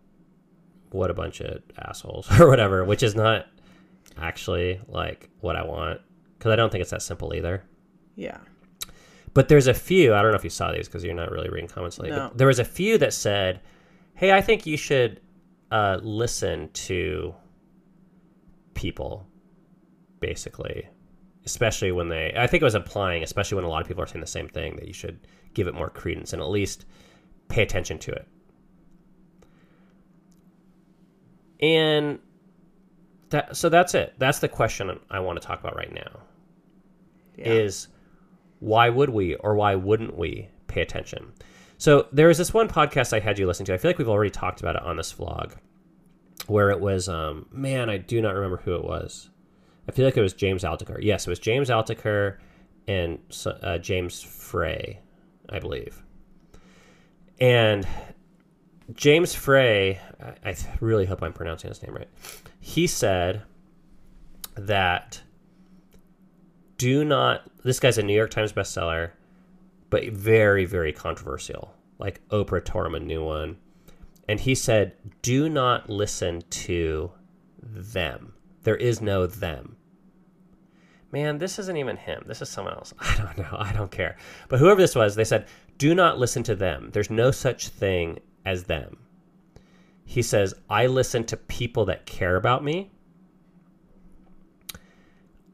what 0.90 1.10
a 1.10 1.14
bunch 1.14 1.40
of 1.40 1.62
assholes 1.78 2.28
or 2.40 2.48
whatever, 2.48 2.84
which 2.84 3.02
is 3.02 3.14
not 3.14 3.46
actually 4.16 4.80
like 4.88 5.28
what 5.40 5.56
I 5.56 5.64
want 5.64 6.00
cuz 6.38 6.50
I 6.52 6.56
don't 6.56 6.70
think 6.70 6.82
it's 6.82 6.90
that 6.90 7.02
simple 7.02 7.34
either. 7.34 7.62
Yeah. 8.16 8.38
But 9.34 9.48
there's 9.48 9.68
a 9.68 9.74
few, 9.74 10.14
I 10.14 10.22
don't 10.22 10.32
know 10.32 10.36
if 10.36 10.42
you 10.42 10.50
saw 10.50 10.72
these 10.72 10.88
because 10.88 11.04
you're 11.04 11.14
not 11.14 11.30
really 11.30 11.48
reading 11.48 11.68
comments 11.68 11.98
lately. 11.98 12.16
No. 12.16 12.28
But 12.28 12.38
there 12.38 12.46
was 12.48 12.58
a 12.58 12.64
few 12.64 12.98
that 12.98 13.12
said, 13.12 13.60
"Hey, 14.14 14.32
I 14.32 14.40
think 14.40 14.66
you 14.66 14.76
should 14.76 15.20
uh, 15.70 16.00
listen 16.02 16.70
to 16.72 17.34
people, 18.74 19.26
basically, 20.18 20.88
especially 21.44 21.92
when 21.92 22.08
they." 22.08 22.32
I 22.36 22.48
think 22.48 22.62
it 22.62 22.64
was 22.64 22.74
applying, 22.74 23.22
especially 23.22 23.56
when 23.56 23.64
a 23.64 23.68
lot 23.68 23.82
of 23.82 23.86
people 23.86 24.02
are 24.02 24.06
saying 24.06 24.20
the 24.20 24.26
same 24.26 24.48
thing, 24.48 24.74
that 24.76 24.88
you 24.88 24.94
should 24.94 25.20
give 25.54 25.68
it 25.68 25.74
more 25.74 25.90
credence 25.90 26.32
and 26.32 26.42
at 26.42 26.48
least 26.48 26.84
pay 27.48 27.62
attention 27.62 27.98
to 27.98 28.12
it. 28.12 28.26
And 31.60 32.18
that, 33.30 33.56
so 33.56 33.68
that's 33.68 33.94
it. 33.94 34.14
That's 34.18 34.38
the 34.38 34.48
question 34.48 34.98
I 35.10 35.20
want 35.20 35.40
to 35.40 35.46
talk 35.46 35.60
about 35.60 35.76
right 35.76 35.92
now 35.92 36.20
Yeah. 37.36 37.52
is 37.52 37.88
why 38.60 38.88
would 38.88 39.10
we 39.10 39.34
or 39.36 39.54
why 39.54 39.74
wouldn't 39.74 40.16
we 40.16 40.48
pay 40.66 40.80
attention? 40.82 41.32
So 41.78 42.06
there 42.12 42.28
was 42.28 42.38
this 42.38 42.52
one 42.54 42.68
podcast 42.68 43.12
I 43.12 43.20
had 43.20 43.38
you 43.38 43.46
listen 43.46 43.66
to. 43.66 43.74
I 43.74 43.78
feel 43.78 43.88
like 43.90 43.98
we've 43.98 44.08
already 44.08 44.30
talked 44.30 44.60
about 44.60 44.76
it 44.76 44.82
on 44.82 44.96
this 44.96 45.12
vlog, 45.12 45.54
where 46.46 46.70
it 46.70 46.80
was, 46.80 47.08
um, 47.08 47.46
man, 47.52 47.88
I 47.88 47.98
do 47.98 48.20
not 48.20 48.34
remember 48.34 48.56
who 48.58 48.74
it 48.74 48.84
was. 48.84 49.30
I 49.88 49.92
feel 49.92 50.04
like 50.04 50.16
it 50.16 50.22
was 50.22 50.34
James 50.34 50.64
Altucher. 50.64 50.98
Yes, 51.00 51.26
it 51.26 51.30
was 51.30 51.38
James 51.38 51.70
Altucher 51.70 52.38
and 52.88 53.18
uh, 53.46 53.78
James 53.78 54.22
Frey, 54.22 55.00
I 55.48 55.58
believe. 55.60 56.02
And 57.40 57.86
James 58.94 59.34
Frey, 59.34 60.00
I, 60.44 60.56
really 60.80 61.06
hope 61.06 61.22
I'm 61.22 61.32
pronouncing 61.32 61.68
his 61.68 61.82
name 61.82 61.94
right. 61.94 62.08
He 62.60 62.86
said 62.86 63.42
that 64.56 65.22
do 66.78 67.04
not 67.04 67.42
this 67.64 67.80
guy's 67.80 67.98
a 67.98 68.02
new 68.02 68.14
york 68.14 68.30
times 68.30 68.52
bestseller 68.52 69.10
but 69.90 70.08
very 70.08 70.64
very 70.64 70.92
controversial. 70.92 71.74
Like 71.98 72.26
oprah 72.28 72.64
tore 72.64 72.86
him 72.86 72.94
a 72.94 73.00
new 73.00 73.24
one. 73.24 73.56
And 74.28 74.40
he 74.40 74.54
said 74.54 74.94
do 75.22 75.48
not 75.48 75.88
listen 75.88 76.42
to 76.50 77.12
them. 77.62 78.34
There 78.62 78.76
is 78.76 79.00
no 79.00 79.26
them. 79.26 79.76
Man 81.12 81.38
this 81.38 81.58
isn't 81.58 81.76
even 81.76 81.96
him. 81.96 82.24
This 82.26 82.42
is 82.42 82.48
someone 82.48 82.74
else. 82.74 82.92
I 83.00 83.16
don't 83.16 83.38
know. 83.38 83.56
I 83.58 83.72
don't 83.72 83.90
care. 83.90 84.16
But 84.48 84.58
whoever 84.58 84.80
this 84.80 84.94
was 84.94 85.14
they 85.14 85.24
said 85.24 85.46
do 85.78 85.94
not 85.94 86.18
listen 86.18 86.42
to 86.42 86.54
them 86.54 86.90
there's 86.92 87.10
no 87.10 87.30
such 87.30 87.68
thing 87.68 88.18
as 88.44 88.64
them 88.64 88.98
he 90.04 90.22
says 90.22 90.54
i 90.68 90.86
listen 90.86 91.24
to 91.24 91.36
people 91.36 91.84
that 91.84 92.06
care 92.06 92.36
about 92.36 92.62
me 92.62 92.90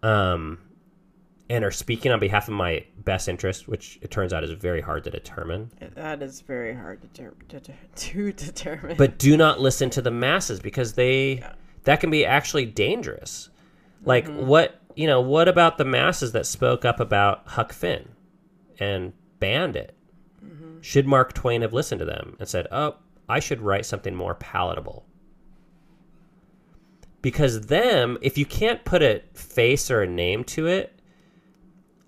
um 0.03 0.59
and 1.51 1.65
are 1.65 1.71
speaking 1.71 2.11
on 2.11 2.19
behalf 2.19 2.49
of 2.49 2.55
my 2.55 2.85
best 2.99 3.29
interest, 3.29 3.69
which 3.69 3.99
it 4.01 4.11
turns 4.11 4.33
out 4.33 4.43
is 4.45 4.51
very 4.53 4.81
hard 4.81 5.05
to 5.05 5.11
determine. 5.11 5.71
That 5.95 6.23
is 6.23 6.41
very 6.41 6.75
hard 6.75 7.03
to, 7.03 7.09
ter- 7.09 7.35
to, 7.49 7.61
to 7.95 8.33
determine. 8.33 8.97
But 8.97 9.19
do 9.19 9.37
not 9.37 9.61
listen 9.61 9.91
to 9.91 10.03
the 10.03 10.11
masses 10.11 10.61
because 10.61 10.95
they 10.95 11.45
that 11.85 12.01
can 12.01 12.11
be 12.11 12.25
actually 12.25 12.67
dangerous. 12.67 13.51
Like 14.05 14.27
what 14.29 14.81
you 14.97 15.07
know, 15.07 15.21
what 15.21 15.49
about 15.49 15.77
the 15.77 15.85
masses 15.85 16.33
that 16.33 16.47
spoke 16.47 16.85
up 16.85 17.01
about 17.01 17.43
Huck 17.47 17.73
Finn 17.73 18.09
and 18.79 19.13
banned 19.39 19.77
it? 19.77 19.95
Should 20.81 21.07
Mark 21.07 21.33
Twain 21.33 21.63
have 21.63 21.73
listened 21.73 22.01
to 22.01 22.05
them 22.05 22.37
and 22.39 22.49
said, 22.49 22.67
"Oh, 22.71 22.97
I 23.29 23.41
should 23.41 23.63
write 23.63 23.87
something 23.87 24.15
more 24.15 24.35
palatable"? 24.35 25.07
Because 27.23 27.69
them, 27.69 28.19
if 28.21 28.37
you 28.37 28.45
can't 28.45 28.85
put 28.85 29.03
a 29.03 29.23
face 29.33 29.91
or 29.91 30.03
a 30.03 30.07
name 30.07 30.45
to 30.45 30.67
it, 30.67 31.01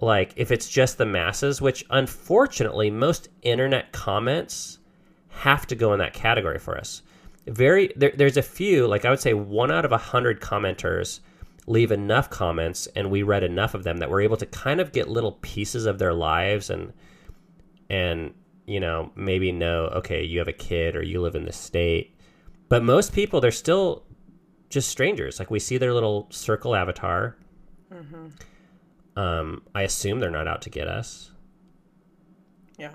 like 0.01 0.35
if 0.37 0.51
it's 0.51 0.69
just 0.69 0.99
the 0.99 1.07
masses, 1.07 1.63
which 1.63 1.87
unfortunately 1.91 2.91
most 2.91 3.29
internet 3.43 3.93
comments 3.93 4.79
have 5.29 5.67
to 5.69 5.75
go 5.75 5.93
in 5.93 5.99
that 6.01 6.13
category 6.13 6.59
for 6.59 6.77
us. 6.77 7.03
Very 7.47 7.93
there, 7.97 8.13
there's 8.15 8.37
a 8.37 8.43
few, 8.43 8.87
like 8.87 9.05
I 9.05 9.11
would 9.11 9.21
say 9.21 9.35
one 9.35 9.71
out 9.71 9.85
of 9.85 9.93
a 9.93 9.99
hundred 9.99 10.41
commenters 10.41 11.21
leave 11.67 11.93
enough 11.93 12.31
comments 12.31 12.87
and 12.95 13.11
we 13.11 13.23
read 13.23 13.43
enough 13.43 13.75
of 13.75 13.85
them 13.85 13.99
that 13.99 14.11
we're 14.11 14.21
able 14.21 14.37
to 14.37 14.47
kind 14.47 14.81
of 14.81 14.93
get 14.93 15.09
little 15.09 15.33
pieces 15.43 15.87
of 15.87 15.99
their 15.99 16.13
lives 16.13 16.71
and 16.71 16.93
and 17.89 18.35
you 18.67 18.81
know 18.81 19.11
maybe 19.15 19.53
know 19.53 19.87
okay 19.87 20.25
you 20.25 20.39
have 20.39 20.49
a 20.49 20.53
kid 20.53 20.97
or 20.97 21.03
you 21.03 21.21
live 21.21 21.35
in 21.35 21.45
the 21.45 21.53
state 21.53 22.19
but 22.69 22.83
most 22.83 23.13
people 23.13 23.41
they're 23.41 23.51
still 23.51 24.05
just 24.69 24.89
strangers 24.89 25.39
like 25.39 25.51
we 25.51 25.59
see 25.59 25.79
their 25.79 25.95
little 25.95 26.27
circle 26.31 26.75
avatar 26.75 27.37
um, 29.17 29.63
I 29.75 29.83
assume 29.83 30.21
they're 30.21 30.31
not 30.31 30.47
out 30.47 30.63
to 30.63 30.71
get 30.71 30.89
us, 30.89 31.31
yeah. 32.79 32.93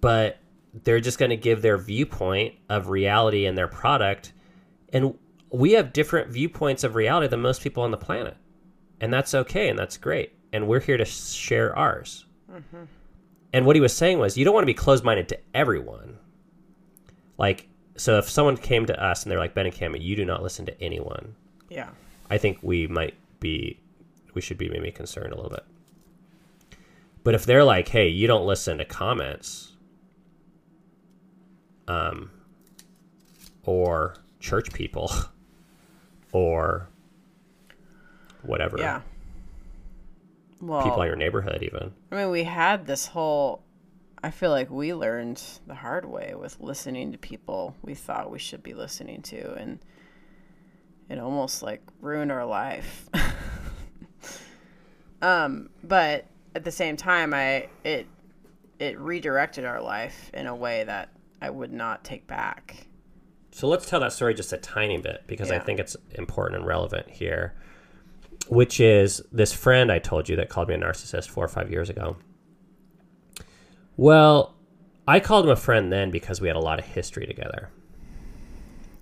but 0.00 0.38
they're 0.72 1.00
just 1.00 1.18
going 1.18 1.30
to 1.30 1.36
give 1.36 1.62
their 1.62 1.76
viewpoint 1.76 2.54
of 2.70 2.88
reality 2.88 3.44
and 3.44 3.56
their 3.56 3.68
product. 3.68 4.32
And 4.92 5.14
we 5.50 5.72
have 5.72 5.92
different 5.92 6.30
viewpoints 6.30 6.84
of 6.84 6.94
reality 6.94 7.28
than 7.28 7.40
most 7.40 7.62
people 7.62 7.82
on 7.82 7.90
the 7.90 7.98
planet. 7.98 8.36
And 9.00 9.12
that's 9.12 9.34
okay 9.34 9.68
and 9.68 9.78
that's 9.78 9.98
great. 9.98 10.32
And 10.52 10.66
we're 10.66 10.80
here 10.80 10.96
to 10.96 11.04
share 11.04 11.76
ours. 11.76 12.24
And 13.56 13.64
what 13.64 13.74
he 13.74 13.80
was 13.80 13.96
saying 13.96 14.18
was, 14.18 14.36
you 14.36 14.44
don't 14.44 14.52
want 14.52 14.64
to 14.64 14.66
be 14.66 14.74
closed 14.74 15.02
minded 15.02 15.30
to 15.30 15.38
everyone. 15.54 16.18
Like, 17.38 17.70
so 17.96 18.18
if 18.18 18.28
someone 18.28 18.58
came 18.58 18.84
to 18.84 19.02
us 19.02 19.22
and 19.22 19.32
they're 19.32 19.38
like 19.38 19.54
Ben 19.54 19.64
and 19.64 19.74
Cam, 19.74 19.96
you 19.96 20.14
do 20.14 20.26
not 20.26 20.42
listen 20.42 20.66
to 20.66 20.78
anyone. 20.78 21.34
Yeah. 21.70 21.88
I 22.28 22.36
think 22.36 22.58
we 22.60 22.86
might 22.86 23.14
be, 23.40 23.80
we 24.34 24.42
should 24.42 24.58
be 24.58 24.68
maybe 24.68 24.90
concerned 24.90 25.32
a 25.32 25.36
little 25.36 25.48
bit. 25.48 25.64
But 27.24 27.34
if 27.34 27.46
they're 27.46 27.64
like, 27.64 27.88
hey, 27.88 28.08
you 28.08 28.26
don't 28.26 28.44
listen 28.44 28.76
to 28.76 28.84
comments, 28.84 29.72
um, 31.88 32.30
or 33.62 34.16
church 34.38 34.70
people, 34.74 35.10
or 36.30 36.90
whatever, 38.42 38.76
Yeah. 38.76 39.00
Well, 40.60 40.82
people 40.82 41.02
in 41.02 41.08
your 41.08 41.16
neighborhood, 41.16 41.62
even. 41.62 41.92
I 42.10 42.16
mean, 42.16 42.30
we 42.30 42.44
had 42.44 42.86
this 42.86 43.06
whole. 43.06 43.62
I 44.22 44.30
feel 44.30 44.50
like 44.50 44.70
we 44.70 44.94
learned 44.94 45.42
the 45.66 45.74
hard 45.74 46.04
way 46.04 46.34
with 46.34 46.58
listening 46.58 47.12
to 47.12 47.18
people 47.18 47.76
we 47.82 47.94
thought 47.94 48.30
we 48.30 48.38
should 48.38 48.62
be 48.62 48.74
listening 48.74 49.22
to, 49.22 49.54
and 49.54 49.78
it 51.08 51.18
almost 51.18 51.62
like 51.62 51.82
ruined 52.00 52.32
our 52.32 52.46
life. 52.46 53.08
um, 55.22 55.68
but 55.84 56.26
at 56.54 56.64
the 56.64 56.72
same 56.72 56.96
time, 56.96 57.34
I 57.34 57.68
it 57.84 58.06
it 58.78 58.98
redirected 58.98 59.64
our 59.64 59.80
life 59.80 60.30
in 60.34 60.46
a 60.46 60.54
way 60.54 60.84
that 60.84 61.10
I 61.40 61.50
would 61.50 61.72
not 61.72 62.04
take 62.04 62.26
back. 62.26 62.86
So 63.52 63.68
let's 63.68 63.88
tell 63.88 64.00
that 64.00 64.12
story 64.12 64.34
just 64.34 64.52
a 64.52 64.58
tiny 64.58 64.98
bit 64.98 65.24
because 65.26 65.50
I 65.50 65.58
think 65.58 65.80
it's 65.80 65.96
important 66.14 66.58
and 66.58 66.66
relevant 66.66 67.08
here. 67.08 67.54
Which 68.48 68.80
is 68.80 69.22
this 69.32 69.52
friend 69.52 69.90
I 69.90 69.98
told 69.98 70.28
you 70.28 70.36
that 70.36 70.48
called 70.48 70.68
me 70.68 70.74
a 70.74 70.78
narcissist 70.78 71.28
four 71.28 71.44
or 71.44 71.48
five 71.48 71.70
years 71.70 71.90
ago. 71.90 72.16
Well, 73.96 74.54
I 75.08 75.20
called 75.20 75.44
him 75.46 75.50
a 75.50 75.56
friend 75.56 75.92
then 75.92 76.10
because 76.10 76.40
we 76.40 76.48
had 76.48 76.56
a 76.56 76.60
lot 76.60 76.78
of 76.78 76.84
history 76.84 77.26
together 77.26 77.70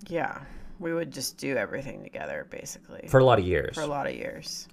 Yeah, 0.09 0.39
we 0.79 0.93
would 0.95 1.11
just 1.11 1.39
do 1.39 1.57
everything 1.57 2.03
together, 2.03 2.47
basically, 2.51 3.07
for 3.09 3.21
a 3.21 3.25
lot 3.25 3.39
of 3.39 3.47
years. 3.47 3.75
for 3.75 3.83
a 3.83 3.87
lot 3.87 4.07
of 4.07 4.15
years. 4.15 4.69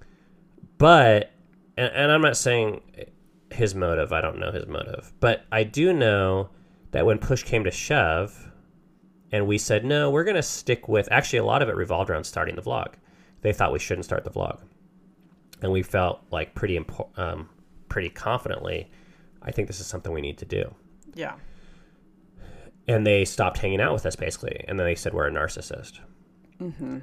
But, 0.78 1.32
and, 1.78 1.92
and 1.94 2.12
I'm 2.12 2.22
not 2.22 2.38
saying 2.38 2.82
his 3.52 3.76
motive, 3.76 4.12
I 4.14 4.22
don't 4.22 4.40
know 4.40 4.52
his 4.52 4.68
motive, 4.68 5.14
but 5.20 5.46
I 5.52 5.64
do 5.64 5.94
know 5.94 6.50
that 6.92 7.06
when 7.06 7.18
push 7.20 7.44
came 7.44 7.64
to 7.64 7.72
shove, 7.72 8.52
and 9.32 9.48
we 9.48 9.58
said, 9.58 9.86
no, 9.86 10.10
we're 10.12 10.26
going 10.26 10.36
to 10.36 10.44
stick 10.44 10.90
with, 10.90 11.08
actually, 11.12 11.40
a 11.40 11.46
lot 11.46 11.62
of 11.62 11.70
it 11.70 11.76
revolved 11.76 12.10
around 12.10 12.26
starting 12.26 12.56
the 12.56 12.62
vlog. 12.62 12.94
They 13.42 13.54
thought 13.54 13.72
we 13.72 13.80
shouldn't 13.80 14.06
start 14.06 14.24
the 14.24 14.32
vlog. 14.32 14.60
And 15.62 15.72
we 15.72 15.84
felt 15.84 16.24
like 16.32 16.56
pretty, 16.56 16.78
impo- 16.78 17.18
um, 17.18 17.50
pretty 17.90 18.10
confidently, 18.10 18.90
I 19.42 19.52
think 19.52 19.68
this 19.68 19.80
is 19.80 19.88
something 19.88 20.12
we 20.12 20.22
need 20.22 20.38
to 20.40 20.46
do. 20.46 20.74
Yeah, 21.14 21.34
And 22.88 23.06
they 23.06 23.26
stopped 23.26 23.58
hanging 23.58 23.82
out 23.82 23.94
with 23.94 24.06
us 24.06 24.16
basically. 24.16 24.64
And 24.68 24.80
then 24.80 24.86
they 24.86 24.96
said 24.96 25.14
we're 25.14 25.28
a 25.28 25.32
narcissist. 25.32 26.00
Mm-hmm. 26.62 27.00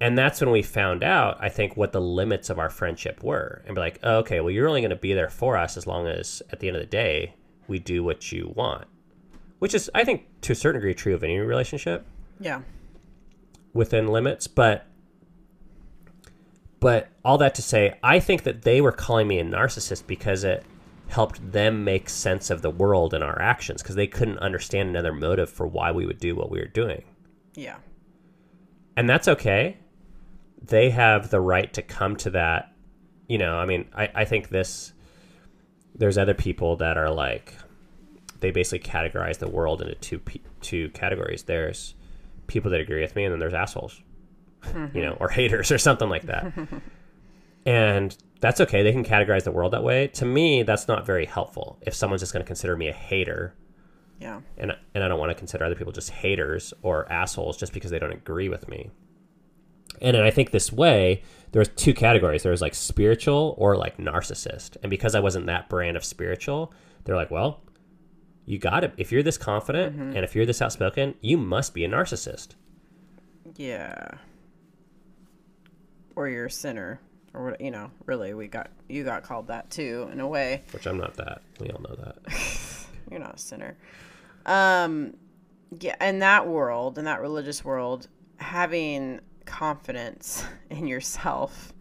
And 0.00 0.18
that's 0.18 0.40
when 0.40 0.50
we 0.50 0.62
found 0.62 1.02
out, 1.02 1.38
I 1.40 1.48
think, 1.48 1.76
what 1.76 1.92
the 1.92 2.00
limits 2.00 2.50
of 2.50 2.58
our 2.58 2.68
friendship 2.68 3.22
were. 3.22 3.62
And 3.66 3.74
be 3.74 3.80
like, 3.80 3.98
oh, 4.02 4.18
okay, 4.18 4.40
well, 4.40 4.50
you're 4.50 4.68
only 4.68 4.82
going 4.82 4.90
to 4.90 4.96
be 4.96 5.14
there 5.14 5.30
for 5.30 5.56
us 5.56 5.76
as 5.76 5.86
long 5.86 6.06
as 6.06 6.42
at 6.50 6.60
the 6.60 6.68
end 6.68 6.76
of 6.76 6.82
the 6.82 6.86
day, 6.86 7.34
we 7.66 7.78
do 7.78 8.04
what 8.04 8.30
you 8.30 8.52
want. 8.54 8.86
Which 9.58 9.74
is, 9.74 9.90
I 9.94 10.04
think, 10.04 10.26
to 10.42 10.52
a 10.52 10.54
certain 10.54 10.80
degree, 10.80 10.92
true 10.92 11.14
of 11.14 11.24
any 11.24 11.38
relationship 11.38 12.06
yeah, 12.38 12.60
within 13.72 14.08
limits. 14.08 14.46
But, 14.46 14.86
but 16.80 17.08
all 17.24 17.38
that 17.38 17.54
to 17.56 17.62
say, 17.62 17.98
I 18.02 18.20
think 18.20 18.42
that 18.44 18.62
they 18.62 18.80
were 18.80 18.92
calling 18.92 19.28
me 19.28 19.38
a 19.38 19.44
narcissist 19.44 20.06
because 20.06 20.44
it 20.44 20.64
helped 21.08 21.52
them 21.52 21.84
make 21.84 22.08
sense 22.08 22.50
of 22.50 22.62
the 22.62 22.70
world 22.70 23.14
and 23.14 23.22
our 23.22 23.40
actions 23.40 23.82
because 23.82 23.94
they 23.94 24.06
couldn't 24.06 24.38
understand 24.38 24.88
another 24.88 25.12
motive 25.12 25.48
for 25.48 25.66
why 25.66 25.92
we 25.92 26.04
would 26.04 26.18
do 26.18 26.34
what 26.34 26.50
we 26.50 26.58
were 26.58 26.66
doing. 26.66 27.04
yeah, 27.54 27.76
and 28.96 29.08
that's 29.08 29.28
okay. 29.28 29.76
They 30.62 30.90
have 30.90 31.30
the 31.30 31.40
right 31.40 31.72
to 31.74 31.82
come 31.82 32.16
to 32.16 32.30
that. 32.30 32.72
You 33.28 33.38
know, 33.38 33.56
I 33.58 33.66
mean, 33.66 33.88
I, 33.94 34.08
I 34.14 34.24
think 34.24 34.48
this, 34.48 34.92
there's 35.94 36.18
other 36.18 36.34
people 36.34 36.76
that 36.76 36.96
are 36.96 37.10
like, 37.10 37.54
they 38.40 38.50
basically 38.50 38.88
categorize 38.88 39.38
the 39.38 39.48
world 39.48 39.82
into 39.82 39.94
two, 39.96 40.20
two 40.60 40.88
categories. 40.90 41.42
There's 41.44 41.94
people 42.46 42.70
that 42.70 42.80
agree 42.80 43.00
with 43.00 43.14
me, 43.16 43.24
and 43.24 43.32
then 43.32 43.38
there's 43.38 43.54
assholes, 43.54 44.00
you 44.94 45.02
know, 45.02 45.16
or 45.20 45.28
haters 45.28 45.70
or 45.70 45.78
something 45.78 46.08
like 46.08 46.24
that. 46.26 46.52
and 47.66 48.16
that's 48.40 48.60
okay. 48.60 48.82
They 48.82 48.92
can 48.92 49.04
categorize 49.04 49.44
the 49.44 49.52
world 49.52 49.72
that 49.72 49.82
way. 49.82 50.08
To 50.08 50.24
me, 50.24 50.62
that's 50.62 50.88
not 50.88 51.06
very 51.06 51.26
helpful. 51.26 51.78
If 51.82 51.94
someone's 51.94 52.22
just 52.22 52.32
going 52.32 52.44
to 52.44 52.46
consider 52.46 52.76
me 52.76 52.88
a 52.88 52.92
hater, 52.92 53.54
yeah, 54.20 54.40
and 54.56 54.72
and 54.94 55.04
I 55.04 55.08
don't 55.08 55.18
want 55.18 55.30
to 55.30 55.34
consider 55.34 55.64
other 55.64 55.74
people 55.74 55.92
just 55.92 56.10
haters 56.10 56.72
or 56.82 57.10
assholes 57.10 57.56
just 57.56 57.72
because 57.72 57.90
they 57.90 57.98
don't 57.98 58.12
agree 58.12 58.48
with 58.48 58.68
me. 58.68 58.90
And 60.00 60.16
then 60.16 60.24
I 60.24 60.30
think 60.30 60.50
this 60.50 60.72
way, 60.72 61.22
there 61.52 61.60
was 61.60 61.68
two 61.68 61.94
categories. 61.94 62.42
There 62.42 62.52
was 62.52 62.62
like 62.62 62.74
spiritual 62.74 63.54
or 63.58 63.76
like 63.76 63.96
narcissist. 63.96 64.76
And 64.82 64.90
because 64.90 65.14
I 65.14 65.20
wasn't 65.20 65.46
that 65.46 65.68
brand 65.68 65.96
of 65.96 66.04
spiritual, 66.04 66.72
they're 67.04 67.16
like, 67.16 67.30
well, 67.30 67.62
you 68.44 68.58
got 68.58 68.84
it. 68.84 68.92
If 68.96 69.10
you're 69.10 69.22
this 69.22 69.38
confident 69.38 69.96
mm-hmm. 69.96 70.16
and 70.16 70.18
if 70.18 70.34
you're 70.34 70.46
this 70.46 70.62
outspoken, 70.62 71.14
you 71.20 71.36
must 71.36 71.74
be 71.74 71.84
a 71.84 71.88
narcissist. 71.88 72.48
yeah. 73.56 74.08
Or 76.16 76.28
you're 76.28 76.46
a 76.46 76.50
sinner, 76.50 77.00
or 77.34 77.50
what? 77.50 77.60
You 77.60 77.70
know, 77.70 77.90
really, 78.06 78.34
we 78.34 78.48
got 78.48 78.70
you 78.88 79.04
got 79.04 79.22
called 79.22 79.48
that 79.48 79.70
too 79.70 80.08
in 80.12 80.20
a 80.20 80.26
way. 80.26 80.62
Which 80.72 80.86
I'm 80.86 80.98
not 80.98 81.14
that. 81.14 81.42
We 81.60 81.70
all 81.70 81.80
know 81.80 81.94
that. 81.94 82.18
You're 83.10 83.20
not 83.20 83.36
a 83.36 83.38
sinner. 83.38 83.76
Um, 84.46 85.14
yeah, 85.78 85.94
in 86.04 86.18
that 86.20 86.46
world, 86.46 86.98
in 86.98 87.04
that 87.04 87.20
religious 87.20 87.64
world, 87.64 88.08
having 88.38 89.20
confidence 89.44 90.44
in 90.70 90.86
yourself 90.86 91.72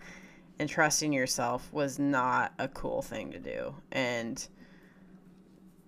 and 0.60 0.69
trusting 0.69 1.12
yourself 1.12 1.71
was 1.74 2.00
not 2.00 2.54
a 2.60 2.67
cool 2.67 3.02
thing 3.02 3.32
to 3.32 3.39
do. 3.39 3.76
And 3.91 4.45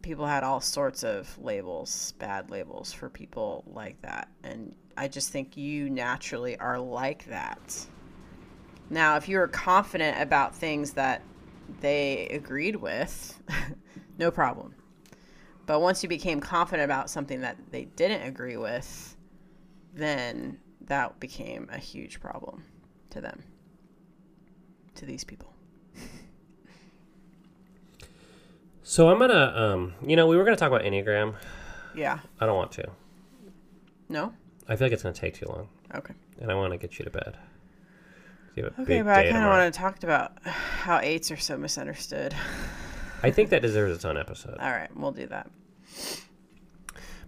people 0.02 0.26
had 0.26 0.44
all 0.44 0.62
sorts 0.62 1.04
of 1.04 1.38
labels, 1.38 2.14
bad 2.14 2.50
labels 2.50 2.92
for 2.92 3.10
people 3.10 3.64
like 3.68 4.02
that. 4.02 4.30
And 4.44 4.76
I 4.98 5.08
just 5.08 5.30
think 5.30 5.56
you 5.56 5.90
naturally 5.90 6.58
are 6.60 6.80
like 6.80 7.26
that. 7.26 7.86
Now, 8.90 9.18
if 9.18 9.28
you 9.28 9.38
were 9.38 9.48
confident 9.48 10.22
about 10.22 10.56
things 10.56 10.94
that 10.94 11.22
they 11.82 12.28
agreed 12.32 12.78
with, 12.78 13.40
no 14.18 14.32
problem. 14.32 14.76
But 15.66 15.82
once 15.82 16.02
you 16.02 16.10
became 16.10 16.40
confident 16.40 16.86
about 16.86 17.10
something 17.10 17.42
that 17.42 17.58
they 17.72 17.86
didn't 17.86 18.22
agree 18.22 18.56
with, 18.56 19.16
then 19.94 20.60
that 20.82 21.20
became 21.20 21.68
a 21.72 21.78
huge 21.78 22.22
problem 22.22 22.64
to 23.10 23.20
them, 23.20 23.44
to 24.96 25.06
these 25.06 25.24
people. 25.26 25.54
So 28.84 29.10
I'm 29.10 29.20
gonna, 29.20 29.54
um, 29.54 29.94
you 30.02 30.16
know, 30.16 30.28
we 30.28 30.38
were 30.38 30.46
gonna 30.46 30.56
talk 30.56 30.70
about 30.70 30.84
Enneagram. 30.84 31.36
Yeah. 31.94 32.20
I 32.40 32.46
don't 32.46 32.56
want 32.56 32.72
to. 32.74 32.88
No? 34.08 34.32
I 34.66 34.78
feel 34.78 34.86
like 34.86 34.94
it's 34.94 35.04
gonna 35.04 35.14
take 35.14 35.34
too 35.34 35.46
long, 35.48 35.68
Okay. 35.94 36.14
and 36.40 36.50
I 36.50 36.56
want 36.56 36.72
to 36.72 36.78
get 36.78 36.98
you 36.98 37.04
to 37.04 37.12
bed. 37.12 37.38
Okay, 38.66 39.02
but 39.02 39.14
I 39.18 39.24
kind 39.30 39.44
of 39.44 39.50
want 39.50 39.74
to 39.74 39.80
talk 39.80 40.04
about 40.04 40.34
how 40.46 41.00
eights 41.00 41.32
are 41.32 41.38
so 41.38 41.58
misunderstood. 41.58 42.34
I 43.24 43.32
think 43.32 43.50
that 43.50 43.62
deserves 43.62 43.96
its 43.96 44.06
own 44.06 44.18
episode. 44.18 44.58
All 44.60 44.70
right, 44.72 44.90
we'll 44.96 45.12
do 45.12 45.26
that. 45.28 45.50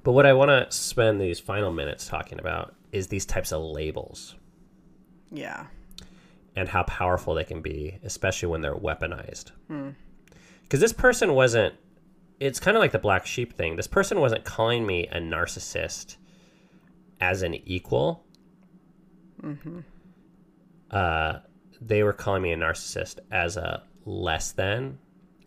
But 0.03 0.13
what 0.13 0.25
I 0.25 0.33
want 0.33 0.49
to 0.49 0.75
spend 0.75 1.19
these 1.19 1.39
final 1.39 1.71
minutes 1.71 2.07
talking 2.07 2.39
about 2.39 2.75
is 2.91 3.07
these 3.07 3.25
types 3.25 3.51
of 3.51 3.61
labels 3.61 4.35
Yeah. 5.31 5.65
and 6.55 6.69
how 6.69 6.83
powerful 6.83 7.33
they 7.33 7.43
can 7.43 7.61
be, 7.61 7.99
especially 8.03 8.47
when 8.49 8.61
they're 8.61 8.75
weaponized. 8.75 9.51
Hmm. 9.67 9.89
Because 10.63 10.79
this 10.79 10.93
person 10.93 11.33
wasn't, 11.33 11.73
it's 12.39 12.59
kind 12.59 12.77
of 12.77 12.81
like 12.81 12.91
the 12.91 12.99
black 12.99 13.25
sheep 13.25 13.53
thing. 13.53 13.75
This 13.75 13.87
person 13.87 14.19
wasn't 14.19 14.45
calling 14.45 14.85
me 14.85 15.07
a 15.07 15.17
narcissist 15.19 16.15
as 17.19 17.41
an 17.41 17.55
equal. 17.67 18.23
Mm-hmm. 19.43 19.79
Uh, 20.91 21.39
they 21.81 22.03
were 22.03 22.13
calling 22.13 22.41
me 22.41 22.51
a 22.51 22.57
narcissist 22.57 23.19
as 23.31 23.57
a 23.57 23.83
less 24.05 24.51
than. 24.51 24.97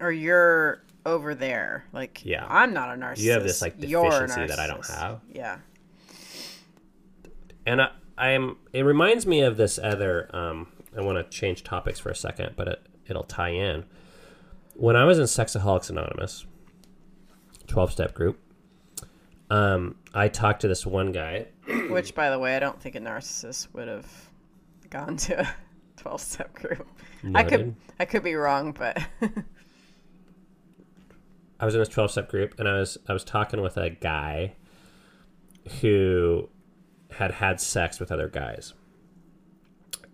Or 0.01 0.11
you're 0.13 0.83
over 1.05 1.35
there. 1.35 1.85
Like, 1.93 2.23
Yeah. 2.25 2.47
I'm 2.49 2.73
not 2.73 2.91
a 2.91 2.99
narcissist. 3.01 3.19
You 3.19 3.33
have 3.33 3.43
this, 3.43 3.61
like, 3.61 3.79
deficiency 3.79 4.47
that 4.47 4.59
I 4.59 4.67
don't 4.67 4.87
have. 4.87 5.21
Yeah. 5.33 5.59
and 7.67 7.83
I, 7.83 7.91
I'm 8.19 8.57
it 8.73 8.83
reminds 8.83 9.27
me 9.27 9.41
of 9.43 9.57
this 9.57 9.79
other 9.79 10.29
um 10.35 10.69
I 10.97 11.01
want 11.01 11.19
to 11.19 11.37
change 11.37 11.65
topics 11.65 11.99
for 11.99 12.11
a 12.11 12.15
second 12.15 12.55
but 12.57 12.69
it, 12.69 12.87
it'll 13.09 13.23
tie 13.23 13.51
in 13.51 13.85
when 14.75 14.97
I 14.97 15.05
was 15.05 15.19
in 15.19 15.25
Sexaholics 15.25 15.89
Anonymous 15.91 16.45
12 17.69 17.93
step 17.93 18.15
group 18.15 18.39
um 19.51 19.97
I 20.13 20.29
talked 20.29 20.61
to 20.63 20.69
this 20.69 20.85
one 20.85 21.13
guy 21.13 21.47
Which, 21.89 22.15
by 22.15 22.31
the 22.31 22.39
way, 22.39 22.57
I 22.57 22.59
don't 22.59 22.81
think 22.81 22.97
a 22.97 23.01
narcissist 23.01 23.69
would 23.73 23.89
have 23.89 24.07
gone 24.93 25.17
to 25.17 25.41
a 25.41 25.55
12 25.97 26.21
step 26.21 26.53
group. 26.55 26.87
I 27.35 27.43
could 27.45 27.75
I 27.99 28.05
could 28.05 28.23
be 28.23 28.35
wrong, 28.35 28.73
but 28.73 29.03
I 31.59 31.65
was 31.65 31.75
in 31.75 31.81
a 31.81 31.87
12 31.87 32.11
step 32.11 32.29
group 32.29 32.59
and 32.59 32.69
I 32.69 32.79
was 32.79 32.99
I 33.09 33.13
was 33.13 33.25
talking 33.25 33.63
with 33.63 33.77
a 33.77 33.91
guy 33.91 34.55
who 35.81 36.49
had 37.13 37.33
had 37.33 37.61
sex 37.61 37.99
with 37.99 38.13
other 38.13 38.29
guys. 38.29 38.75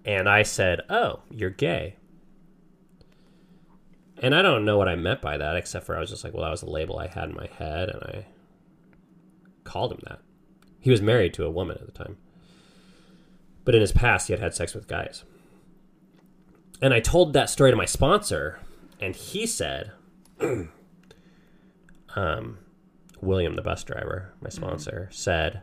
And 0.04 0.28
I 0.28 0.42
said, 0.42 0.82
"Oh, 0.88 1.20
you're 1.30 1.50
gay." 1.50 1.96
And 4.20 4.34
I 4.34 4.42
don't 4.42 4.64
know 4.64 4.78
what 4.78 4.88
I 4.88 4.96
meant 4.96 5.20
by 5.20 5.36
that, 5.36 5.56
except 5.56 5.86
for 5.86 5.96
I 5.96 6.00
was 6.00 6.10
just 6.10 6.24
like, 6.24 6.32
well, 6.34 6.42
that 6.42 6.50
was 6.50 6.62
a 6.62 6.70
label 6.70 6.98
I 6.98 7.06
had 7.06 7.28
in 7.28 7.36
my 7.36 7.46
head, 7.46 7.88
and 7.88 8.02
I 8.02 8.26
called 9.64 9.92
him 9.92 10.00
that. 10.08 10.20
He 10.80 10.90
was 10.90 11.00
married 11.00 11.34
to 11.34 11.44
a 11.44 11.50
woman 11.50 11.76
at 11.80 11.86
the 11.86 11.92
time. 11.92 12.16
But 13.68 13.74
in 13.74 13.82
his 13.82 13.92
past, 13.92 14.28
he 14.28 14.32
had 14.32 14.40
had 14.40 14.54
sex 14.54 14.74
with 14.74 14.88
guys. 14.88 15.24
And 16.80 16.94
I 16.94 17.00
told 17.00 17.34
that 17.34 17.50
story 17.50 17.70
to 17.70 17.76
my 17.76 17.84
sponsor, 17.84 18.60
and 18.98 19.14
he 19.14 19.46
said, 19.46 19.92
um, 22.16 22.58
William, 23.20 23.56
the 23.56 23.60
bus 23.60 23.84
driver, 23.84 24.32
my 24.40 24.48
sponsor, 24.48 25.10
said, 25.12 25.60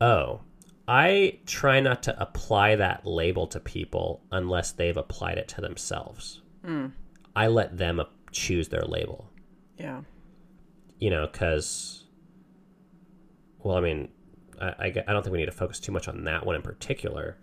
Oh, 0.00 0.40
I 0.88 1.40
try 1.44 1.80
not 1.80 2.02
to 2.04 2.18
apply 2.18 2.76
that 2.76 3.04
label 3.04 3.46
to 3.48 3.60
people 3.60 4.22
unless 4.32 4.72
they've 4.72 4.96
applied 4.96 5.36
it 5.36 5.48
to 5.48 5.60
themselves. 5.60 6.40
I 7.36 7.46
let 7.48 7.76
them 7.76 8.00
choose 8.32 8.68
their 8.70 8.86
label, 8.86 9.28
Yeah. 9.78 10.00
you 10.98 11.10
know, 11.10 11.26
because, 11.26 12.04
well, 13.58 13.76
I 13.76 13.82
mean, 13.82 14.08
I, 14.60 14.68
I, 14.68 14.86
I 14.86 15.12
don't 15.12 15.22
think 15.22 15.32
we 15.32 15.38
need 15.38 15.46
to 15.46 15.52
focus 15.52 15.80
too 15.80 15.92
much 15.92 16.08
on 16.08 16.24
that 16.24 16.44
one 16.46 16.56
in 16.56 16.62
particular. 16.62 17.38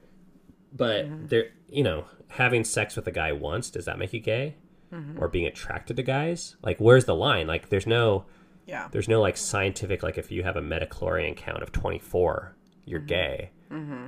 But 0.74 1.30
there, 1.30 1.50
you 1.68 1.84
know, 1.84 2.06
having 2.30 2.64
sex 2.64 2.96
with 2.96 3.08
a 3.08 3.12
guy 3.12 3.32
once 3.34 3.70
does 3.70 3.86
that 3.86 4.00
make 4.00 4.14
you 4.14 4.20
gay, 4.20 4.56
mm-hmm. 4.92 5.22
or 5.22 5.28
being 5.28 5.46
attracted 5.46 5.98
to 5.98 6.04
guys? 6.04 6.56
Like, 6.64 6.78
where's 6.80 7.06
the 7.06 7.16
line? 7.16 7.48
Like, 7.48 7.70
there's 7.70 7.88
no, 7.88 8.26
Yeah. 8.66 8.88
there's 8.92 9.10
no 9.10 9.20
like 9.22 9.38
scientific 9.38 10.04
like 10.04 10.18
if 10.18 10.32
you 10.32 10.44
have 10.44 10.56
a 10.56 10.62
midi-chlorian 10.62 11.36
count 11.36 11.62
of 11.62 11.72
24, 11.72 12.56
you're 12.86 13.00
mm-hmm. 13.00 13.08
gay. 13.08 13.52
Mm-hmm. 13.70 14.06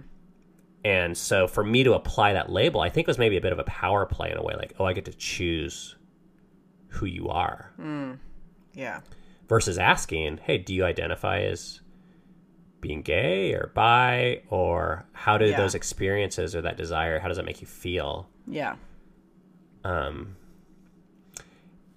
And 0.86 1.18
so 1.18 1.48
for 1.48 1.64
me 1.64 1.84
to 1.84 1.94
apply 1.94 2.34
that 2.34 2.50
label, 2.52 2.82
I 2.82 2.90
think 2.90 3.08
was 3.08 3.18
maybe 3.18 3.38
a 3.38 3.42
bit 3.42 3.54
of 3.54 3.60
a 3.60 3.64
power 3.64 4.06
play 4.06 4.32
in 4.32 4.38
a 4.38 4.44
way, 4.44 4.54
like, 4.56 4.74
oh, 4.80 4.86
I 4.86 4.94
get 4.94 5.06
to 5.06 5.14
choose 5.14 5.96
who 6.88 7.06
you 7.06 7.30
are 7.30 7.74
mm. 7.80 8.20
Yeah. 8.74 9.00
versus 9.48 9.78
asking, 9.78 10.40
hey, 10.44 10.58
do 10.58 10.74
you 10.74 10.84
identify 10.86 11.40
as 11.42 11.80
being 12.84 13.02
gay 13.02 13.54
or 13.54 13.72
bi 13.74 14.42
or 14.50 15.06
how 15.14 15.38
do 15.40 15.46
Yeah. 15.46 15.58
those 15.58 15.74
experiences 15.74 16.56
or 16.56 16.62
that 16.62 16.78
desire, 16.78 17.18
how 17.20 17.28
does 17.28 17.38
that 17.38 17.46
make 17.46 17.62
you 17.62 17.68
feel? 17.68 18.30
Yeah. 18.48 18.76
Um, 19.84 20.36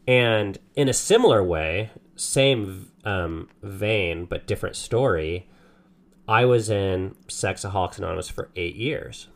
and 0.09 0.59
in 0.75 0.89
a 0.89 0.93
similar 0.93 1.43
way, 1.43 1.91
same 2.15 2.91
um, 3.05 3.49
vein 3.63 4.25
but 4.25 4.47
different 4.47 4.77
story, 4.77 5.49
I 6.29 6.45
was 6.45 6.71
in 6.71 7.15
Sexaholics 7.29 7.99
Anonymous 7.99 8.29
for 8.29 8.51
eight 8.57 8.77
years. 8.77 9.29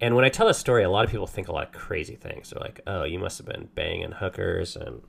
And 0.00 0.16
when 0.16 0.24
I 0.24 0.28
tell 0.28 0.46
this 0.48 0.58
story, 0.58 0.82
a 0.82 0.90
lot 0.90 1.04
of 1.04 1.10
people 1.10 1.26
think 1.26 1.48
a 1.48 1.52
lot 1.52 1.66
of 1.68 1.72
crazy 1.72 2.16
things. 2.16 2.50
They're 2.50 2.60
like, 2.60 2.80
"Oh, 2.86 3.04
you 3.04 3.18
must 3.18 3.38
have 3.38 3.46
been 3.46 3.68
banging 3.74 4.12
hookers 4.12 4.76
and 4.76 5.00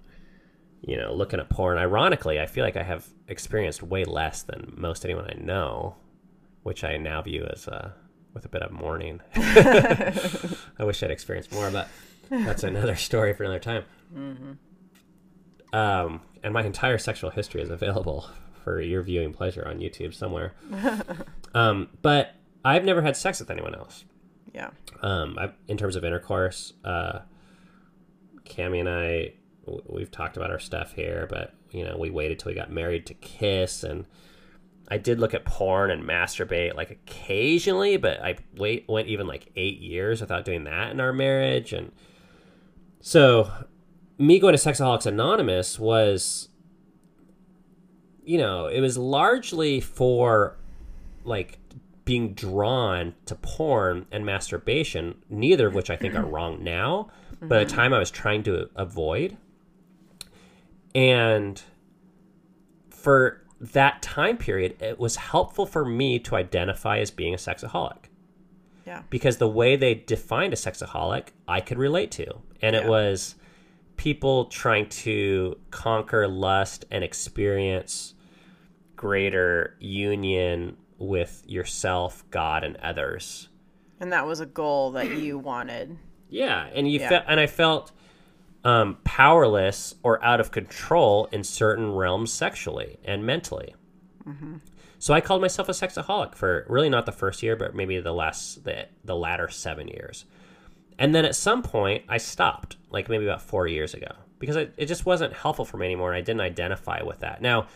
you 0.86 0.98
know 0.98 1.14
looking 1.14 1.40
at 1.40 1.50
porn." 1.50 1.78
Ironically, 1.78 2.40
I 2.40 2.46
feel 2.46 2.64
like 2.64 2.78
I 2.78 2.84
have 2.84 3.08
experienced 3.28 3.84
way 3.84 4.06
less 4.06 4.44
than 4.44 4.74
most 4.78 5.06
anyone 5.06 5.26
I 5.26 5.36
know, 5.40 5.96
which 6.64 6.84
I 6.84 6.98
now 6.98 7.22
view 7.22 7.48
as 7.52 7.68
uh, 7.68 7.92
with 8.34 8.46
a 8.46 8.50
bit 8.50 8.62
of 8.62 8.72
mourning. 8.72 9.22
I 9.36 10.84
wish 10.84 11.04
I'd 11.04 11.12
experienced 11.12 11.52
more, 11.52 11.70
but 11.72 11.88
that's 12.30 12.64
another 12.64 12.96
story 12.96 13.34
for 13.34 13.44
another 13.44 13.60
time. 13.60 13.84
Um, 15.74 16.22
and 16.44 16.54
my 16.54 16.64
entire 16.64 17.00
sexual 17.00 17.32
history 17.32 17.62
is 17.62 17.70
available 17.70 18.30
for 18.64 18.80
your 18.80 19.02
viewing 19.02 19.34
pleasure 19.34 19.68
on 19.68 19.80
YouTube 19.80 20.14
somewhere. 20.14 20.54
um, 21.54 21.90
but 22.02 22.36
I've 22.64 22.86
never 22.86 23.02
had 23.02 23.18
sex 23.18 23.40
with 23.40 23.50
anyone 23.50 23.76
else. 23.76 24.06
Yeah. 24.54 24.70
Um, 25.02 25.38
I, 25.40 25.52
in 25.68 25.78
terms 25.78 25.96
of 25.96 26.06
intercourse, 26.06 26.74
uh, 26.86 27.20
Cami 28.46 28.80
and 28.80 28.90
I, 28.90 29.34
we've 29.88 30.12
talked 30.12 30.38
about 30.38 30.52
our 30.52 30.60
stuff 30.60 30.94
here, 30.94 31.28
but 31.30 31.54
you 31.72 31.84
know, 31.84 31.98
we 31.98 32.10
waited 32.10 32.40
till 32.40 32.52
we 32.52 32.56
got 32.56 32.72
married 32.72 33.06
to 33.08 33.14
kiss, 33.14 33.84
and 33.84 34.06
I 34.90 34.98
did 34.98 35.20
look 35.20 35.34
at 35.34 35.46
porn 35.46 35.92
and 35.92 36.04
masturbate 36.04 36.76
like 36.76 36.92
occasionally, 36.92 37.98
but 37.98 38.22
I 38.22 38.38
wait 38.56 38.86
went 38.88 39.08
even 39.08 39.28
like 39.28 39.52
eight 39.56 39.80
years 39.80 40.22
without 40.22 40.46
doing 40.46 40.66
that 40.66 40.92
in 40.92 41.00
our 41.00 41.14
marriage, 41.14 41.74
and 41.74 41.92
so 43.00 43.52
me 44.18 44.40
going 44.40 44.56
to 44.56 44.62
Sexaholics 44.62 45.06
Anonymous 45.06 45.80
was, 45.80 46.50
you 48.24 48.38
know, 48.38 48.68
it 48.68 48.80
was 48.80 48.98
largely 48.98 49.80
for 49.80 50.58
like 51.24 51.58
being 52.06 52.34
drawn 52.34 53.14
to 53.26 53.36
porn 53.36 54.06
and 54.12 54.26
masturbation, 54.26 55.16
neither 55.30 55.68
of 55.68 55.74
which 55.74 55.90
I 55.90 55.96
think 55.96 56.16
are 56.16 56.26
wrong 56.26 56.64
now, 56.64 57.10
but 57.42 57.62
at 57.62 57.68
the 57.68 57.74
mm-hmm. 57.74 57.82
time 57.82 57.94
I 57.94 58.00
was 58.00 58.12
trying 58.12 58.44
to 58.44 58.70
avoid. 58.76 59.38
And 60.96 61.62
for 62.90 63.42
that 63.60 64.02
time 64.02 64.38
period, 64.38 64.82
it 64.82 65.00
was 65.00 65.16
helpful 65.16 65.66
for 65.66 65.86
me 65.86 66.20
to 66.20 66.36
identify 66.36 67.00
as 67.00 67.12
being 67.12 67.34
a 67.34 67.38
sexaholic 67.38 68.06
Yeah. 68.86 69.04
because 69.10 69.38
the 69.38 69.48
way 69.48 69.76
they 69.76 69.94
defined 69.96 70.54
a 70.54 70.58
sexaholic, 70.58 71.30
I 71.48 71.62
could 71.62 71.78
relate 71.78 72.12
to. 72.12 72.42
And 72.62 72.76
it 72.76 72.86
was 72.86 73.36
people 73.98 74.46
trying 74.46 74.90
to 74.90 75.58
conquer 75.72 76.28
lust 76.28 76.86
and 76.92 77.04
experience 77.04 78.14
greater 78.96 79.76
union 79.80 80.78
with 80.98 81.44
yourself, 81.48 82.24
God, 82.32 82.64
and 82.64 82.78
others. 82.78 83.50
And 84.00 84.12
that 84.12 84.26
was 84.26 84.40
a 84.40 84.46
goal 84.46 84.92
that 84.92 85.10
you 85.18 85.38
wanted. 85.38 85.98
Yeah, 86.30 86.68
and 86.74 86.90
you 86.90 87.00
Yeah. 87.00 87.10
felt, 87.10 87.24
and 87.28 87.40
I 87.40 87.48
felt 87.48 87.92
um, 88.64 88.98
powerless 89.04 89.96
or 90.04 90.24
out 90.24 90.40
of 90.40 90.52
control 90.52 91.28
in 91.32 91.44
certain 91.44 91.94
realms 91.94 92.32
sexually 92.32 92.98
and 93.04 93.26
mentally. 93.26 93.76
So 95.00 95.14
I 95.14 95.20
called 95.20 95.42
myself 95.42 95.68
a 95.68 95.74
sexaholic 95.74 96.34
for 96.36 96.66
really 96.70 96.90
not 96.90 97.06
the 97.06 97.12
first 97.12 97.44
year, 97.44 97.58
but 97.58 97.76
maybe 97.76 98.00
the 98.00 98.14
last 98.14 98.64
the 98.64 98.88
the 99.04 99.16
latter 99.16 99.50
seven 99.50 99.88
years. 99.90 100.26
And 100.98 101.14
then 101.14 101.26
at 101.26 101.36
some 101.36 101.62
point, 101.62 102.06
I 102.08 102.18
stopped, 102.18 102.78
like 102.90 103.10
maybe 103.10 103.26
about 103.26 103.42
four 103.42 103.68
years 103.68 103.94
ago, 103.94 104.14
because 104.40 104.56
it, 104.56 104.74
it 104.78 104.86
just 104.86 105.06
wasn't 105.06 105.34
helpful 105.34 105.66
for 105.66 105.78
me 105.78 105.88
anymore, 105.88 106.14
and 106.14 106.18
I 106.18 106.22
didn't 106.22 106.42
identify 106.42 107.02
with 107.02 107.20
that. 107.20 107.42
Now, 107.42 107.68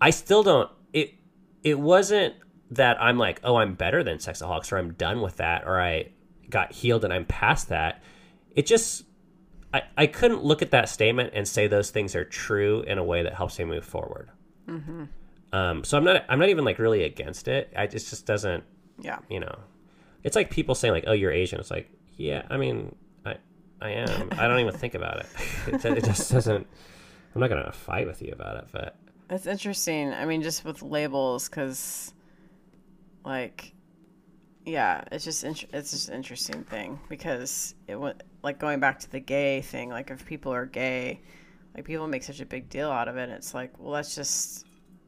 I 0.00 0.10
still 0.10 0.42
don't. 0.42 0.70
It 0.94 1.14
it 1.62 1.78
wasn't 1.78 2.34
that 2.70 2.96
I'm 3.00 3.18
like, 3.18 3.40
oh, 3.44 3.56
I'm 3.56 3.74
better 3.74 4.02
than 4.02 4.16
sexaholics, 4.18 4.72
or 4.72 4.78
I'm 4.78 4.94
done 4.94 5.20
with 5.20 5.36
that, 5.36 5.64
or 5.66 5.78
I 5.80 6.12
got 6.48 6.72
healed 6.72 7.04
and 7.04 7.12
I'm 7.12 7.26
past 7.26 7.68
that. 7.68 8.02
It 8.54 8.66
just 8.66 9.04
I, 9.74 9.82
I 9.96 10.06
couldn't 10.06 10.42
look 10.44 10.62
at 10.62 10.70
that 10.70 10.88
statement 10.88 11.32
and 11.34 11.46
say 11.48 11.66
those 11.66 11.90
things 11.90 12.14
are 12.14 12.24
true 12.24 12.82
in 12.86 12.96
a 12.96 13.04
way 13.04 13.22
that 13.24 13.34
helps 13.34 13.58
me 13.58 13.64
move 13.66 13.84
forward. 13.84 14.30
Um, 15.52 15.84
so 15.84 15.96
I'm 15.98 16.04
not 16.04 16.24
I'm 16.28 16.38
not 16.38 16.48
even 16.48 16.64
like 16.64 16.78
really 16.78 17.02
against 17.04 17.48
it. 17.48 17.72
I 17.76 17.86
just 17.86 18.08
just 18.10 18.24
doesn't 18.26 18.64
Yeah. 18.98 19.18
you 19.28 19.40
know. 19.40 19.56
It's 20.22 20.36
like 20.36 20.50
people 20.50 20.74
saying 20.74 20.94
like, 20.94 21.04
"Oh, 21.06 21.12
you're 21.12 21.30
Asian." 21.32 21.60
It's 21.60 21.70
like, 21.70 21.90
yeah, 22.16 22.42
I 22.50 22.56
mean, 22.56 22.94
I 23.26 23.36
I 23.80 23.90
am. 23.90 24.30
I 24.32 24.48
don't 24.48 24.60
even 24.60 24.74
think 24.74 24.94
about 24.94 25.20
it. 25.20 25.26
It, 25.66 25.84
it 25.84 26.04
just 26.04 26.30
doesn't. 26.30 26.66
I'm 27.34 27.40
not 27.40 27.50
gonna 27.50 27.72
fight 27.72 28.06
with 28.06 28.22
you 28.22 28.32
about 28.32 28.56
it, 28.58 28.64
but 28.72 28.96
It's 29.30 29.46
interesting. 29.46 30.12
I 30.12 30.24
mean, 30.24 30.40
just 30.42 30.64
with 30.64 30.82
labels, 30.82 31.48
because, 31.48 32.14
like, 33.24 33.74
yeah, 34.64 35.04
it's 35.12 35.24
just 35.24 35.44
int- 35.44 35.68
it's 35.72 35.90
just 35.90 36.08
an 36.08 36.14
interesting 36.14 36.64
thing 36.64 36.98
because 37.08 37.74
it 37.86 37.96
went 37.96 38.22
like 38.42 38.58
going 38.58 38.80
back 38.80 38.98
to 39.00 39.10
the 39.10 39.20
gay 39.20 39.60
thing. 39.60 39.90
Like, 39.90 40.10
if 40.10 40.24
people 40.24 40.52
are 40.52 40.66
gay, 40.66 41.20
like 41.74 41.84
people 41.84 42.06
make 42.06 42.22
such 42.22 42.40
a 42.40 42.46
big 42.46 42.68
deal 42.70 42.90
out 42.90 43.08
of 43.08 43.16
it. 43.16 43.24
And 43.24 43.32
it's 43.32 43.52
like, 43.52 43.78
well, 43.78 43.92
that's 43.92 44.14
just 44.14 44.66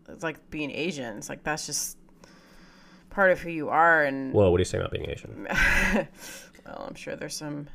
it's 0.08 0.22
like 0.22 0.50
being 0.50 0.70
Asian. 0.70 1.16
It's 1.16 1.28
like 1.28 1.42
that's 1.42 1.66
just 1.66 1.96
part 3.08 3.30
of 3.30 3.40
who 3.40 3.50
you 3.50 3.68
are. 3.68 4.04
And 4.04 4.32
well, 4.32 4.50
what 4.50 4.58
do 4.58 4.60
you 4.60 4.66
say 4.66 4.78
about 4.78 4.92
being 4.92 5.08
Asian? 5.08 5.46
well, 6.66 6.86
I'm 6.88 6.94
sure 6.94 7.16
there's 7.16 7.36
some 7.36 7.68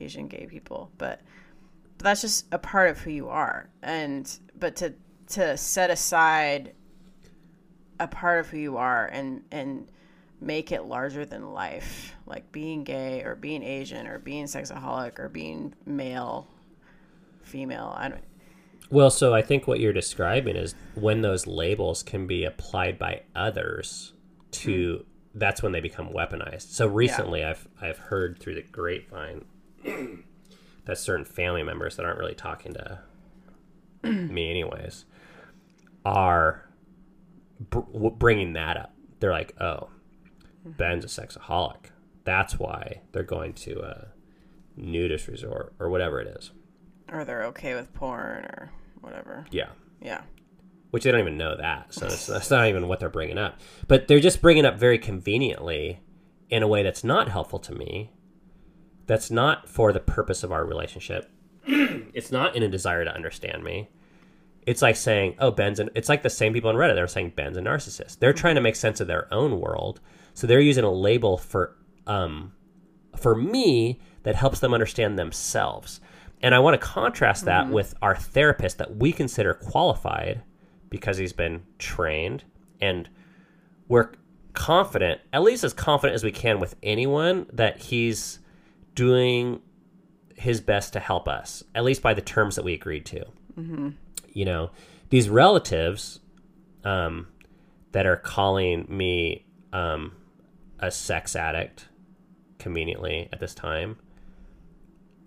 Asian 0.00 0.28
gay 0.28 0.46
people, 0.46 0.90
but, 0.98 1.22
but 1.98 2.04
that's 2.04 2.20
just 2.20 2.46
a 2.52 2.58
part 2.58 2.90
of 2.90 2.98
who 2.98 3.10
you 3.10 3.28
are. 3.28 3.70
And 3.82 4.30
but 4.58 4.76
to 4.76 4.94
to 5.28 5.56
set 5.56 5.90
aside 5.90 6.74
a 7.98 8.08
part 8.08 8.40
of 8.40 8.48
who 8.48 8.58
you 8.58 8.76
are 8.76 9.06
and 9.06 9.44
and 9.50 9.88
make 10.42 10.72
it 10.72 10.84
larger 10.84 11.24
than 11.24 11.52
life, 11.52 12.14
like 12.26 12.50
being 12.52 12.84
gay 12.84 13.22
or 13.22 13.34
being 13.34 13.62
Asian 13.62 14.06
or 14.06 14.18
being 14.18 14.46
sexaholic 14.46 15.18
or 15.18 15.28
being 15.28 15.74
male, 15.86 16.48
female. 17.42 17.94
I 17.96 18.08
don't. 18.08 18.24
Well, 18.90 19.10
so 19.10 19.32
I 19.32 19.40
think 19.40 19.66
what 19.66 19.80
you're 19.80 19.92
describing 19.92 20.56
is 20.56 20.74
when 20.94 21.22
those 21.22 21.46
labels 21.46 22.02
can 22.02 22.26
be 22.26 22.44
applied 22.44 22.98
by 22.98 23.22
others 23.34 24.12
to 24.50 24.98
hmm. 25.32 25.38
that's 25.38 25.62
when 25.62 25.72
they 25.72 25.80
become 25.80 26.08
weaponized. 26.10 26.72
So 26.72 26.86
recently 26.86 27.44
I've 27.44 27.66
I've 27.80 27.98
heard 27.98 28.38
through 28.38 28.56
the 28.56 28.62
grapevine 28.62 29.44
that 30.84 30.98
certain 30.98 31.24
family 31.24 31.62
members 31.62 31.96
that 31.96 32.04
aren't 32.04 32.18
really 32.18 32.34
talking 32.34 32.74
to 32.74 32.98
me 34.02 34.50
anyways 34.50 35.04
are 36.04 36.68
br- 37.60 37.80
bringing 37.80 38.54
that 38.54 38.76
up. 38.76 38.92
They're 39.20 39.32
like, 39.32 39.54
oh, 39.60 39.88
Ben's 40.64 41.04
a 41.04 41.08
sexaholic. 41.08 41.86
That's 42.24 42.58
why 42.58 43.02
they're 43.12 43.22
going 43.22 43.52
to 43.54 43.80
a 43.80 44.08
nudist 44.76 45.28
resort 45.28 45.74
or 45.78 45.90
whatever 45.90 46.20
it 46.20 46.28
is. 46.38 46.52
Or 47.10 47.24
they're 47.24 47.44
okay 47.44 47.74
with 47.74 47.92
porn 47.92 48.44
or 48.44 48.72
whatever. 49.00 49.46
Yeah. 49.50 49.70
Yeah. 50.00 50.22
Which 50.90 51.04
they 51.04 51.10
don't 51.10 51.20
even 51.20 51.38
know 51.38 51.56
that. 51.56 51.92
So 51.92 52.06
it's, 52.06 52.26
that's 52.26 52.50
not 52.50 52.68
even 52.68 52.88
what 52.88 53.00
they're 53.00 53.08
bringing 53.08 53.38
up. 53.38 53.58
But 53.88 54.08
they're 54.08 54.20
just 54.20 54.42
bringing 54.42 54.64
up 54.64 54.78
very 54.78 54.98
conveniently 54.98 56.00
in 56.50 56.62
a 56.62 56.68
way 56.68 56.82
that's 56.82 57.02
not 57.02 57.28
helpful 57.28 57.58
to 57.60 57.74
me. 57.74 58.10
That's 59.06 59.30
not 59.30 59.68
for 59.68 59.92
the 59.92 60.00
purpose 60.00 60.42
of 60.42 60.52
our 60.52 60.64
relationship. 60.64 61.30
it's 61.66 62.30
not 62.30 62.54
in 62.54 62.62
a 62.62 62.68
desire 62.68 63.04
to 63.04 63.14
understand 63.14 63.64
me. 63.64 63.88
It's 64.64 64.82
like 64.82 64.94
saying, 64.94 65.34
"Oh, 65.40 65.50
Ben's," 65.50 65.80
an, 65.80 65.90
it's 65.94 66.08
like 66.08 66.22
the 66.22 66.30
same 66.30 66.52
people 66.52 66.70
on 66.70 66.76
Reddit. 66.76 66.94
They're 66.94 67.08
saying 67.08 67.32
Ben's 67.34 67.56
a 67.56 67.60
narcissist. 67.60 68.20
They're 68.20 68.32
trying 68.32 68.54
to 68.54 68.60
make 68.60 68.76
sense 68.76 69.00
of 69.00 69.08
their 69.08 69.32
own 69.34 69.58
world, 69.60 70.00
so 70.34 70.46
they're 70.46 70.60
using 70.60 70.84
a 70.84 70.90
label 70.90 71.36
for, 71.38 71.76
um, 72.06 72.52
for 73.16 73.34
me 73.34 74.00
that 74.22 74.34
helps 74.34 74.60
them 74.60 74.72
understand 74.72 75.18
themselves. 75.18 76.00
And 76.40 76.54
I 76.54 76.58
want 76.58 76.80
to 76.80 76.86
contrast 76.86 77.44
that 77.44 77.68
with 77.68 77.94
our 78.02 78.16
therapist 78.16 78.78
that 78.78 78.96
we 78.96 79.12
consider 79.12 79.54
qualified 79.54 80.42
because 80.90 81.16
he's 81.16 81.32
been 81.32 81.62
trained 81.78 82.44
and 82.80 83.08
we're 83.86 84.10
confident, 84.52 85.20
at 85.32 85.42
least 85.42 85.62
as 85.64 85.72
confident 85.72 86.14
as 86.14 86.24
we 86.24 86.32
can 86.32 86.58
with 86.58 86.74
anyone, 86.82 87.46
that 87.52 87.78
he's 87.78 88.40
doing 88.94 89.60
his 90.34 90.60
best 90.60 90.92
to 90.94 91.00
help 91.00 91.28
us, 91.28 91.62
at 91.74 91.84
least 91.84 92.02
by 92.02 92.12
the 92.12 92.20
terms 92.20 92.56
that 92.56 92.64
we 92.64 92.74
agreed 92.74 93.06
to. 93.06 93.24
You 94.32 94.44
know, 94.44 94.70
these 95.10 95.28
relatives 95.28 96.20
um, 96.84 97.28
that 97.92 98.04
are 98.06 98.16
calling 98.16 98.86
me 98.88 99.46
um, 99.72 100.12
a 100.82 100.90
sex 100.90 101.34
addict 101.34 101.88
conveniently 102.58 103.28
at 103.32 103.40
this 103.40 103.54
time, 103.54 103.96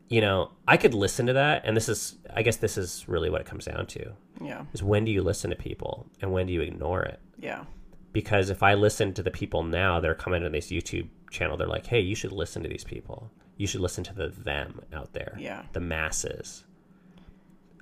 you 0.09 0.21
know, 0.21 0.51
I 0.67 0.77
could 0.77 0.93
listen 0.93 1.25
to 1.25 1.33
that. 1.33 1.63
And 1.65 1.75
this 1.75 1.89
is, 1.89 2.17
I 2.33 2.43
guess, 2.43 2.57
this 2.57 2.77
is 2.77 3.05
really 3.07 3.29
what 3.31 3.41
it 3.41 3.47
comes 3.47 3.65
down 3.65 3.87
to 3.87 4.13
Yeah. 4.41 4.65
is 4.73 4.83
when 4.83 5.05
do 5.05 5.11
you 5.11 5.23
listen 5.23 5.49
to 5.49 5.55
people 5.55 6.05
and 6.21 6.31
when 6.31 6.45
do 6.45 6.53
you 6.53 6.61
ignore 6.61 7.01
it? 7.03 7.19
Yeah. 7.39 7.65
because 8.13 8.49
if 8.49 8.63
I 8.63 8.75
listen 8.75 9.13
to 9.13 9.21
the 9.21 9.29
people 9.29 9.61
now 9.63 9.99
that 9.99 10.09
are 10.09 10.15
coming 10.15 10.41
to 10.41 10.49
this 10.49 10.67
YouTube 10.71 11.09
channel, 11.31 11.57
they're 11.57 11.67
like, 11.67 11.85
"Hey, 11.87 11.99
you 11.99 12.15
should 12.15 12.31
listen 12.31 12.63
to 12.63 12.69
these 12.69 12.85
people. 12.85 13.29
You 13.57 13.67
should 13.67 13.81
listen 13.81 14.05
to 14.05 14.13
the 14.13 14.29
them 14.29 14.79
out 14.93 15.11
there, 15.11 15.35
Yeah. 15.37 15.63
the 15.73 15.81
masses." 15.81 16.63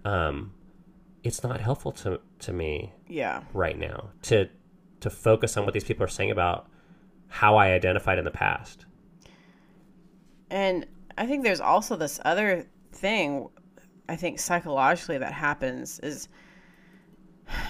Um, 0.04 0.54
it's 1.24 1.44
not 1.44 1.62
helpful 1.62 1.92
to 1.92 2.20
to 2.40 2.52
me 2.52 2.94
Yeah. 3.08 3.44
right 3.54 3.78
now 3.78 4.10
to 4.24 4.50
to 5.02 5.10
focus 5.12 5.56
on 5.56 5.66
what 5.66 5.74
these 5.76 5.84
people 5.84 6.04
are 6.04 6.08
saying 6.10 6.32
about 6.32 6.68
how 7.34 7.56
I 7.56 7.72
identified 7.72 8.20
in 8.20 8.26
the 8.26 8.32
past. 8.32 8.86
And 10.52 10.86
I 11.18 11.26
think 11.26 11.44
there's 11.44 11.60
also 11.60 11.96
this 11.96 12.20
other 12.24 12.68
thing 12.92 13.50
I 14.08 14.16
think 14.16 14.38
psychologically 14.38 15.18
that 15.18 15.34
happens 15.34 15.98
is 16.02 16.28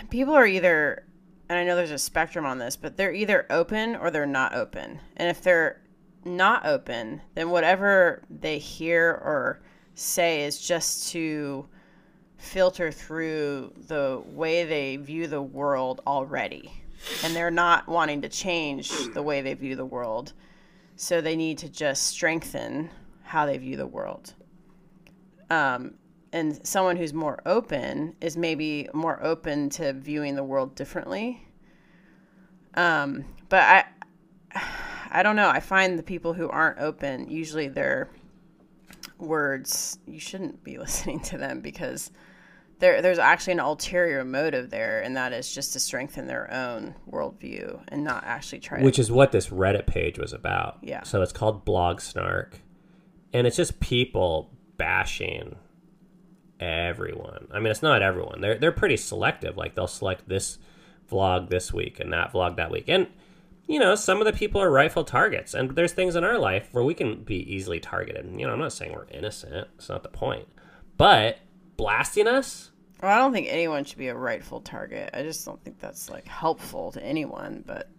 people 0.09 0.33
are 0.33 0.45
either 0.45 1.05
and 1.47 1.57
I 1.57 1.63
know 1.63 1.77
there's 1.77 1.91
a 1.91 1.97
spectrum 1.97 2.45
on 2.45 2.57
this, 2.57 2.75
but 2.75 2.97
they're 2.97 3.13
either 3.13 3.45
open 3.49 3.95
or 3.95 4.11
they're 4.11 4.25
not 4.25 4.53
open. 4.53 4.99
And 5.15 5.29
if 5.29 5.41
they're 5.41 5.81
not 6.25 6.65
open, 6.65 7.21
then 7.33 7.49
whatever 7.49 8.21
they 8.29 8.57
hear 8.57 9.11
or 9.11 9.61
say 9.95 10.43
is 10.43 10.59
just 10.59 11.09
to 11.13 11.69
filter 12.35 12.91
through 12.91 13.71
the 13.87 14.21
way 14.25 14.65
they 14.65 14.97
view 14.97 15.27
the 15.27 15.41
world 15.41 16.01
already. 16.05 16.82
And 17.23 17.35
they're 17.35 17.51
not 17.51 17.87
wanting 17.87 18.21
to 18.21 18.29
change 18.29 18.91
the 19.13 19.21
way 19.21 19.41
they 19.41 19.53
view 19.53 19.75
the 19.75 19.85
world. 19.85 20.33
So 20.95 21.21
they 21.21 21.35
need 21.35 21.57
to 21.59 21.69
just 21.69 22.03
strengthen 22.03 22.89
how 23.23 23.45
they 23.45 23.57
view 23.57 23.77
the 23.77 23.87
world. 23.87 24.33
Um, 25.49 25.95
and 26.31 26.65
someone 26.65 26.97
who's 26.97 27.13
more 27.13 27.41
open 27.45 28.15
is 28.21 28.37
maybe 28.37 28.89
more 28.93 29.23
open 29.23 29.69
to 29.71 29.93
viewing 29.93 30.35
the 30.35 30.43
world 30.43 30.75
differently. 30.75 31.47
Um, 32.75 33.25
but 33.49 33.61
I, 33.61 33.85
I 35.11 35.23
don't 35.23 35.35
know. 35.35 35.49
I 35.49 35.59
find 35.59 35.97
the 35.97 36.03
people 36.03 36.33
who 36.33 36.49
aren't 36.49 36.79
open 36.79 37.29
usually 37.29 37.67
their 37.67 38.09
words 39.19 39.99
you 40.07 40.19
shouldn't 40.19 40.63
be 40.63 40.77
listening 40.79 41.19
to 41.21 41.37
them 41.37 41.61
because 41.61 42.11
there 42.83 43.01
there's 43.01 43.17
actually 43.17 43.53
an 43.53 43.61
ulterior 43.61 44.25
motive 44.25 44.69
there, 44.69 45.01
and 45.01 45.15
that 45.15 45.31
is 45.31 45.53
just 45.53 45.71
to 45.73 45.79
strengthen 45.79 46.27
their 46.27 46.53
own 46.53 46.93
worldview 47.09 47.81
and 47.87 48.03
not 48.03 48.25
actually 48.25 48.59
try 48.59 48.77
to 48.77 48.83
which 48.83 48.99
is 48.99 49.09
what 49.09 49.31
this 49.31 49.47
Reddit 49.47 49.87
page 49.87 50.19
was 50.19 50.33
about. 50.33 50.79
Yeah. 50.81 51.03
So 51.03 51.21
it's 51.21 51.31
called 51.31 51.63
Blog 51.63 52.01
Snark, 52.01 52.59
and 53.31 53.47
it's 53.47 53.55
just 53.55 53.79
people 53.79 54.51
bashing 54.75 55.55
everyone. 56.59 57.47
I 57.53 57.59
mean, 57.59 57.67
it's 57.67 57.81
not 57.81 58.01
everyone. 58.01 58.41
They're 58.41 58.57
they're 58.57 58.73
pretty 58.73 58.97
selective. 58.97 59.55
Like 59.55 59.75
they'll 59.75 59.87
select 59.87 60.27
this 60.27 60.57
vlog 61.09 61.49
this 61.49 61.71
week 61.71 62.01
and 62.01 62.11
that 62.11 62.33
vlog 62.33 62.57
that 62.57 62.69
week, 62.69 62.89
and 62.89 63.07
you 63.65 63.79
know, 63.79 63.95
some 63.95 64.19
of 64.19 64.25
the 64.25 64.33
people 64.33 64.61
are 64.61 64.69
rightful 64.69 65.05
targets. 65.05 65.53
And 65.53 65.71
there's 65.71 65.93
things 65.93 66.17
in 66.17 66.25
our 66.25 66.37
life 66.37 66.67
where 66.73 66.83
we 66.83 66.93
can 66.93 67.23
be 67.23 67.37
easily 67.49 67.79
targeted. 67.79 68.29
You 68.37 68.45
know, 68.45 68.51
I'm 68.51 68.59
not 68.59 68.73
saying 68.73 68.91
we're 68.91 69.05
innocent. 69.05 69.69
It's 69.77 69.87
not 69.87 70.03
the 70.03 70.09
point. 70.09 70.49
But 70.97 71.39
blasting 71.77 72.27
us, 72.27 72.71
Well, 73.03 73.11
I 73.11 73.17
don't 73.17 73.33
think 73.33 73.47
anyone 73.49 73.83
should 73.83 73.97
be 73.97 74.07
a 74.07 74.15
rightful 74.15 74.61
target. 74.61 75.09
I 75.13 75.23
just 75.23 75.45
don't 75.45 75.61
think 75.61 75.77
that's 75.77 76.09
like 76.09 76.25
helpful 76.25 76.93
to 76.93 77.03
anyone. 77.03 77.61
But 77.67 77.89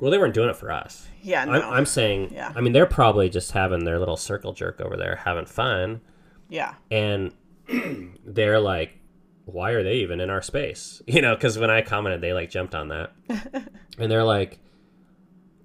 well, 0.00 0.10
they 0.10 0.16
weren't 0.16 0.32
doing 0.32 0.48
it 0.48 0.56
for 0.56 0.72
us. 0.72 1.06
yeah, 1.20 1.44
no, 1.44 1.52
I'm, 1.52 1.72
I'm 1.74 1.86
saying, 1.86 2.32
Yeah. 2.32 2.52
I 2.56 2.62
mean, 2.62 2.72
they're 2.72 2.86
probably 2.86 3.28
just 3.28 3.52
having 3.52 3.84
their 3.84 3.98
little 3.98 4.16
circle 4.16 4.54
jerk 4.54 4.80
over 4.80 4.96
there, 4.96 5.16
having 5.16 5.44
fun. 5.44 6.00
yeah, 6.48 6.74
and 6.90 7.32
they're 8.24 8.58
like 8.58 8.98
why 9.44 9.72
are 9.72 9.82
they 9.82 9.94
even 9.94 10.20
in 10.20 10.30
our 10.30 10.40
space 10.40 11.02
you 11.08 11.20
know 11.20 11.34
because 11.34 11.58
when 11.58 11.68
i 11.70 11.82
commented 11.82 12.20
they 12.20 12.32
like 12.32 12.48
jumped 12.48 12.74
on 12.76 12.88
that 12.88 13.12
and 13.98 14.10
they're 14.10 14.22
like 14.22 14.60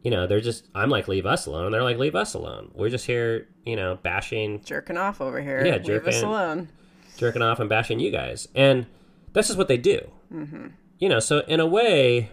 you 0.04 0.10
know 0.10 0.26
they're 0.26 0.42
just 0.42 0.68
i'm 0.74 0.90
like 0.90 1.08
leave 1.08 1.28
us 1.28 1.46
alone 1.46 1.72
they're 1.72 1.84
like 1.84 1.98
leave 1.98 2.16
us 2.16 2.34
alone 2.34 2.72
we're 2.74 2.90
just 2.90 3.06
here 3.06 3.48
you 3.66 3.76
know 3.76 3.98
bashing 4.02 4.64
jerking 4.64 4.98
off 4.98 5.22
over 5.22 5.40
here. 5.42 5.64
Yeah, 5.66 5.78
Leave 5.78 6.08
us 6.08 6.24
alone. 6.24 6.70
Jerking 7.18 7.42
off 7.42 7.60
and 7.60 7.70
bashing 7.70 8.00
you 8.00 8.12
guys. 8.12 8.48
And 8.56 8.86
that's 9.34 9.48
just 9.48 9.58
what 9.58 9.68
they 9.68 9.78
do. 9.78 10.00
Mm-hmm. 10.34 10.68
you 11.00 11.08
know 11.08 11.20
so 11.20 11.40
in 11.48 11.60
a 11.62 11.66
way 11.66 12.32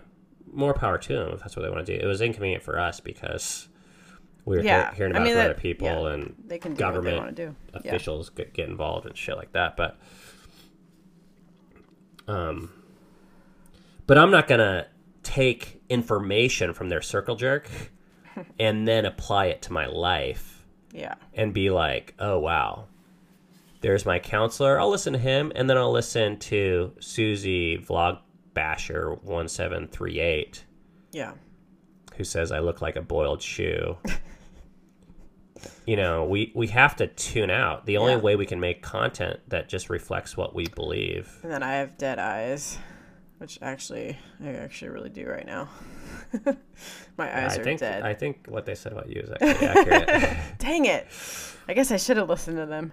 more 0.53 0.75
power 0.75 0.99
to 0.99 1.13
them 1.15 1.31
if 1.33 1.41
that's 1.41 1.55
what 1.57 1.63
they 1.63 1.71
want 1.71 1.87
to 1.87 1.97
do. 1.97 2.03
It 2.05 2.07
was 2.09 2.21
inconvenient 2.21 2.63
for 2.63 2.79
us 2.79 2.99
because 3.01 3.69
we 4.45 4.57
were 4.57 4.63
Yeah, 4.63 4.87
hear- 4.87 4.95
hearing 4.97 5.13
I 5.13 5.17
about 5.19 5.25
mean, 5.25 5.33
it 5.33 5.37
that- 5.37 5.51
other 5.51 5.61
people 5.61 5.87
yeah, 5.87 6.13
and 6.15 6.35
They 6.47 6.59
can 6.59 6.75
government 6.75 7.17
they 7.17 7.21
want 7.21 7.37
to 7.37 7.47
do. 7.47 7.57
Yeah. 7.73 7.91
officials 7.91 8.31
get, 8.31 8.53
get 8.53 8.69
involved 8.69 9.07
and 9.07 9.17
shit 9.17 9.37
like 9.37 9.53
that 9.53 9.77
but 9.77 9.99
um 12.29 12.71
but 14.07 14.17
i'm 14.19 14.31
not 14.31 14.49
gonna 14.49 14.87
take 15.23 15.81
information 15.89 16.73
from 16.73 16.89
their 16.89 17.03
circle 17.03 17.37
jerk 17.37 17.69
and 18.59 18.87
then 18.89 19.05
apply 19.05 19.47
it 19.47 19.63
to 19.63 19.73
my 19.73 19.87
life 19.87 20.65
Yeah, 20.93 21.15
and 21.35 21.53
be 21.55 21.71
like 21.71 22.15
oh 22.19 22.39
wow 22.39 22.87
there's 23.85 24.07
my 24.07 24.19
counselor 24.19 24.81
i'll 24.81 24.89
listen 24.91 25.13
to 25.13 25.19
him 25.19 25.53
and 25.55 25.69
then 25.69 25.77
i'll 25.77 25.93
listen 25.93 26.39
to 26.39 26.91
susie 27.01 27.77
vlog 27.79 28.19
basher 28.55 29.11
1738 29.23 30.65
yeah, 31.13 31.35
who 32.17 32.25
says 32.25 32.51
I 32.51 32.59
look 32.61 32.81
like 32.83 32.97
a 32.97 33.03
boiled 33.03 33.41
shoe. 33.43 33.97
you 35.87 35.95
know, 35.97 36.25
we 36.25 36.51
we 36.55 36.67
have 36.69 36.97
to 36.97 37.07
tune 37.07 37.51
out. 37.51 37.87
The 37.87 37.97
only 37.99 38.15
Yeah. 38.15 38.19
way 38.21 38.37
we 38.37 38.47
can 38.47 38.59
make 38.59 38.83
content 38.83 39.39
that 39.49 39.69
just 39.69 39.91
reflects 39.91 40.37
what 40.37 40.55
we 40.55 40.67
believe. 40.67 41.39
and 41.45 41.53
then 41.53 41.63
I 41.63 41.75
have 41.75 41.97
dead 41.99 42.19
eyes, 42.19 42.79
which 43.39 43.59
actually 43.63 44.19
I 44.43 44.49
actually 44.55 44.89
really 44.91 45.11
do 45.11 45.27
right 45.29 45.47
now. 45.47 45.69
My 47.17 47.45
eyes 47.45 47.57
I 47.57 47.61
are 47.61 47.65
think 47.65 47.81
dead. 47.81 48.03
I 48.03 48.15
think 48.15 48.47
what 48.49 48.67
they 48.67 48.75
said 48.75 48.93
about 48.93 49.09
you 49.09 49.21
is 49.23 49.31
actually 49.31 49.67
accurate. 49.69 50.37
Dang 50.59 50.87
it! 50.87 51.07
I 51.69 51.75
guess 51.75 51.93
I 51.93 51.97
should 51.97 52.17
have 52.17 52.29
listened 52.29 52.57
to 52.57 52.67
them. 52.67 52.93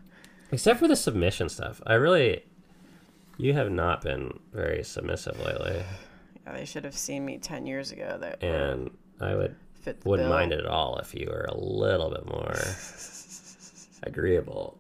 Except 0.52 0.80
for 0.80 0.88
the 0.88 0.96
submission 0.96 1.50
stuff. 1.50 1.82
I 1.86 1.94
really 1.94 2.44
you 3.38 3.54
have 3.54 3.72
not 3.72 4.02
been 4.02 4.40
very 4.54 4.84
submissive 4.84 5.40
lately. 5.40 5.82
Yeah, 6.46 6.54
they 6.54 6.66
should 6.66 6.84
have 6.86 6.96
seen 6.98 7.26
me 7.26 7.38
ten 7.38 7.66
years 7.66 7.92
ago. 7.92 8.18
That 8.20 8.44
And 8.44 8.92
I 9.20 9.36
would 9.36 9.56
wouldn't 10.04 10.28
bill. 10.30 10.38
mind 10.38 10.52
it 10.54 10.60
at 10.60 10.66
all 10.68 10.98
if 10.98 11.16
you 11.16 11.28
were 11.30 11.46
a 11.50 11.58
little 11.58 12.10
bit 12.12 12.26
more 12.26 12.54
agreeable. 14.04 14.78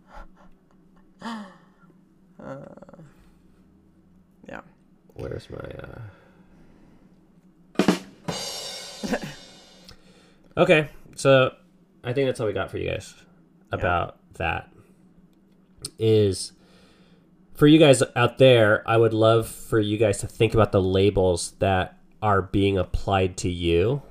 Yeah. 4.48 4.62
Where's 5.14 5.48
my 5.50 5.58
uh 5.58 6.02
Okay, 10.58 10.90
so 11.16 11.54
I 12.04 12.12
think 12.14 12.28
that's 12.28 12.40
all 12.40 12.48
we 12.48 12.54
got 12.54 12.70
for 12.70 12.78
you 12.78 12.90
guys 12.90 13.14
about 13.72 14.18
that. 14.34 14.70
Is 16.00 16.54
for 17.54 17.68
you 17.68 17.78
guys 17.80 18.02
out 18.16 18.38
there, 18.38 18.84
I 18.90 18.98
would 18.98 19.14
love 19.14 19.48
for 19.48 19.80
you 19.80 19.98
guys 19.98 20.20
to 20.20 20.28
think 20.28 20.54
about 20.54 20.72
the 20.72 20.82
labels 20.82 21.52
that 21.60 21.98
are 22.22 22.42
being 22.42 22.78
applied 22.78 23.38
to 23.38 23.50
you. 23.50 24.02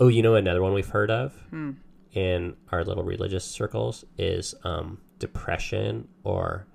Oh, 0.00 0.08
you 0.08 0.22
know 0.22 0.34
another 0.34 0.62
one 0.62 0.72
we've 0.74 0.88
heard 0.88 1.10
of 1.10 1.34
in 2.12 2.56
our 2.72 2.84
little 2.84 3.02
religious 3.04 3.44
circles 3.44 4.04
is 4.18 4.54
um, 4.64 4.98
depression 5.18 6.08
or 6.24 6.66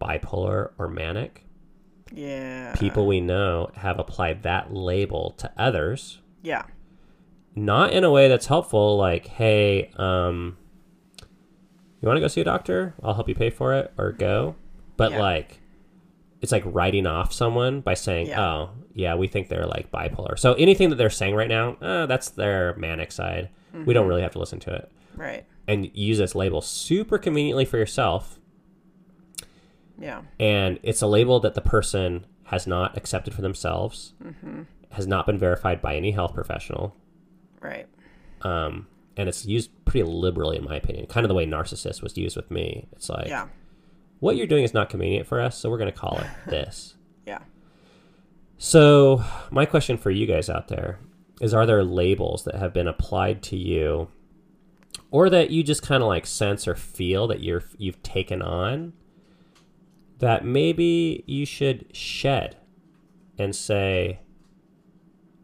bipolar 0.00 0.70
or 0.78 0.88
manic. 0.88 1.44
Yeah. 2.12 2.74
People 2.74 3.06
we 3.06 3.20
know 3.20 3.70
have 3.76 3.98
applied 3.98 4.42
that 4.42 4.72
label 4.72 5.30
to 5.38 5.50
others, 5.56 6.20
Yeah. 6.42 6.64
not 7.54 7.92
in 7.92 8.04
a 8.04 8.10
way 8.10 8.28
that's 8.28 8.46
helpful, 8.46 8.96
like, 8.96 9.26
hey, 9.26 9.90
um, 9.96 10.56
you 12.04 12.08
want 12.08 12.16
to 12.18 12.20
go 12.20 12.28
see 12.28 12.40
a 12.40 12.44
doctor? 12.44 12.94
I'll 13.02 13.14
help 13.14 13.28
you 13.28 13.34
pay 13.34 13.50
for 13.50 13.72
it 13.74 13.92
or 13.98 14.12
go. 14.12 14.54
But 14.96 15.12
Yeah. 15.12 15.20
like, 15.20 15.60
it's 16.40 16.52
like 16.52 16.62
writing 16.66 17.06
off 17.06 17.32
someone 17.32 17.80
by 17.80 17.94
saying, 17.94 18.26
Yeah. 18.28 18.40
oh, 18.46 18.70
yeah, 18.92 19.14
we 19.14 19.26
think 19.28 19.48
they're 19.48 19.66
like 19.66 19.90
bipolar. 19.90 20.38
So 20.38 20.52
anything 20.54 20.90
that 20.90 20.96
they're 20.96 21.10
saying 21.10 21.34
right 21.34 21.48
now, 21.48 21.76
uh, 21.80 22.06
that's 22.06 22.28
their 22.30 22.74
manic 22.76 23.10
side. 23.12 23.48
We 23.72 23.78
Mm-hmm. 23.80 23.92
don't 23.92 24.06
really 24.08 24.22
have 24.22 24.32
to 24.32 24.38
listen 24.38 24.60
to 24.60 24.72
it. 24.74 24.90
Right. 25.16 25.44
And 25.66 25.90
use 25.94 26.18
this 26.18 26.34
label 26.34 26.60
super 26.60 27.16
conveniently 27.18 27.64
for 27.64 27.78
yourself. 27.78 28.38
Yeah. 29.98 30.22
And 30.38 30.78
it's 30.82 31.02
a 31.02 31.06
label 31.06 31.40
that 31.40 31.54
the 31.54 31.60
person 31.60 32.26
has 32.44 32.66
not 32.66 32.96
accepted 32.96 33.32
for 33.34 33.42
themselves, 33.42 34.12
Mm-hmm. 34.22 34.62
has 34.90 35.06
not 35.06 35.24
been 35.26 35.38
verified 35.38 35.80
by 35.80 35.96
any 35.96 36.10
health 36.10 36.34
professional. 36.34 36.94
Right. 37.60 37.86
um, 38.42 38.86
and 39.16 39.28
it's 39.28 39.44
used 39.46 39.70
pretty 39.84 40.02
liberally 40.02 40.56
in 40.56 40.64
my 40.64 40.76
opinion 40.76 41.06
kind 41.06 41.24
of 41.24 41.28
the 41.28 41.34
way 41.34 41.46
narcissist 41.46 42.02
was 42.02 42.16
used 42.16 42.36
with 42.36 42.50
me 42.50 42.86
it's 42.92 43.08
like 43.08 43.28
Yeah. 43.28 43.46
what 44.20 44.36
you're 44.36 44.46
doing 44.46 44.64
is 44.64 44.74
not 44.74 44.88
convenient 44.90 45.26
for 45.26 45.40
us 45.40 45.56
so 45.58 45.70
we're 45.70 45.78
going 45.78 45.92
to 45.92 45.98
call 45.98 46.18
it 46.18 46.26
this 46.50 46.94
Yeah. 47.26 47.40
so 48.58 49.22
my 49.50 49.66
question 49.66 49.96
for 49.96 50.10
you 50.10 50.26
guys 50.26 50.48
out 50.50 50.68
there 50.68 50.98
is 51.40 51.52
are 51.54 51.66
there 51.66 51.82
labels 51.84 52.44
that 52.44 52.56
have 52.56 52.72
been 52.72 52.88
applied 52.88 53.42
to 53.44 53.56
you 53.56 54.08
or 55.10 55.28
that 55.30 55.50
you 55.50 55.62
just 55.62 55.82
kind 55.82 56.02
of 56.02 56.08
like 56.08 56.26
sense 56.26 56.66
or 56.66 56.74
feel 56.74 57.26
that 57.28 57.40
you're 57.40 57.64
you've 57.78 58.02
taken 58.02 58.40
on 58.42 58.92
that 60.18 60.44
maybe 60.44 61.22
you 61.26 61.44
should 61.44 61.84
shed 61.94 62.56
and 63.38 63.54
say 63.54 64.20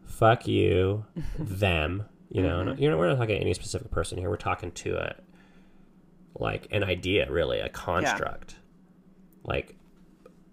fuck 0.05 0.47
you 0.47 1.05
them 1.39 2.05
you 2.31 2.41
know 2.41 2.63
mm-hmm. 2.63 2.81
you 2.81 2.89
know 2.89 2.97
we're 2.97 3.09
not 3.09 3.17
talking 3.17 3.35
to 3.35 3.41
any 3.41 3.53
specific 3.53 3.91
person 3.91 4.17
here 4.17 4.29
we're 4.29 4.37
talking 4.37 4.71
to 4.71 4.95
a 4.95 5.15
like 6.35 6.67
an 6.71 6.83
idea 6.83 7.29
really 7.29 7.59
a 7.59 7.69
construct 7.69 8.55
like 9.43 9.75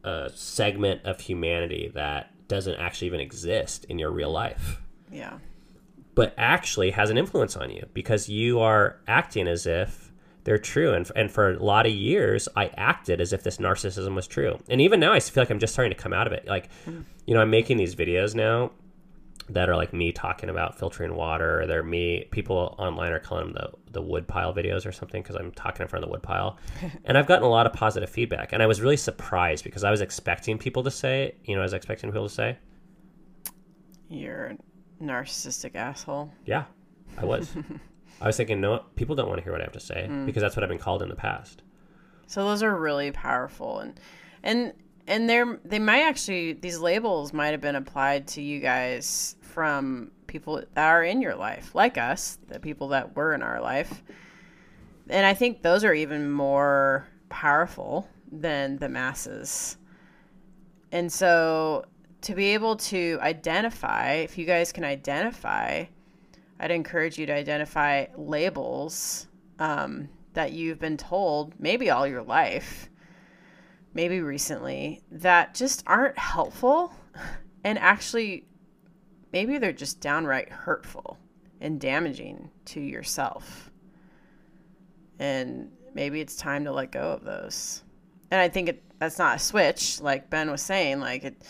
a 0.04 0.30
segment 0.34 1.04
of 1.04 1.20
humanity 1.20 1.90
that 1.94 2.32
doesn't 2.48 2.76
actually 2.76 3.06
even 3.06 3.20
exist 3.20 3.84
in 3.86 3.98
your 3.98 4.10
real 4.10 4.30
life 4.30 4.80
Yeah. 5.10 5.38
but 6.14 6.34
actually 6.36 6.90
has 6.90 7.10
an 7.10 7.18
influence 7.18 7.56
on 7.56 7.70
you 7.70 7.86
because 7.94 8.28
you 8.28 8.60
are 8.60 8.98
acting 9.06 9.46
as 9.46 9.66
if 9.66 10.08
they're 10.48 10.56
true. 10.56 10.94
And, 10.94 11.10
and 11.14 11.30
for 11.30 11.50
a 11.50 11.62
lot 11.62 11.84
of 11.84 11.92
years, 11.92 12.48
I 12.56 12.68
acted 12.78 13.20
as 13.20 13.34
if 13.34 13.42
this 13.42 13.58
narcissism 13.58 14.14
was 14.14 14.26
true. 14.26 14.58
And 14.70 14.80
even 14.80 14.98
now, 14.98 15.12
I 15.12 15.20
feel 15.20 15.42
like 15.42 15.50
I'm 15.50 15.58
just 15.58 15.74
starting 15.74 15.94
to 15.94 16.02
come 16.02 16.14
out 16.14 16.26
of 16.26 16.32
it. 16.32 16.46
Like, 16.48 16.70
mm. 16.86 17.04
you 17.26 17.34
know, 17.34 17.42
I'm 17.42 17.50
making 17.50 17.76
these 17.76 17.94
videos 17.94 18.34
now 18.34 18.70
that 19.48 19.68
are 19.68 19.76
like 19.76 19.92
me 19.92 20.12
talking 20.12 20.50
about 20.50 20.78
filtering 20.78 21.14
water. 21.14 21.62
Or 21.62 21.66
they're 21.66 21.82
me, 21.82 22.26
people 22.30 22.74
online 22.78 23.12
are 23.12 23.18
calling 23.18 23.52
them 23.52 23.54
the, 23.54 23.92
the 23.92 24.02
wood 24.02 24.26
pile 24.28 24.54
videos 24.54 24.86
or 24.86 24.92
something 24.92 25.22
because 25.22 25.36
I'm 25.36 25.52
talking 25.52 25.82
in 25.82 25.88
front 25.88 26.04
of 26.04 26.08
the 26.08 26.12
wood 26.12 26.22
pile. 26.22 26.58
and 27.04 27.16
I've 27.16 27.26
gotten 27.26 27.44
a 27.44 27.48
lot 27.48 27.66
of 27.66 27.72
positive 27.72 28.10
feedback. 28.10 28.52
And 28.52 28.62
I 28.62 28.66
was 28.66 28.80
really 28.80 28.96
surprised 28.96 29.64
because 29.64 29.84
I 29.84 29.90
was 29.90 30.00
expecting 30.00 30.58
people 30.58 30.82
to 30.84 30.90
say, 30.90 31.34
you 31.44 31.54
know, 31.54 31.62
I 31.62 31.64
was 31.64 31.72
expecting 31.72 32.10
people 32.10 32.28
to 32.28 32.34
say, 32.34 32.58
You're 34.08 34.46
a 34.46 34.56
narcissistic 35.02 35.74
asshole. 35.74 36.32
Yeah, 36.44 36.64
I 37.16 37.24
was. 37.24 37.54
I 38.20 38.26
was 38.26 38.36
thinking, 38.36 38.60
no, 38.60 38.84
people 38.96 39.14
don't 39.14 39.28
want 39.28 39.38
to 39.38 39.44
hear 39.44 39.52
what 39.52 39.60
I 39.60 39.64
have 39.64 39.72
to 39.74 39.80
say 39.80 40.08
mm. 40.10 40.26
because 40.26 40.42
that's 40.42 40.56
what 40.56 40.64
I've 40.64 40.68
been 40.68 40.78
called 40.78 41.02
in 41.02 41.08
the 41.08 41.14
past. 41.14 41.62
So 42.26 42.44
those 42.44 42.62
are 42.62 42.76
really 42.76 43.10
powerful 43.12 43.78
and 43.78 43.98
and 44.42 44.72
and 45.08 45.28
they're 45.28 45.58
they 45.64 45.78
might 45.80 46.02
actually 46.02 46.52
these 46.52 46.78
labels 46.78 47.32
might 47.32 47.48
have 47.48 47.60
been 47.60 47.74
applied 47.74 48.28
to 48.28 48.42
you 48.42 48.60
guys 48.60 49.34
from 49.40 50.12
people 50.28 50.56
that 50.56 50.68
are 50.76 51.02
in 51.02 51.20
your 51.20 51.34
life, 51.34 51.74
like 51.74 51.98
us, 51.98 52.38
the 52.48 52.60
people 52.60 52.88
that 52.88 53.16
were 53.16 53.32
in 53.32 53.42
our 53.42 53.60
life. 53.60 54.02
And 55.08 55.26
I 55.26 55.32
think 55.32 55.62
those 55.62 55.84
are 55.84 55.94
even 55.94 56.30
more 56.30 57.08
powerful 57.30 58.06
than 58.30 58.76
the 58.76 58.90
masses. 58.90 59.78
And 60.92 61.10
so 61.10 61.86
to 62.20 62.34
be 62.34 62.52
able 62.52 62.76
to 62.76 63.18
identify, 63.22 64.12
if 64.12 64.36
you 64.36 64.44
guys 64.44 64.70
can 64.70 64.84
identify, 64.84 65.86
I'd 66.60 66.70
encourage 66.70 67.18
you 67.18 67.24
to 67.26 67.34
identify 67.34 68.06
labels 68.16 69.28
um, 69.58 70.10
that 70.34 70.52
you've 70.52 70.78
been 70.78 70.98
told, 70.98 71.58
maybe 71.58 71.88
all 71.88 72.06
your 72.06 72.22
life, 72.22 72.87
maybe 73.94 74.20
recently, 74.20 75.02
that 75.10 75.54
just 75.54 75.82
aren't 75.86 76.18
helpful 76.18 76.94
and 77.64 77.78
actually 77.78 78.46
maybe 79.32 79.58
they're 79.58 79.72
just 79.72 80.00
downright 80.00 80.48
hurtful 80.48 81.18
and 81.60 81.80
damaging 81.80 82.50
to 82.66 82.80
yourself. 82.80 83.70
And 85.18 85.70
maybe 85.94 86.20
it's 86.20 86.36
time 86.36 86.64
to 86.64 86.72
let 86.72 86.92
go 86.92 87.12
of 87.12 87.24
those. 87.24 87.82
And 88.30 88.40
I 88.40 88.48
think 88.48 88.68
it, 88.68 88.82
that's 88.98 89.18
not 89.18 89.36
a 89.36 89.38
switch, 89.38 90.00
like 90.00 90.30
Ben 90.30 90.50
was 90.50 90.62
saying. 90.62 91.00
Like 91.00 91.24
it, 91.24 91.42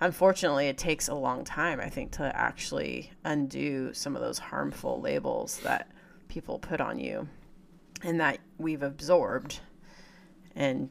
unfortunately, 0.00 0.68
it 0.68 0.78
takes 0.78 1.08
a 1.08 1.14
long 1.14 1.44
time. 1.44 1.80
I 1.80 1.88
think 1.88 2.12
to 2.12 2.34
actually 2.34 3.10
undo 3.24 3.92
some 3.92 4.16
of 4.16 4.22
those 4.22 4.38
harmful 4.38 5.00
labels 5.00 5.58
that 5.60 5.90
people 6.28 6.58
put 6.58 6.80
on 6.80 6.98
you, 6.98 7.28
and 8.02 8.20
that 8.20 8.38
we've 8.58 8.82
absorbed, 8.82 9.60
and 10.54 10.88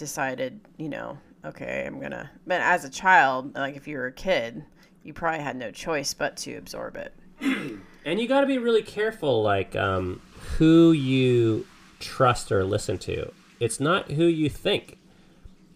decided, 0.00 0.60
you 0.76 0.88
know, 0.88 1.16
okay, 1.44 1.84
I'm 1.86 2.00
gonna. 2.00 2.28
But 2.46 2.60
as 2.60 2.84
a 2.84 2.90
child, 2.90 3.54
like 3.54 3.76
if 3.76 3.86
you 3.86 3.96
were 3.96 4.06
a 4.06 4.12
kid, 4.12 4.64
you 5.04 5.12
probably 5.12 5.44
had 5.44 5.56
no 5.56 5.70
choice 5.70 6.12
but 6.12 6.36
to 6.38 6.56
absorb 6.56 6.96
it. 6.96 7.14
And 8.04 8.18
you 8.18 8.26
got 8.26 8.40
to 8.40 8.46
be 8.46 8.58
really 8.58 8.82
careful, 8.82 9.42
like 9.42 9.76
um, 9.76 10.22
who 10.56 10.92
you 10.92 11.66
trust 11.98 12.50
or 12.50 12.64
listen 12.64 12.96
to. 12.98 13.30
It's 13.58 13.78
not 13.78 14.12
who 14.12 14.24
you 14.24 14.48
think. 14.48 14.98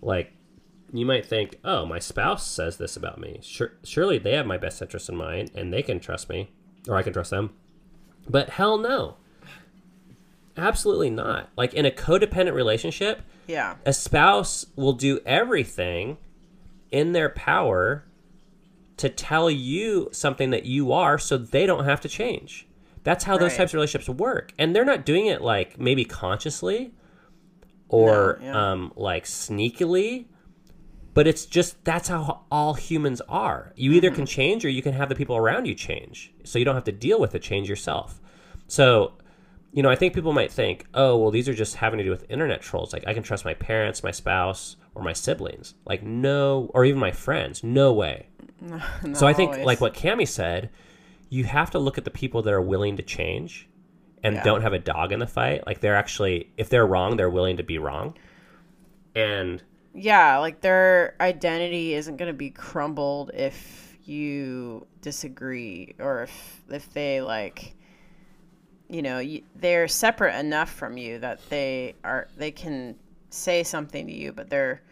Like, 0.01 0.33
you 0.93 1.05
might 1.05 1.27
think, 1.27 1.59
oh, 1.64 1.85
my 1.85 1.99
spouse 1.99 2.47
says 2.47 2.79
this 2.79 2.97
about 2.97 3.20
me. 3.20 3.41
Sure, 3.43 3.72
surely 3.83 4.16
they 4.18 4.35
have 4.37 4.47
my 4.47 4.57
best 4.57 4.81
interest 4.81 5.09
in 5.09 5.16
mind 5.16 5.51
and 5.55 5.72
they 5.72 5.83
can 5.83 6.01
trust 6.01 6.31
me, 6.31 6.51
or 6.89 6.97
I 6.97 7.03
can 7.03 7.12
trust 7.12 7.31
them. 7.31 7.53
But 8.29 8.51
hell 8.51 8.79
no. 8.79 9.16
Absolutely 10.57 11.11
not. 11.11 11.50
Like, 11.57 11.74
in 11.74 11.84
a 11.84 11.90
codependent 11.90 12.55
relationship, 12.55 13.22
Yeah. 13.46 13.76
a 13.84 13.92
spouse 13.92 14.66
will 14.76 14.92
do 14.92 15.20
everything 15.26 16.18
in 16.90 17.12
their 17.12 17.28
power 17.28 18.05
to 18.98 19.09
tell 19.09 19.50
you 19.50 20.09
something 20.12 20.50
that 20.50 20.64
you 20.64 20.92
are 20.92 21.18
so 21.18 21.36
they 21.36 21.66
don't 21.66 21.84
have 21.84 22.00
to 22.02 22.09
change. 22.09 22.68
That's 23.02 23.24
how 23.24 23.36
those 23.36 23.57
types 23.57 23.70
of 23.72 23.74
relationships 23.74 24.09
work. 24.09 24.52
And 24.59 24.74
they're 24.74 24.84
not 24.84 25.05
doing 25.05 25.26
it 25.26 25.42
like 25.42 25.78
maybe 25.78 26.05
consciously 26.05 26.94
or 27.88 28.38
No, 28.40 28.46
yeah. 28.46 28.72
um, 28.72 28.92
like 28.96 29.24
sneakily, 29.24 30.26
but 31.12 31.26
it's 31.26 31.44
just 31.44 31.84
that's 31.84 32.09
how 32.09 32.42
all 32.50 32.74
humans 32.74 33.20
are. 33.28 33.72
You 33.76 33.92
either 33.92 34.09
Mm-hmm. 34.09 34.16
can 34.16 34.26
change 34.26 34.64
or 34.64 34.68
you 34.68 34.80
can 34.82 34.94
have 34.94 35.09
the 35.09 35.14
people 35.14 35.36
around 35.36 35.66
you 35.66 35.74
change. 35.74 36.32
So 36.44 36.59
you 36.59 36.64
don't 36.64 36.74
have 36.76 36.84
to 36.84 36.92
deal 36.92 37.20
with 37.20 37.32
the 37.32 37.38
change 37.38 37.68
yourself. 37.68 38.20
So, 38.68 39.12
you 39.75 39.83
know, 39.83 39.91
I 39.91 39.97
think 39.97 40.14
people 40.14 40.33
might 40.33 40.53
think, 40.53 40.87
oh, 40.95 41.16
well, 41.16 41.33
these 41.33 41.49
are 41.49 41.55
just 41.55 41.75
having 41.75 41.99
to 41.99 42.05
do 42.05 42.11
with 42.11 42.25
internet 42.31 42.62
trolls. 42.62 42.93
Like, 42.93 43.03
I 43.09 43.12
can 43.12 43.25
trust 43.25 43.45
my 43.45 43.55
parents, 43.55 44.05
my 44.05 44.12
spouse, 44.12 44.77
or 44.95 45.03
my 45.03 45.12
siblings. 45.12 45.75
Like, 45.85 46.03
no, 46.05 46.70
or 46.72 46.85
even 46.85 47.01
my 47.01 47.11
friends. 47.11 47.64
No 47.64 47.93
way. 47.93 48.29
so 49.14 49.27
I 49.27 49.33
think, 49.35 49.51
always. 49.51 49.66
like 49.66 49.81
what 49.81 49.93
Cami 49.93 50.29
said, 50.29 50.70
you 51.29 51.43
have 51.43 51.70
to 51.72 51.81
look 51.81 51.99
at 51.99 52.05
the 52.05 52.11
people 52.12 52.41
that 52.43 52.53
are 52.55 52.62
willing 52.62 52.97
to 52.99 53.03
change 53.03 53.68
and 54.22 54.37
Yeah. 54.37 54.45
don't 54.45 54.62
have 54.62 54.72
a 54.72 54.79
dog 54.79 55.11
in 55.11 55.18
the 55.18 55.27
fight. 55.27 55.66
Like, 55.66 55.81
they're 55.81 55.97
actually, 55.97 56.53
if 56.57 56.68
they're 56.68 56.87
wrong, 56.87 57.16
they're 57.16 57.29
willing 57.29 57.57
to 57.57 57.64
be 57.64 57.79
wrong. 57.79 58.14
And 59.16 59.61
Yeah, 59.93 60.39
like 60.39 60.61
their 60.61 61.16
identity 61.20 61.95
isn't 61.95 62.16
going 62.16 62.31
to 62.31 62.37
be 62.39 62.51
crumbled 62.51 63.33
if 63.35 63.97
you 64.05 64.87
disagree 65.01 65.95
or 65.99 66.22
if 66.25 66.62
if 66.68 66.93
they 66.93 67.20
like 67.22 67.75
you 68.95 69.03
know, 69.03 69.18
you, 69.18 69.42
they're 69.57 69.88
separate 69.88 70.38
enough 70.38 70.70
from 70.70 70.97
you 70.97 71.18
that 71.18 71.40
they 71.51 71.97
are 72.05 72.28
they 72.36 72.53
can 72.53 72.95
say 73.30 73.64
something 73.64 74.07
to 74.07 74.12
you, 74.12 74.32
but 74.32 74.49
they're 74.49 74.82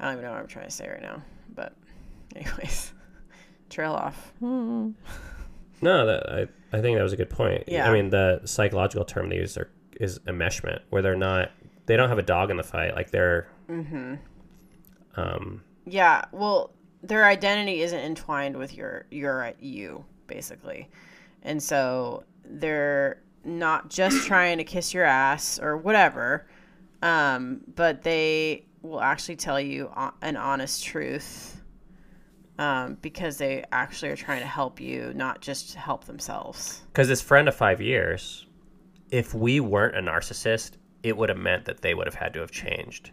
I 0.00 0.04
don't 0.04 0.14
even 0.14 0.24
know 0.24 0.30
what 0.30 0.40
I'm 0.40 0.46
trying 0.46 0.64
to 0.64 0.70
say 0.70 0.88
right 0.88 1.02
now, 1.02 1.22
but 1.54 1.74
anyways, 2.36 2.94
trail 3.68 3.92
off. 3.92 4.32
no, 4.40 4.94
that, 5.82 6.30
I, 6.30 6.76
I 6.76 6.80
think 6.80 6.96
that 6.96 7.02
was 7.02 7.12
a 7.12 7.16
good 7.18 7.28
point. 7.28 7.64
Yeah. 7.68 7.88
I 7.88 7.92
mean, 7.92 8.08
the 8.08 8.40
psychological 8.46 9.04
term 9.04 9.28
they 9.28 9.36
use 9.36 9.58
are, 9.58 9.70
is 10.00 10.18
enmeshment, 10.20 10.80
where 10.88 11.02
they're 11.02 11.14
not, 11.14 11.50
they 11.86 11.96
don't 11.98 12.08
have 12.08 12.18
a 12.18 12.22
dog 12.22 12.50
in 12.50 12.56
the 12.56 12.62
fight. 12.62 12.94
Like, 12.94 13.10
they're, 13.10 13.46
Mhm. 13.68 14.18
Um, 15.16 15.62
Yeah, 15.86 16.24
well, 16.32 16.72
their 17.02 17.24
identity 17.26 17.82
isn't 17.82 18.00
entwined 18.00 18.56
with 18.56 18.74
your 18.74 19.04
your 19.10 19.52
you 19.60 20.04
basically, 20.26 20.88
and 21.42 21.62
so 21.62 22.24
they're 22.44 23.22
not 23.44 23.90
just 23.90 24.26
trying 24.26 24.58
to 24.58 24.64
kiss 24.64 24.94
your 24.94 25.04
ass 25.04 25.58
or 25.58 25.76
whatever, 25.76 26.46
um, 27.02 27.60
but 27.74 28.02
they 28.02 28.64
will 28.82 29.00
actually 29.00 29.36
tell 29.36 29.60
you 29.60 29.90
an 30.22 30.36
honest 30.36 30.84
truth, 30.84 31.60
um, 32.58 32.98
because 33.00 33.38
they 33.38 33.64
actually 33.72 34.10
are 34.10 34.16
trying 34.16 34.40
to 34.40 34.46
help 34.46 34.80
you, 34.80 35.12
not 35.14 35.40
just 35.40 35.74
help 35.74 36.04
themselves. 36.04 36.82
Because 36.92 37.08
this 37.08 37.22
friend 37.22 37.48
of 37.48 37.54
five 37.54 37.80
years, 37.80 38.46
if 39.10 39.34
we 39.34 39.60
weren't 39.60 39.96
a 39.96 40.00
narcissist, 40.00 40.72
it 41.02 41.16
would 41.16 41.28
have 41.28 41.38
meant 41.38 41.64
that 41.64 41.82
they 41.82 41.94
would 41.94 42.06
have 42.06 42.14
had 42.14 42.32
to 42.34 42.40
have 42.40 42.50
changed. 42.50 43.10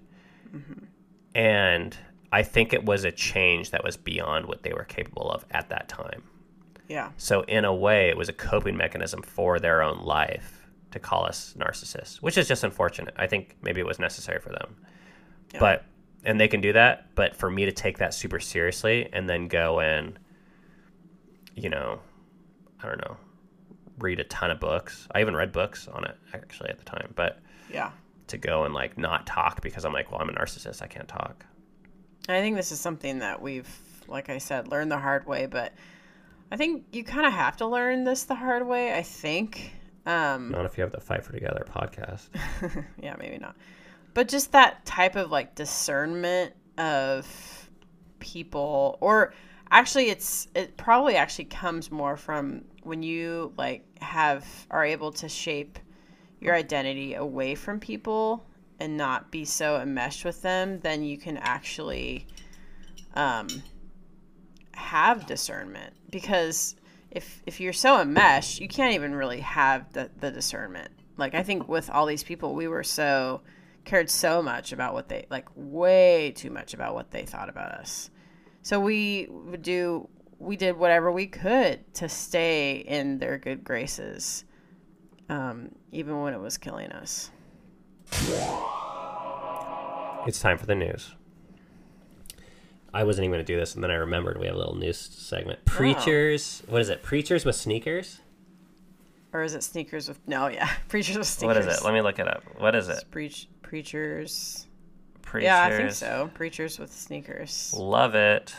And 1.34 1.95
I 2.32 2.43
think 2.43 2.73
it 2.73 2.84
was 2.86 3.03
a 3.03 3.11
change 3.11 3.71
that 3.71 3.84
was 3.84 3.97
beyond 3.97 4.45
what 4.45 4.63
they 4.63 4.73
were 4.73 4.84
capable 4.84 5.29
of 5.29 5.45
at 5.51 5.69
that 5.69 5.88
time. 5.89 6.23
Yeah, 6.91 7.11
So, 7.15 7.43
in 7.43 7.63
a 7.63 7.73
way, 7.73 8.09
it 8.09 8.17
was 8.17 8.27
a 8.27 8.33
coping 8.33 8.75
mechanism 8.75 9.21
for 9.21 9.59
their 9.59 9.81
own 9.81 10.03
life 10.03 10.67
to 10.91 10.99
call 10.99 11.25
us 11.25 11.55
narcissists, 11.57 12.17
which 12.17 12.37
is 12.37 12.49
just 12.49 12.65
unfortunate. 12.65 13.13
I 13.17 13.27
think 13.27 13.55
maybe 13.61 13.79
it 13.79 13.87
was 13.87 13.97
necessary 13.97 14.41
for 14.41 14.49
them. 14.49 14.75
Yeah. 15.53 15.61
But, 15.61 15.85
and 16.25 16.37
they 16.37 16.49
can 16.49 16.59
do 16.59 16.73
that. 16.73 17.15
But 17.15 17.33
for 17.33 17.49
me 17.49 17.63
to 17.63 17.71
take 17.71 17.99
that 17.99 18.13
super 18.13 18.41
seriously 18.41 19.07
and 19.13 19.29
then 19.29 19.47
go 19.47 19.79
and, 19.79 20.19
you 21.55 21.69
know, 21.69 22.01
I 22.83 22.87
don't 22.89 22.99
know, 22.99 23.15
read 23.99 24.19
a 24.19 24.25
ton 24.25 24.51
of 24.51 24.59
books. 24.59 25.07
I 25.15 25.21
even 25.21 25.33
read 25.33 25.53
books 25.53 25.87
on 25.87 26.03
it 26.03 26.17
actually 26.33 26.71
at 26.71 26.77
the 26.77 26.83
time. 26.83 27.13
But 27.15 27.39
yeah. 27.71 27.91
to 28.27 28.37
go 28.37 28.65
and 28.65 28.73
like 28.73 28.97
not 28.97 29.25
talk 29.25 29.61
because 29.61 29.85
I'm 29.85 29.93
like, 29.93 30.11
well, 30.11 30.19
I'm 30.19 30.27
a 30.27 30.33
narcissist. 30.33 30.81
I 30.81 30.87
can't 30.87 31.07
talk. 31.07 31.45
I 32.27 32.41
think 32.41 32.57
this 32.57 32.73
is 32.73 32.81
something 32.81 33.19
that 33.19 33.41
we've, 33.41 33.69
like 34.09 34.29
I 34.29 34.39
said, 34.39 34.67
learned 34.67 34.91
the 34.91 34.99
hard 34.99 35.25
way, 35.25 35.45
but 35.45 35.71
I 36.51 36.57
think 36.57 36.85
you 36.91 37.03
kind 37.03 37.25
of 37.25 37.33
have 37.33 37.57
to 37.57 37.67
learn 37.67 38.03
this 38.03 38.25
the 38.25 38.35
hard 38.35 38.67
way. 38.67 38.93
I 38.93 39.01
think. 39.01 39.73
Um, 40.05 40.51
Not 40.51 40.65
if 40.65 40.77
you 40.77 40.83
have 40.83 40.91
the 40.91 40.99
Fight 40.99 41.23
for 41.23 41.31
Together 41.31 41.65
podcast. 41.69 42.27
yeah, 43.01 43.15
maybe 43.19 43.37
not. 43.37 43.55
But 44.13 44.27
just 44.27 44.51
that 44.51 44.85
type 44.85 45.15
of 45.15 45.31
like 45.31 45.55
discernment 45.55 46.53
of 46.77 47.69
people, 48.19 48.97
or 48.99 49.33
actually, 49.69 50.09
it's 50.09 50.47
it 50.53 50.75
probably 50.75 51.15
actually 51.15 51.45
comes 51.45 51.89
more 51.89 52.17
from 52.17 52.65
when 52.83 53.01
you 53.01 53.53
like 53.57 53.85
have 54.01 54.45
are 54.69 54.83
able 54.83 55.11
to 55.13 55.29
shape 55.29 55.79
your 56.41 56.55
identity 56.55 57.13
away 57.13 57.55
from 57.55 57.79
people 57.79 58.43
and 58.79 58.97
not 58.97 59.31
be 59.31 59.45
so 59.45 59.77
enmeshed 59.77 60.25
with 60.25 60.41
them, 60.41 60.79
then 60.79 61.03
you 61.03 61.17
can 61.17 61.37
actually 61.37 62.25
um, 63.13 63.47
have 64.82 65.25
discernment 65.25 65.93
because 66.09 66.75
if 67.11 67.41
if 67.45 67.59
you're 67.59 67.73
so 67.73 67.99
enmeshed, 67.99 68.59
you 68.59 68.67
can't 68.67 68.93
even 68.93 69.13
really 69.15 69.41
have 69.41 69.91
the, 69.93 70.09
the 70.19 70.32
discernment. 70.32 70.89
Like 71.17 71.36
I 71.36 71.43
think 71.43 71.67
with 71.67 71.89
all 71.89 72.05
these 72.05 72.23
people, 72.23 72.55
we 72.55 72.67
were 72.67 72.84
so 72.84 73.41
cared 73.84 74.09
so 74.09 74.41
much 74.41 74.71
about 74.71 74.93
what 74.93 75.09
they 75.09 75.25
like 75.29 75.47
way 75.55 76.32
too 76.36 76.49
much 76.49 76.73
about 76.73 76.93
what 76.93 77.11
they 77.11 77.25
thought 77.25 77.49
about 77.49 77.71
us. 77.71 78.09
So 78.61 78.79
we 78.79 79.27
would 79.29 79.61
do 79.61 80.07
we 80.39 80.55
did 80.55 80.77
whatever 80.77 81.11
we 81.11 81.27
could 81.27 81.93
to 81.95 82.09
stay 82.09 82.77
in 82.77 83.19
their 83.19 83.38
good 83.38 83.63
graces, 83.63 84.43
um, 85.29 85.69
even 85.91 86.19
when 86.21 86.34
it 86.34 86.39
was 86.39 86.57
killing 86.57 86.91
us. 86.91 87.29
It's 90.27 90.39
time 90.39 90.57
for 90.57 90.65
the 90.65 90.75
news. 90.75 91.15
I 92.93 93.03
wasn't 93.03 93.25
even 93.25 93.31
going 93.31 93.45
to 93.45 93.53
do 93.53 93.57
this, 93.57 93.75
and 93.75 93.83
then 93.83 93.91
I 93.91 93.95
remembered 93.95 94.37
we 94.39 94.47
have 94.47 94.55
a 94.55 94.59
little 94.59 94.75
news 94.75 94.97
segment. 94.97 95.59
Oh. 95.61 95.71
Preachers, 95.71 96.63
what 96.67 96.81
is 96.81 96.89
it? 96.89 97.03
Preachers 97.03 97.45
with 97.45 97.55
sneakers? 97.55 98.19
Or 99.33 99.43
is 99.43 99.53
it 99.53 99.63
sneakers 99.63 100.09
with 100.09 100.19
no? 100.27 100.47
Yeah, 100.47 100.69
preachers 100.89 101.17
with 101.17 101.27
sneakers. 101.27 101.65
What 101.65 101.73
is 101.73 101.79
it? 101.79 101.85
Let 101.85 101.93
me 101.93 102.01
look 102.01 102.19
it 102.19 102.27
up. 102.27 102.43
What 102.57 102.75
is 102.75 102.89
it? 102.89 103.05
Preach 103.11 103.47
preachers. 103.61 104.67
Preachers. 105.21 105.45
Yeah, 105.45 105.63
I 105.63 105.71
think 105.71 105.91
so. 105.91 106.29
Preachers 106.33 106.77
with 106.77 106.91
sneakers. 106.91 107.73
Love 107.77 108.15
it. 108.15 108.53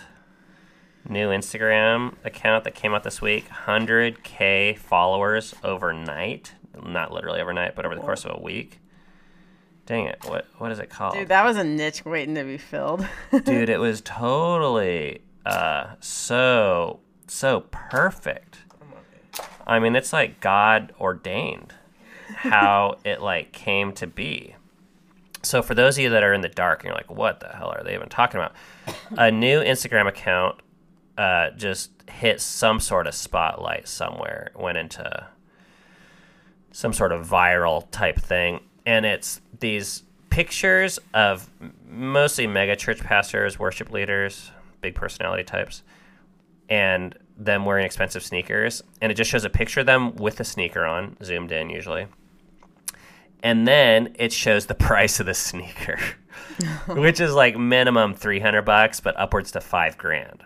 New 1.06 1.28
Instagram 1.28 2.14
account 2.24 2.64
that 2.64 2.74
came 2.74 2.94
out 2.94 3.02
this 3.02 3.20
week. 3.20 3.48
100K 3.50 4.78
followers 4.78 5.54
overnight. 5.62 6.54
Not 6.82 7.12
literally 7.12 7.40
overnight, 7.40 7.74
but 7.74 7.84
over 7.84 7.94
the 7.94 8.00
course 8.00 8.24
of 8.24 8.38
a 8.38 8.40
week. 8.40 8.78
Dang 9.92 10.06
it. 10.06 10.24
What 10.26 10.46
What 10.56 10.72
is 10.72 10.78
it 10.78 10.88
called? 10.88 11.12
Dude, 11.12 11.28
that 11.28 11.44
was 11.44 11.58
a 11.58 11.64
niche 11.64 12.02
waiting 12.06 12.34
to 12.36 12.44
be 12.44 12.56
filled. 12.56 13.06
Dude, 13.44 13.68
it 13.68 13.78
was 13.78 14.00
totally 14.00 15.20
uh, 15.44 15.96
so 16.00 17.00
so 17.26 17.66
perfect. 17.70 18.56
I 19.66 19.78
mean, 19.80 19.94
it's 19.94 20.10
like 20.10 20.40
God 20.40 20.94
ordained 20.98 21.74
how 22.36 23.00
it 23.04 23.20
like 23.20 23.52
came 23.52 23.92
to 23.92 24.06
be. 24.06 24.56
So 25.42 25.60
for 25.60 25.74
those 25.74 25.98
of 25.98 26.04
you 26.04 26.08
that 26.08 26.22
are 26.22 26.32
in 26.32 26.40
the 26.40 26.48
dark 26.48 26.80
and 26.80 26.86
you're 26.86 26.94
like, 26.94 27.10
what 27.10 27.40
the 27.40 27.48
hell 27.48 27.68
are 27.68 27.84
they 27.84 27.92
even 27.94 28.08
talking 28.08 28.40
about? 28.40 28.54
A 29.18 29.30
new 29.30 29.60
Instagram 29.60 30.08
account 30.08 30.58
uh, 31.18 31.50
just 31.50 31.90
hit 32.08 32.40
some 32.40 32.80
sort 32.80 33.06
of 33.06 33.14
spotlight 33.14 33.86
somewhere, 33.86 34.52
went 34.56 34.78
into 34.78 35.26
some 36.70 36.94
sort 36.94 37.12
of 37.12 37.28
viral 37.28 37.86
type 37.90 38.18
thing, 38.18 38.60
and 38.86 39.06
it's 39.06 39.40
these 39.60 40.02
pictures 40.30 40.98
of 41.12 41.50
mostly 41.88 42.46
mega 42.46 42.74
church 42.76 43.00
pastors, 43.00 43.58
worship 43.58 43.90
leaders, 43.90 44.50
big 44.80 44.94
personality 44.94 45.44
types, 45.44 45.82
and 46.68 47.16
them 47.36 47.64
wearing 47.64 47.84
expensive 47.84 48.22
sneakers, 48.22 48.82
and 49.00 49.12
it 49.12 49.14
just 49.14 49.30
shows 49.30 49.44
a 49.44 49.50
picture 49.50 49.80
of 49.80 49.86
them 49.86 50.14
with 50.16 50.40
a 50.40 50.44
sneaker 50.44 50.84
on, 50.84 51.16
zoomed 51.22 51.52
in 51.52 51.70
usually. 51.70 52.06
And 53.42 53.66
then 53.66 54.14
it 54.18 54.32
shows 54.32 54.66
the 54.66 54.74
price 54.88 55.20
of 55.20 55.26
the 55.26 55.34
sneaker, 55.34 55.98
which 56.88 57.20
is 57.20 57.34
like 57.34 57.56
minimum 57.58 58.14
300 58.14 58.62
bucks, 58.62 59.00
but 59.00 59.18
upwards 59.18 59.52
to 59.52 59.60
five 59.60 59.98
grand. 59.98 60.42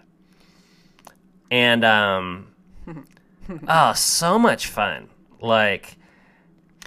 And, 1.51 1.85
um, 1.85 2.49
oh, 3.69 3.93
so 3.93 4.39
much 4.39 4.67
fun. 4.67 5.09
Like, 5.41 5.97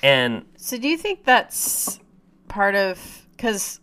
and 0.04 0.45
so 0.62 0.78
do 0.78 0.88
you 0.89 0.97
think 0.97 1.24
that's 1.24 1.99
part 2.49 2.76
of 2.76 3.26
because 3.32 3.80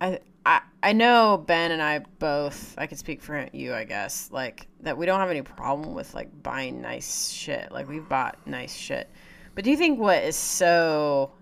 I, 0.00 0.20
I 0.44 0.60
I 0.82 0.92
know 0.92 1.42
Ben 1.46 1.70
and 1.72 1.82
I 1.82 2.00
both 2.18 2.74
I 2.76 2.86
could 2.86 2.98
speak 2.98 3.22
for 3.22 3.48
you 3.52 3.74
I 3.74 3.84
guess 3.84 4.28
like 4.30 4.68
that 4.80 4.96
we 4.98 5.06
don't 5.06 5.20
have 5.20 5.30
any 5.30 5.42
problem 5.42 5.94
with 5.94 6.12
like 6.14 6.42
buying 6.42 6.80
nice 6.82 7.30
shit 7.30 7.72
like 7.72 7.88
we've 7.88 8.08
bought 8.08 8.36
nice 8.46 8.74
shit 8.74 9.10
but 9.54 9.64
do 9.64 9.70
you 9.70 9.76
think 9.76 9.98
what 9.98 10.22
is 10.22 10.36
so 10.36 11.32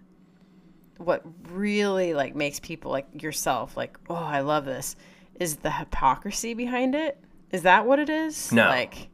what 0.99 1.23
really 1.51 2.15
like 2.15 2.35
makes 2.37 2.61
people 2.61 2.91
like 2.93 3.07
yourself 3.23 3.77
like 3.77 3.99
oh 4.09 4.15
I 4.15 4.41
love 4.41 4.65
this 4.65 4.95
is 5.41 5.57
the 5.57 5.71
hypocrisy 5.71 6.55
behind 6.55 6.95
it 6.95 7.19
is 7.51 7.63
that 7.63 7.87
what 7.87 7.99
it 7.99 8.09
is 8.09 8.53
No. 8.53 8.69
like 8.69 9.09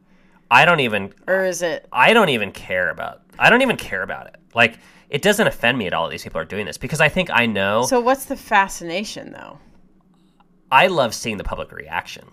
I 0.51 0.65
don't 0.65 0.81
even 0.81 1.13
or 1.27 1.45
is 1.45 1.63
it 1.63 1.87
I 1.91 2.13
don't 2.13 2.29
even 2.29 2.51
care 2.51 2.91
about. 2.91 3.21
I 3.39 3.49
don't 3.49 3.63
even 3.63 3.75
care 3.77 4.03
about 4.03 4.27
it. 4.27 4.35
Like 4.55 4.79
it 5.09 5.21
doesn't 5.21 5.45
offend 5.45 5.77
me 5.77 5.87
at 5.87 5.93
all 5.93 6.05
that 6.05 6.11
these 6.11 6.23
people 6.23 6.39
are 6.41 6.45
doing 6.45 6.65
this 6.65 6.77
because 6.77 7.01
I 7.01 7.09
think 7.09 7.29
I 7.31 7.45
know. 7.45 7.83
so 7.83 7.99
what's 7.99 8.25
the 8.25 8.35
fascination 8.35 9.31
though 9.31 9.59
I 10.71 10.87
love 10.87 11.13
seeing 11.13 11.37
the 11.37 11.43
public 11.43 11.71
reaction. 11.71 12.25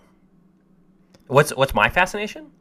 What's 1.27 1.55
what's 1.55 1.75
my 1.75 1.89
fascination? 1.89 2.51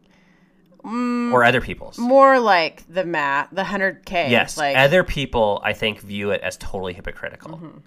Mm, 0.84 1.32
or 1.32 1.44
other 1.44 1.60
people's? 1.60 1.98
more 1.98 2.38
like 2.40 2.84
the 2.88 3.04
math 3.04 3.48
the 3.52 3.62
100k 3.62 4.30
Yes, 4.30 4.56
like 4.56 4.76
other 4.76 5.04
people 5.04 5.60
I 5.64 5.72
think 5.72 6.00
view 6.00 6.30
it 6.30 6.40
as 6.42 6.56
totally 6.56 6.92
hypocritical. 6.92 7.52
Mm-hmm. 7.52 7.78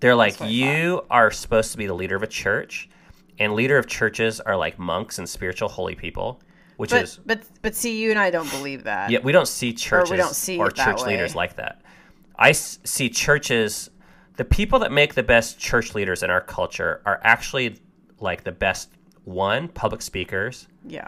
They're 0.00 0.16
like, 0.16 0.40
you 0.40 1.02
are 1.10 1.30
supposed 1.30 1.70
to 1.72 1.78
be 1.78 1.86
the 1.86 1.94
leader 1.94 2.16
of 2.16 2.24
a 2.24 2.26
church, 2.26 2.88
and 3.38 3.54
leader 3.54 3.78
of 3.78 3.86
churches 3.86 4.40
are 4.40 4.56
like 4.56 4.76
monks 4.76 5.18
and 5.18 5.28
spiritual 5.28 5.68
holy 5.68 5.94
people, 5.94 6.40
which 6.82 6.90
but 6.90 7.02
is 7.04 7.18
but 7.24 7.42
but 7.62 7.74
see 7.74 8.02
you 8.02 8.10
and 8.10 8.18
I 8.18 8.30
don't 8.30 8.50
believe 8.50 8.82
that 8.84 9.10
Yeah, 9.10 9.20
we 9.22 9.30
don't 9.32 9.46
see 9.48 9.72
churches 9.72 10.10
or, 10.10 10.16
don't 10.16 10.34
see 10.34 10.56
that 10.58 10.74
church 10.74 11.02
leaders 11.02 11.34
like 11.34 11.56
that. 11.56 11.80
I 12.36 12.50
s- 12.50 12.78
see 12.84 13.08
churches. 13.08 13.88
The 14.36 14.44
people 14.44 14.78
that 14.80 14.90
make 14.90 15.14
the 15.14 15.22
best 15.22 15.58
church 15.60 15.94
leaders 15.94 16.22
in 16.24 16.30
our 16.30 16.40
culture 16.40 17.00
are 17.06 17.20
actually 17.22 17.78
like 18.18 18.42
the 18.44 18.52
best 18.52 18.90
one 19.24 19.68
public 19.68 20.02
speakers 20.02 20.66
yeah 20.84 21.06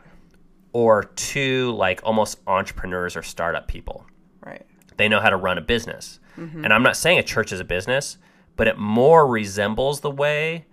or 0.73 1.05
two 1.17 1.73
like 1.73 2.01
almost 2.05 2.39
entrepreneurs 2.47 3.17
or 3.17 3.23
startup 3.23 3.67
people. 3.67 4.07
right 4.47 4.63
They 4.97 5.09
know 5.09 5.21
how 5.21 5.31
to 5.31 5.37
run 5.37 5.59
a 5.59 5.61
business. 5.61 6.21
Mm-hmm. 6.39 6.65
And 6.65 6.73
I'm 6.73 6.83
not 6.85 6.97
saying 6.97 7.19
a 7.19 7.23
church 7.25 7.53
is 7.53 7.59
a 7.61 7.65
business, 7.65 8.19
but 8.57 8.67
it 8.69 8.79
more 8.79 9.27
resembles 9.27 10.01
the 10.01 10.11
way 10.11 10.67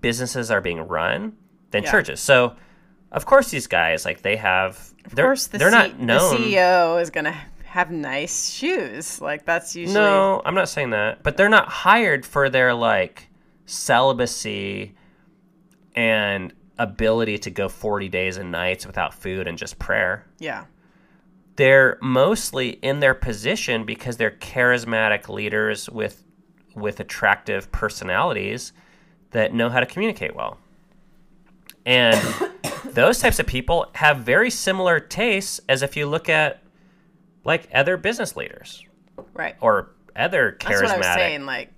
businesses 0.00 0.50
are 0.50 0.60
being 0.60 0.80
run 0.80 1.36
than 1.70 1.82
Yeah. 1.84 1.90
churches. 1.92 2.20
So, 2.20 2.54
of 3.12 3.26
course, 3.26 3.50
these 3.50 3.66
guys 3.66 4.04
like 4.04 4.22
they 4.22 4.36
have. 4.36 4.92
of 5.04 5.14
they're, 5.14 5.26
course 5.26 5.46
the, 5.46 5.58
they're 5.58 5.70
C- 5.70 5.76
not 5.76 5.98
known. 5.98 6.40
the 6.42 6.54
CEO 6.54 7.00
is 7.00 7.10
gonna 7.10 7.36
have 7.64 7.90
nice 7.90 8.48
shoes 8.50 9.20
like 9.20 9.44
that's 9.44 9.76
usually 9.76 9.94
No, 9.94 10.40
I'm 10.44 10.54
not 10.54 10.68
saying 10.68 10.90
that. 10.90 11.22
But 11.22 11.36
they're 11.36 11.48
not 11.48 11.68
hired 11.68 12.24
for 12.24 12.48
their 12.48 12.72
like 12.74 13.28
celibacy 13.66 14.94
and 15.94 16.52
ability 16.78 17.38
to 17.38 17.50
go 17.50 17.68
40 17.68 18.08
days 18.08 18.36
and 18.36 18.52
nights 18.52 18.86
without 18.86 19.12
food 19.14 19.48
and 19.48 19.58
just 19.58 19.78
prayer. 19.78 20.24
Yeah. 20.38 20.64
They're 21.56 21.98
mostly 22.00 22.70
in 22.70 23.00
their 23.00 23.14
position 23.14 23.84
because 23.84 24.16
they're 24.16 24.30
charismatic 24.30 25.28
leaders 25.28 25.88
with 25.90 26.22
with 26.76 27.00
attractive 27.00 27.72
personalities 27.72 28.72
that 29.32 29.52
know 29.52 29.68
how 29.68 29.80
to 29.80 29.86
communicate 29.86 30.36
well. 30.36 30.58
And 31.86 32.18
those 32.84 33.18
types 33.20 33.38
of 33.38 33.46
people 33.46 33.86
have 33.94 34.18
very 34.18 34.50
similar 34.50 35.00
tastes 35.00 35.60
as 35.68 35.82
if 35.82 35.96
you 35.96 36.06
look 36.06 36.28
at 36.28 36.62
like 37.44 37.68
other 37.74 37.96
business 37.96 38.36
leaders 38.36 38.84
Right. 39.34 39.56
or 39.60 39.92
other 40.14 40.56
charismatic. 40.60 40.68
That's 40.68 40.82
what 40.82 40.90
I 40.92 40.98
was 40.98 41.06
saying. 41.06 41.46
Like, 41.46 41.72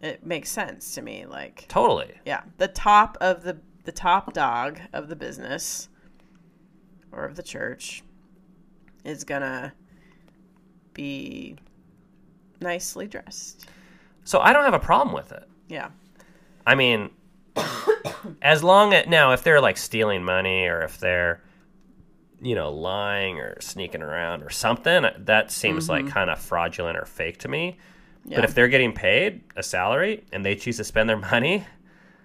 it 0.00 0.24
makes 0.24 0.50
sense 0.50 0.94
to 0.94 1.02
me. 1.02 1.26
Like, 1.26 1.66
Totally. 1.68 2.12
yeah, 2.24 2.42
the 2.58 2.68
top 2.68 3.16
of 3.20 3.42
the 3.42 3.58
the 3.84 3.92
top 3.92 4.32
dog 4.32 4.80
of 4.94 5.08
the 5.08 5.16
business 5.16 5.88
or 7.12 7.24
of 7.26 7.36
the 7.36 7.42
church 7.42 8.02
is 9.04 9.24
gonna 9.24 9.74
be 10.94 11.56
nicely 12.62 13.06
dressed. 13.06 13.66
So 14.24 14.40
I 14.40 14.54
don't 14.54 14.64
have 14.64 14.72
a 14.72 14.78
problem 14.78 15.14
with 15.14 15.32
it. 15.32 15.46
Yeah. 15.68 15.90
I 16.66 16.74
mean, 16.74 17.10
as 18.42 18.62
long 18.62 18.92
as 18.94 19.06
now, 19.06 19.32
if 19.32 19.42
they're 19.42 19.60
like 19.60 19.76
stealing 19.76 20.24
money 20.24 20.66
or 20.66 20.82
if 20.82 20.98
they're, 20.98 21.40
you 22.40 22.54
know, 22.54 22.70
lying 22.70 23.38
or 23.38 23.60
sneaking 23.60 24.02
around 24.02 24.42
or 24.42 24.50
something, 24.50 25.06
that 25.18 25.50
seems 25.50 25.88
like 25.88 26.04
mm-hmm. 26.04 26.12
kind 26.12 26.30
of 26.30 26.38
fraudulent 26.38 26.98
or 26.98 27.04
fake 27.04 27.38
to 27.38 27.48
me. 27.48 27.76
Yeah. 28.24 28.36
But 28.36 28.44
if 28.44 28.54
they're 28.54 28.68
getting 28.68 28.92
paid 28.92 29.42
a 29.56 29.62
salary 29.62 30.24
and 30.32 30.44
they 30.44 30.54
choose 30.54 30.78
to 30.78 30.84
spend 30.84 31.08
their 31.08 31.18
money 31.18 31.64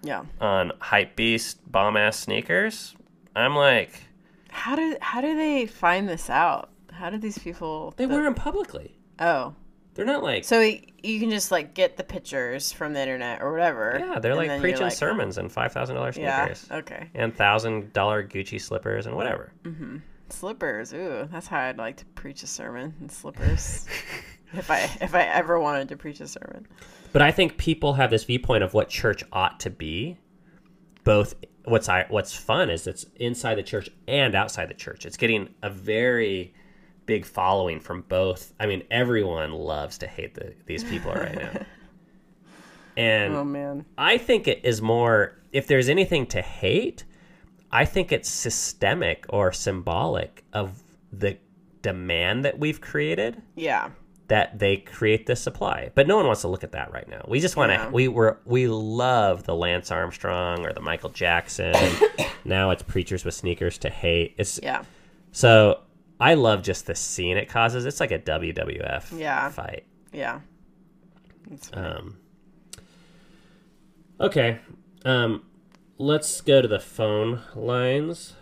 yeah. 0.02 0.24
on 0.40 0.72
hype 0.80 1.16
beast 1.16 1.58
bomb 1.70 1.96
ass 1.96 2.18
sneakers, 2.18 2.94
I'm 3.36 3.54
like, 3.54 4.02
How 4.50 4.76
do 4.76 4.96
how 5.00 5.20
do 5.20 5.36
they 5.36 5.66
find 5.66 6.08
this 6.08 6.30
out? 6.30 6.70
How 6.92 7.10
do 7.10 7.18
these 7.18 7.38
people? 7.38 7.94
they 7.96 8.06
the- 8.06 8.14
wear 8.14 8.24
them 8.24 8.34
publicly. 8.34 8.96
Oh, 9.18 9.54
They're 10.00 10.06
not 10.06 10.22
like, 10.22 10.46
so 10.46 10.60
you 10.60 11.20
can 11.20 11.28
just 11.28 11.50
like 11.50 11.74
get 11.74 11.98
the 11.98 12.02
pictures 12.04 12.72
from 12.72 12.94
the 12.94 13.02
internet 13.02 13.42
or 13.42 13.52
whatever. 13.52 13.98
yeah, 14.00 14.18
they're 14.18 14.34
like 14.34 14.58
preaching 14.58 14.80
like, 14.80 14.92
oh. 14.92 14.94
sermons 14.94 15.36
and 15.36 15.52
five 15.52 15.72
thousand 15.72 15.96
dollars 15.96 16.16
Yeah. 16.16 16.46
sneakers 16.46 16.68
Okay. 16.72 17.10
and 17.14 17.36
thousand 17.36 17.92
dollar 17.92 18.26
Gucci 18.26 18.58
slippers 18.58 19.04
and 19.04 19.14
whatever. 19.14 19.52
Mm-hmm. 19.64 19.98
Slippers. 20.30 20.94
Ooh, 20.94 21.28
that's 21.30 21.46
how 21.48 21.60
I'd 21.60 21.76
like 21.76 21.98
to 21.98 22.06
preach 22.06 22.42
a 22.42 22.46
sermon 22.46 22.94
in 22.98 23.10
slippers. 23.10 23.86
if 24.54 24.70
I 24.70 24.78
if 25.02 25.14
I 25.14 25.24
ever 25.24 25.60
wanted 25.60 25.90
to 25.90 25.98
preach 25.98 26.20
a 26.20 26.26
sermon. 26.26 26.66
But 27.12 27.20
I 27.20 27.30
think 27.30 27.58
people 27.58 27.92
have 27.92 28.08
this 28.08 28.24
viewpoint 28.24 28.64
of 28.64 28.72
what 28.72 28.88
church 28.88 29.22
ought 29.34 29.60
to 29.60 29.68
be. 29.68 30.16
Both 31.04 31.34
what's 31.66 31.90
I 31.90 32.06
what's 32.08 32.34
fun 32.34 32.70
is 32.70 32.86
it's 32.86 33.04
inside 33.16 33.56
the 33.56 33.62
church 33.62 33.90
and 34.08 34.34
outside 34.34 34.70
the 34.70 34.74
church. 34.74 35.04
It's 35.04 35.18
getting 35.18 35.50
a 35.62 35.68
very 35.68 36.54
big 37.10 37.24
following 37.26 37.80
from 37.80 38.02
both. 38.02 38.52
I 38.60 38.66
mean, 38.66 38.84
everyone 38.88 39.50
loves 39.52 39.98
to 39.98 40.06
hate 40.06 40.34
the, 40.36 40.54
these 40.66 40.84
people 40.84 41.12
right 41.12 41.34
now. 41.34 41.50
And 42.96 43.34
Oh 43.34 43.44
man. 43.44 43.84
I 43.98 44.18
think 44.18 44.46
it 44.48 44.60
is 44.64 44.80
more 44.82 45.38
if 45.52 45.66
there's 45.66 45.88
anything 45.88 46.26
to 46.26 46.42
hate, 46.42 47.04
I 47.72 47.84
think 47.84 48.12
it's 48.12 48.28
systemic 48.28 49.24
or 49.28 49.52
symbolic 49.52 50.44
of 50.52 50.80
the 51.12 51.38
demand 51.82 52.44
that 52.44 52.58
we've 52.58 52.80
created 52.80 53.40
Yeah. 53.56 53.90
that 54.28 54.58
they 54.58 54.76
create 54.76 55.26
this 55.26 55.40
supply. 55.40 55.90
But 55.94 56.06
no 56.08 56.16
one 56.16 56.26
wants 56.26 56.42
to 56.42 56.48
look 56.48 56.62
at 56.64 56.72
that 56.72 56.92
right 56.92 57.08
now. 57.08 57.24
We 57.26 57.40
just 57.40 57.56
want 57.56 57.70
to. 57.70 57.74
Yeah. 57.76 57.90
We 57.90 58.08
were 58.08 58.38
we 58.44 58.66
love 58.68 59.44
the 59.44 59.54
Lance 59.54 59.90
Armstrong 59.90 60.66
or 60.66 60.72
the 60.72 60.80
Michael 60.80 61.10
Jackson. 61.10 61.74
now 62.44 62.70
it's 62.70 62.82
preachers 62.82 63.24
with 63.24 63.34
sneakers 63.34 63.78
to 63.78 63.88
hate. 63.90 64.34
It's 64.36 64.60
Yeah. 64.62 64.82
so 65.32 65.80
I 66.20 66.34
love 66.34 66.62
just 66.62 66.86
the 66.86 66.94
scene 66.94 67.36
it 67.38 67.48
causes. 67.48 67.86
It's 67.86 67.98
like 68.00 68.10
a 68.12 68.18
WWF 68.18 69.18
Yeah. 69.18 69.48
fight. 69.48 69.84
Yeah. 70.12 70.40
That's. 71.48 71.70
Um, 71.72 72.18
okay, 74.20 74.58
um, 75.04 75.42
let's 75.98 76.40
go 76.42 76.60
to 76.60 76.68
the 76.68 76.78
phone 76.78 77.40
lines. 77.54 78.34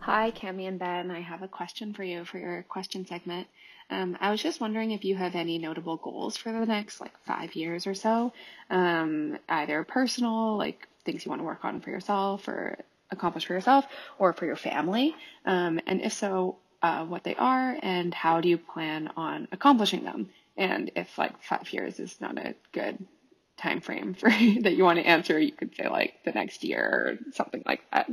Hi, 0.00 0.30
Cami 0.32 0.66
and 0.68 0.78
Ben. 0.78 1.10
I 1.10 1.20
have 1.20 1.42
a 1.42 1.48
question 1.48 1.92
for 1.94 2.02
you 2.04 2.24
for 2.24 2.38
your 2.38 2.62
question 2.68 3.06
segment. 3.06 3.46
Um, 3.90 4.16
I 4.20 4.30
was 4.30 4.42
just 4.42 4.60
wondering 4.60 4.92
if 4.92 5.04
you 5.04 5.16
have 5.16 5.34
any 5.34 5.58
notable 5.58 5.96
goals 5.96 6.36
for 6.36 6.52
the 6.52 6.64
next 6.64 7.00
like 7.00 7.16
five 7.26 7.54
years 7.54 7.86
or 7.86 7.94
so, 7.94 8.32
um, 8.70 9.38
either 9.48 9.82
personal, 9.84 10.56
like 10.56 10.86
things 11.04 11.24
you 11.24 11.30
want 11.30 11.40
to 11.40 11.44
work 11.44 11.64
on 11.64 11.80
for 11.80 11.90
yourself 11.90 12.46
or 12.46 12.78
accomplish 13.10 13.46
for 13.46 13.54
yourself, 13.54 13.86
or 14.18 14.32
for 14.32 14.46
your 14.46 14.56
family. 14.56 15.14
Um, 15.44 15.80
and 15.86 16.00
if 16.00 16.12
so, 16.12 16.56
uh, 16.82 17.04
what 17.04 17.24
they 17.24 17.34
are 17.34 17.76
and 17.82 18.14
how 18.14 18.40
do 18.40 18.48
you 18.48 18.58
plan 18.58 19.10
on 19.16 19.48
accomplishing 19.52 20.04
them? 20.04 20.30
And 20.56 20.90
if 20.96 21.18
like 21.18 21.42
five 21.42 21.72
years 21.72 22.00
is 22.00 22.20
not 22.20 22.38
a 22.38 22.54
good 22.72 23.04
time 23.56 23.80
frame 23.80 24.14
for 24.14 24.30
that 24.62 24.74
you 24.74 24.84
want 24.84 24.98
to 24.98 25.06
answer, 25.06 25.38
you 25.38 25.52
could 25.52 25.74
say 25.74 25.88
like 25.88 26.14
the 26.24 26.32
next 26.32 26.64
year 26.64 27.18
or 27.26 27.32
something 27.32 27.62
like 27.66 27.82
that. 27.92 28.08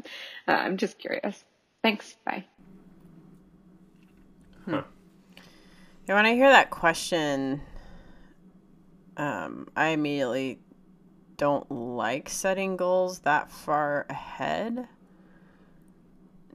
Uh, 0.48 0.52
I'm 0.52 0.78
just 0.78 1.00
curious. 1.00 1.44
Thanks. 1.82 2.16
Bye. 2.26 2.46
Yeah, 6.08 6.16
when 6.16 6.26
I 6.26 6.36
hear 6.36 6.50
that 6.50 6.70
question, 6.70 7.62
um, 9.18 9.68
I 9.76 9.90
immediately 9.90 10.60
don't 11.38 11.70
like 11.72 12.30
setting 12.30 12.78
goals 12.78 13.20
that 13.20 13.52
far 13.52 14.06
ahead. 14.10 14.88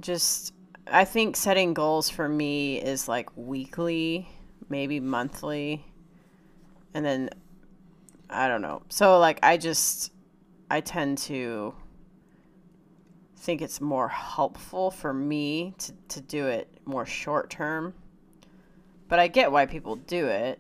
Just, 0.01 0.53
I 0.87 1.05
think 1.05 1.37
setting 1.37 1.75
goals 1.75 2.11
for 2.11 2.29
me 2.29 2.81
is 2.81 3.09
like 3.09 3.31
weekly, 3.37 4.29
maybe 4.69 5.01
monthly, 5.01 5.85
and 6.95 7.05
then 7.05 7.31
I 8.29 8.49
don't 8.49 8.63
know. 8.63 8.83
So, 8.89 9.19
like, 9.19 9.39
I 9.43 9.57
just, 9.57 10.13
I 10.71 10.81
tend 10.81 11.19
to 11.19 11.75
think 13.37 13.63
it's 13.63 13.81
more 13.81 14.09
helpful 14.09 14.91
for 14.91 15.13
me 15.13 15.75
to, 15.79 15.93
to 16.09 16.21
do 16.21 16.47
it 16.47 16.69
more 16.85 17.07
short 17.07 17.51
term 17.51 17.95
but 19.13 19.19
I 19.19 19.29
get 19.29 19.53
why 19.53 19.67
people 19.67 19.97
do 19.97 20.27
it. 20.29 20.59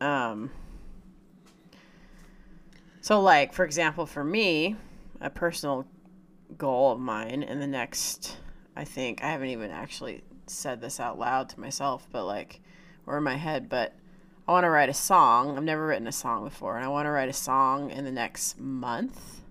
Um, 0.00 0.52
so, 3.00 3.20
like 3.20 3.52
for 3.52 3.64
example, 3.64 4.06
for 4.06 4.24
me, 4.24 4.76
a 5.20 5.30
personal 5.30 5.86
goal 6.56 6.92
of 6.92 7.00
mine 7.00 7.42
in 7.42 7.60
the 7.60 7.66
next, 7.66 8.36
I 8.76 8.84
think 8.84 9.22
I 9.22 9.30
haven't 9.30 9.48
even 9.48 9.70
actually 9.70 10.22
said 10.46 10.80
this 10.80 11.00
out 11.00 11.18
loud 11.18 11.48
to 11.50 11.60
myself, 11.60 12.06
but 12.10 12.24
like, 12.24 12.60
or 13.06 13.18
in 13.18 13.24
my 13.24 13.36
head, 13.36 13.68
but 13.68 13.94
I 14.46 14.52
want 14.52 14.64
to 14.64 14.70
write 14.70 14.88
a 14.88 14.94
song. 14.94 15.56
I've 15.56 15.62
never 15.62 15.86
written 15.86 16.06
a 16.06 16.12
song 16.12 16.44
before, 16.44 16.76
and 16.76 16.84
I 16.84 16.88
want 16.88 17.06
to 17.06 17.10
write 17.10 17.28
a 17.28 17.34
song 17.34 17.90
in 17.90 18.04
the 18.04 18.10
next 18.10 18.58
month, 18.58 19.42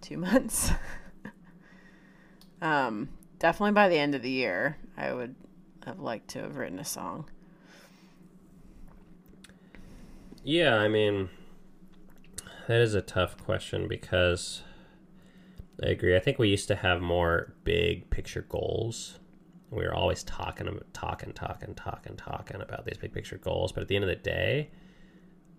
two 0.00 0.16
months. 0.18 0.72
um, 2.60 3.08
definitely 3.38 3.72
by 3.72 3.88
the 3.88 3.98
end 3.98 4.14
of 4.14 4.22
the 4.22 4.30
year, 4.30 4.76
I 4.96 5.12
would 5.12 5.34
have 5.86 6.00
liked 6.00 6.28
to 6.28 6.40
have 6.40 6.56
written 6.56 6.78
a 6.78 6.84
song. 6.84 7.26
Yeah, 10.44 10.74
I 10.74 10.88
mean, 10.88 11.30
that 12.72 12.80
is 12.80 12.94
a 12.94 13.02
tough 13.02 13.36
question 13.36 13.86
because 13.86 14.62
I 15.84 15.88
agree. 15.88 16.16
I 16.16 16.20
think 16.20 16.38
we 16.38 16.48
used 16.48 16.68
to 16.68 16.74
have 16.74 17.02
more 17.02 17.54
big 17.64 18.08
picture 18.08 18.46
goals. 18.48 19.18
We 19.70 19.84
were 19.84 19.94
always 19.94 20.22
talking, 20.22 20.66
talking, 20.94 21.34
talking, 21.34 21.74
talking, 21.74 22.16
talking 22.16 22.62
about 22.62 22.86
these 22.86 22.96
big 22.96 23.12
picture 23.12 23.36
goals. 23.36 23.72
But 23.72 23.82
at 23.82 23.88
the 23.88 23.96
end 23.96 24.04
of 24.04 24.08
the 24.08 24.16
day, 24.16 24.70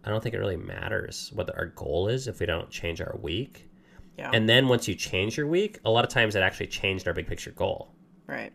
I 0.03 0.09
don't 0.09 0.23
think 0.23 0.33
it 0.33 0.39
really 0.39 0.57
matters 0.57 1.29
what 1.35 1.55
our 1.55 1.67
goal 1.67 2.07
is 2.07 2.27
if 2.27 2.39
we 2.39 2.47
don't 2.47 2.71
change 2.71 2.99
our 2.99 3.15
week. 3.21 3.69
Yeah. 4.17 4.31
And 4.33 4.49
then 4.49 4.67
once 4.67 4.87
you 4.87 4.95
change 4.95 5.37
your 5.37 5.45
week, 5.45 5.79
a 5.85 5.91
lot 5.91 6.03
of 6.03 6.09
times 6.09 6.35
it 6.35 6.41
actually 6.41 6.67
changed 6.67 7.07
our 7.07 7.13
big 7.13 7.27
picture 7.27 7.51
goal 7.51 7.93
right. 8.25 8.51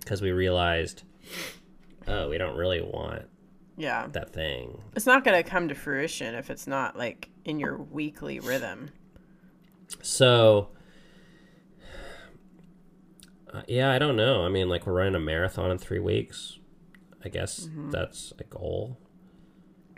because 0.00 0.22
we 0.22 0.32
realized, 0.32 1.02
oh, 2.06 2.30
we 2.30 2.38
don't 2.38 2.56
really 2.56 2.80
want 2.80 3.26
Yeah. 3.78 4.08
that 4.12 4.32
thing. 4.34 4.82
It's 4.96 5.06
not 5.06 5.24
going 5.24 5.42
to 5.42 5.48
come 5.48 5.68
to 5.68 5.74
fruition 5.74 6.34
if 6.34 6.50
it's 6.50 6.66
not 6.66 6.98
like 6.98 7.30
in 7.44 7.58
your 7.60 7.78
weekly 7.78 8.40
rhythm. 8.40 8.90
So, 10.02 10.68
uh, 13.52 13.62
yeah, 13.66 13.90
I 13.90 13.98
don't 13.98 14.16
know. 14.16 14.44
I 14.44 14.48
mean, 14.48 14.68
like 14.68 14.86
we're 14.86 14.92
running 14.94 15.14
a 15.14 15.20
marathon 15.20 15.70
in 15.70 15.78
three 15.78 16.00
weeks. 16.00 16.58
I 17.24 17.28
guess 17.28 17.60
Mm-hmm. 17.66 17.90
that's 17.90 18.32
a 18.38 18.44
goal. 18.44 18.98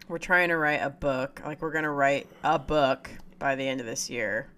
We're 0.09 0.19
trying 0.19 0.49
to 0.49 0.57
write 0.57 0.81
a 0.83 0.91
book. 0.91 1.43
Like 1.45 1.61
we're 1.63 1.73
going 1.73 1.85
to 1.85 1.91
write 1.91 2.27
a 2.43 2.59
book 2.59 3.11
by 3.39 3.55
the 3.57 3.67
end 3.67 3.81
of 3.81 3.87
this 3.87 4.09
year. 4.11 4.51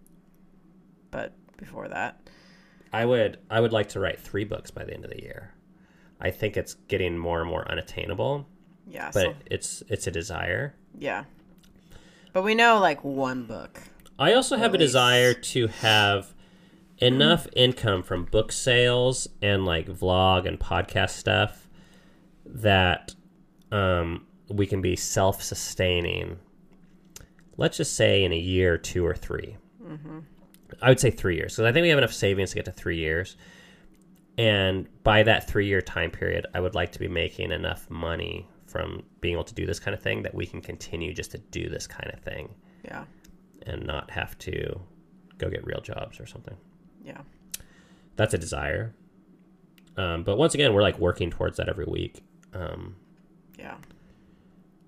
But 1.11 1.35
before 1.57 1.89
that, 1.89 2.29
I 2.93 3.05
would, 3.07 3.39
I 3.51 3.61
would 3.61 3.73
like 3.73 3.89
to 3.91 4.01
write 4.01 4.19
three 4.21 4.45
books 4.45 4.71
by 4.71 4.85
the 4.85 4.95
end 4.95 5.05
of 5.05 5.11
the 5.11 5.21
year. 5.23 5.55
I 6.21 6.31
think 6.31 6.57
it's 6.57 6.75
getting 6.75 7.19
more 7.19 7.41
and 7.41 7.51
more 7.51 7.71
unattainable. 7.71 8.47
Yeah. 8.89 9.11
but 9.13 9.23
so, 9.23 9.35
it's 9.47 9.83
it's 9.89 10.07
a 10.07 10.11
desire. 10.11 10.75
yeah. 10.99 11.25
But 12.33 12.43
we 12.45 12.55
know 12.55 12.79
like 12.79 13.05
one 13.05 13.45
book. 13.45 13.83
I 14.19 14.33
also 14.35 14.57
have 14.57 14.73
a 14.73 14.79
desire 14.79 15.35
to 15.35 15.67
have 15.67 16.33
enough 16.99 17.47
income 17.55 18.03
from 18.03 18.25
book 18.25 18.53
sales 18.53 19.29
and 19.43 19.67
like 19.67 19.87
vlog 19.87 20.47
and 20.47 20.59
podcast 20.59 21.11
stuff 21.11 21.69
that 22.47 23.15
um, 23.71 24.27
we 24.49 24.67
can 24.67 24.81
be 24.81 24.97
self 24.97 25.43
sustaining. 25.43 26.39
Let's 27.59 27.77
just 27.77 27.95
say 27.97 28.25
in 28.25 28.33
a 28.33 28.39
year, 28.39 28.79
two 28.79 29.05
or 29.05 29.15
3 29.15 29.57
I 30.81 30.89
would 30.89 31.01
say 31.01 31.11
three 31.11 31.37
years 31.37 31.55
because 31.55 31.69
I 31.69 31.73
think 31.73 31.83
we 31.85 31.91
have 31.91 31.99
enough 31.99 32.13
savings 32.13 32.51
to 32.51 32.57
get 32.57 32.65
to 32.65 32.73
three 32.73 32.97
years. 32.99 33.37
And 34.39 34.89
by 35.03 35.23
that 35.25 35.49
three 35.49 35.67
year 35.67 35.83
time 35.83 36.11
period, 36.11 36.47
I 36.55 36.61
would 36.61 36.75
like 36.75 36.93
to 36.93 36.99
be 36.99 37.09
making 37.09 37.53
enough 37.53 37.91
money 37.91 38.49
from 38.73 39.03
being 39.21 39.35
able 39.35 39.45
to 39.45 39.55
do 39.55 39.67
this 39.67 39.79
kind 39.79 39.95
of 39.95 40.03
thing 40.03 40.23
that 40.23 40.35
we 40.35 40.47
can 40.47 40.61
continue 40.61 41.13
just 41.13 41.31
to 41.33 41.39
do 41.39 41.69
this 41.69 41.87
kind 41.87 42.11
of 42.13 42.19
thing 42.21 42.55
Yeah. 42.85 43.05
and 43.67 43.87
not 43.87 44.11
have 44.11 44.37
to 44.39 44.81
go 45.39 45.51
get 45.51 45.65
real 45.65 45.81
jobs 45.81 46.19
or 46.19 46.27
something. 46.27 46.57
Yeah. 47.05 47.21
That's 48.17 48.35
a 48.35 48.39
desire. 48.39 48.95
Um, 49.97 50.25
but 50.25 50.37
once 50.39 50.55
again, 50.55 50.73
we're 50.73 50.83
like 50.83 50.99
working 50.99 51.31
towards 51.31 51.59
that 51.59 51.69
every 51.69 51.85
week. 51.85 52.23
Um, 52.55 52.97
Yeah. 53.59 53.77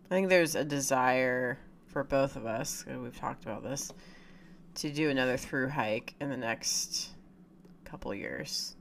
I 0.06 0.08
think 0.14 0.28
there's 0.28 0.54
a 0.54 0.64
desire 0.64 1.58
for 1.86 2.04
both 2.04 2.36
of 2.36 2.46
us, 2.46 2.84
and 2.88 3.02
we've 3.02 3.16
talked 3.16 3.44
about 3.44 3.62
this, 3.62 3.92
to 4.76 4.90
do 4.90 5.10
another 5.10 5.36
through 5.36 5.68
hike 5.68 6.14
in 6.20 6.28
the 6.30 6.36
next 6.36 7.10
couple 7.84 8.14
years. 8.14 8.76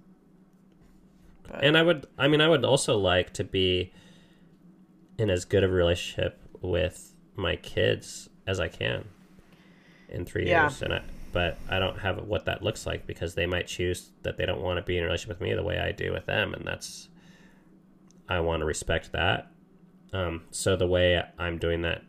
But 1.44 1.64
and 1.64 1.78
I 1.78 1.84
would, 1.84 2.06
I 2.18 2.28
mean, 2.28 2.40
I 2.42 2.48
would 2.48 2.64
also 2.66 2.98
like 2.98 3.34
to 3.34 3.44
be 3.44 3.92
in 5.18 5.30
as 5.30 5.46
good 5.46 5.64
of 5.64 5.72
a 5.72 5.74
relationship 5.74 6.40
with 6.62 7.14
my 7.36 7.56
kids 7.56 8.30
as 8.48 8.60
I 8.60 8.68
can 8.68 9.06
in 10.10 10.26
three 10.26 10.48
Yeah. 10.48 10.64
years. 10.64 10.82
And 10.82 10.94
I, 10.94 11.02
but 11.32 11.58
I 11.70 11.80
don't 11.80 12.00
have 12.00 12.26
what 12.28 12.46
that 12.46 12.62
looks 12.62 12.86
like 12.86 13.08
because 13.08 13.36
they 13.36 13.46
might 13.46 13.68
choose 13.68 14.12
that 14.24 14.38
they 14.38 14.46
don't 14.46 14.62
want 14.62 14.78
to 14.78 14.84
be 14.84 14.98
in 14.98 15.04
a 15.04 15.08
relationship 15.08 15.40
with 15.40 15.48
me 15.48 15.54
the 15.56 15.64
way 15.64 15.80
I 15.80 15.92
do 15.92 16.12
with 16.12 16.26
them, 16.26 16.54
and 16.54 16.66
that's 16.66 17.10
I 18.30 18.40
want 18.40 18.62
to 18.62 18.66
respect 18.66 19.12
that. 19.14 19.48
Um, 20.14 20.44
so 20.52 20.76
the 20.76 20.88
way 20.88 21.22
I'm 21.40 21.58
doing 21.58 21.82
that, 21.82 22.04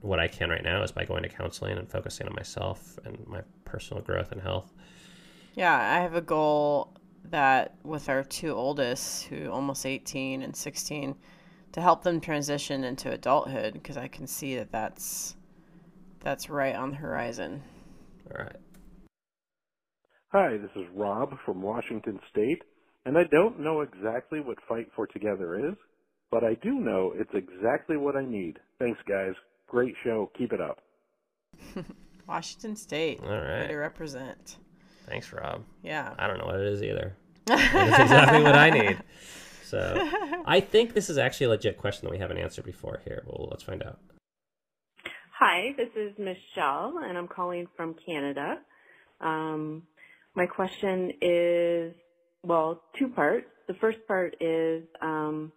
what 0.00 0.18
I 0.18 0.26
can 0.26 0.48
right 0.50 0.62
now, 0.64 0.82
is 0.82 0.90
by 0.90 1.04
going 1.04 1.22
to 1.22 1.28
counseling 1.28 1.76
and 1.78 1.88
focusing 1.88 2.26
on 2.26 2.34
myself 2.34 2.98
and 3.04 3.24
my 3.26 3.42
personal 3.64 4.02
growth 4.02 4.32
and 4.32 4.40
health. 4.40 4.72
yeah, 5.54 5.74
I 5.98 6.00
have 6.00 6.14
a 6.14 6.20
goal 6.22 6.94
that 7.26 7.74
with 7.84 8.08
our 8.08 8.24
two 8.24 8.52
oldest, 8.52 9.24
who 9.24 9.50
almost 9.50 9.84
18 9.86 10.42
and 10.42 10.56
16, 10.56 11.14
to 11.72 11.80
help 11.80 12.02
them 12.02 12.20
transition 12.20 12.84
into 12.84 13.10
adulthood 13.10 13.74
because 13.74 13.96
I 13.96 14.08
can 14.08 14.26
see 14.26 14.56
that 14.56 14.70
that's 14.72 15.36
that's 16.20 16.48
right 16.48 16.74
on 16.74 16.90
the 16.90 16.96
horizon. 16.96 17.62
All 18.30 18.44
right. 18.44 18.56
Hi, 20.32 20.56
this 20.56 20.70
is 20.76 20.88
Rob 20.94 21.34
from 21.44 21.60
Washington 21.60 22.18
State, 22.30 22.62
and 23.04 23.18
I 23.18 23.24
don't 23.24 23.60
know 23.60 23.82
exactly 23.82 24.40
what 24.40 24.56
Fight 24.66 24.88
for 24.96 25.06
Together 25.06 25.68
is, 25.68 25.74
but 26.30 26.42
I 26.42 26.54
do 26.54 26.74
know 26.80 27.12
it's 27.14 27.34
exactly 27.34 27.96
what 27.98 28.16
I 28.16 28.24
need. 28.24 28.58
Thanks, 28.78 29.00
guys. 29.06 29.34
Great 29.68 29.94
show. 30.02 30.30
Keep 30.38 30.54
it 30.54 30.60
up. 30.60 30.78
Washington 32.28 32.76
State, 32.76 33.20
All 33.22 33.28
right. 33.28 33.62
way 33.62 33.66
to 33.68 33.76
represent. 33.76 34.56
Thanks, 35.06 35.32
Rob. 35.32 35.64
Yeah. 35.82 36.14
I 36.18 36.26
don't 36.26 36.38
know 36.38 36.46
what 36.46 36.60
it 36.60 36.66
is 36.66 36.82
either. 36.82 37.14
That's 37.46 37.98
exactly 38.00 38.42
what 38.42 38.54
I 38.54 38.70
need. 38.70 38.98
So 39.72 40.06
I 40.44 40.60
think 40.60 40.92
this 40.92 41.08
is 41.08 41.16
actually 41.16 41.46
a 41.46 41.48
legit 41.48 41.78
question 41.78 42.04
that 42.04 42.12
we 42.12 42.18
haven't 42.18 42.36
answered 42.36 42.66
before 42.66 43.00
here. 43.06 43.22
Well, 43.26 43.48
let's 43.50 43.62
find 43.62 43.82
out. 43.82 43.98
Hi, 45.38 45.72
this 45.78 45.88
is 45.96 46.12
Michelle, 46.18 46.98
and 47.02 47.16
I'm 47.16 47.26
calling 47.26 47.66
from 47.74 47.94
Canada. 48.04 48.58
Um, 49.22 49.84
my 50.34 50.44
question 50.44 51.12
is, 51.22 51.94
well, 52.42 52.82
two 52.98 53.08
parts. 53.08 53.46
The 53.66 53.72
first 53.80 54.06
part 54.06 54.36
is, 54.42 54.84
um, 55.00 55.52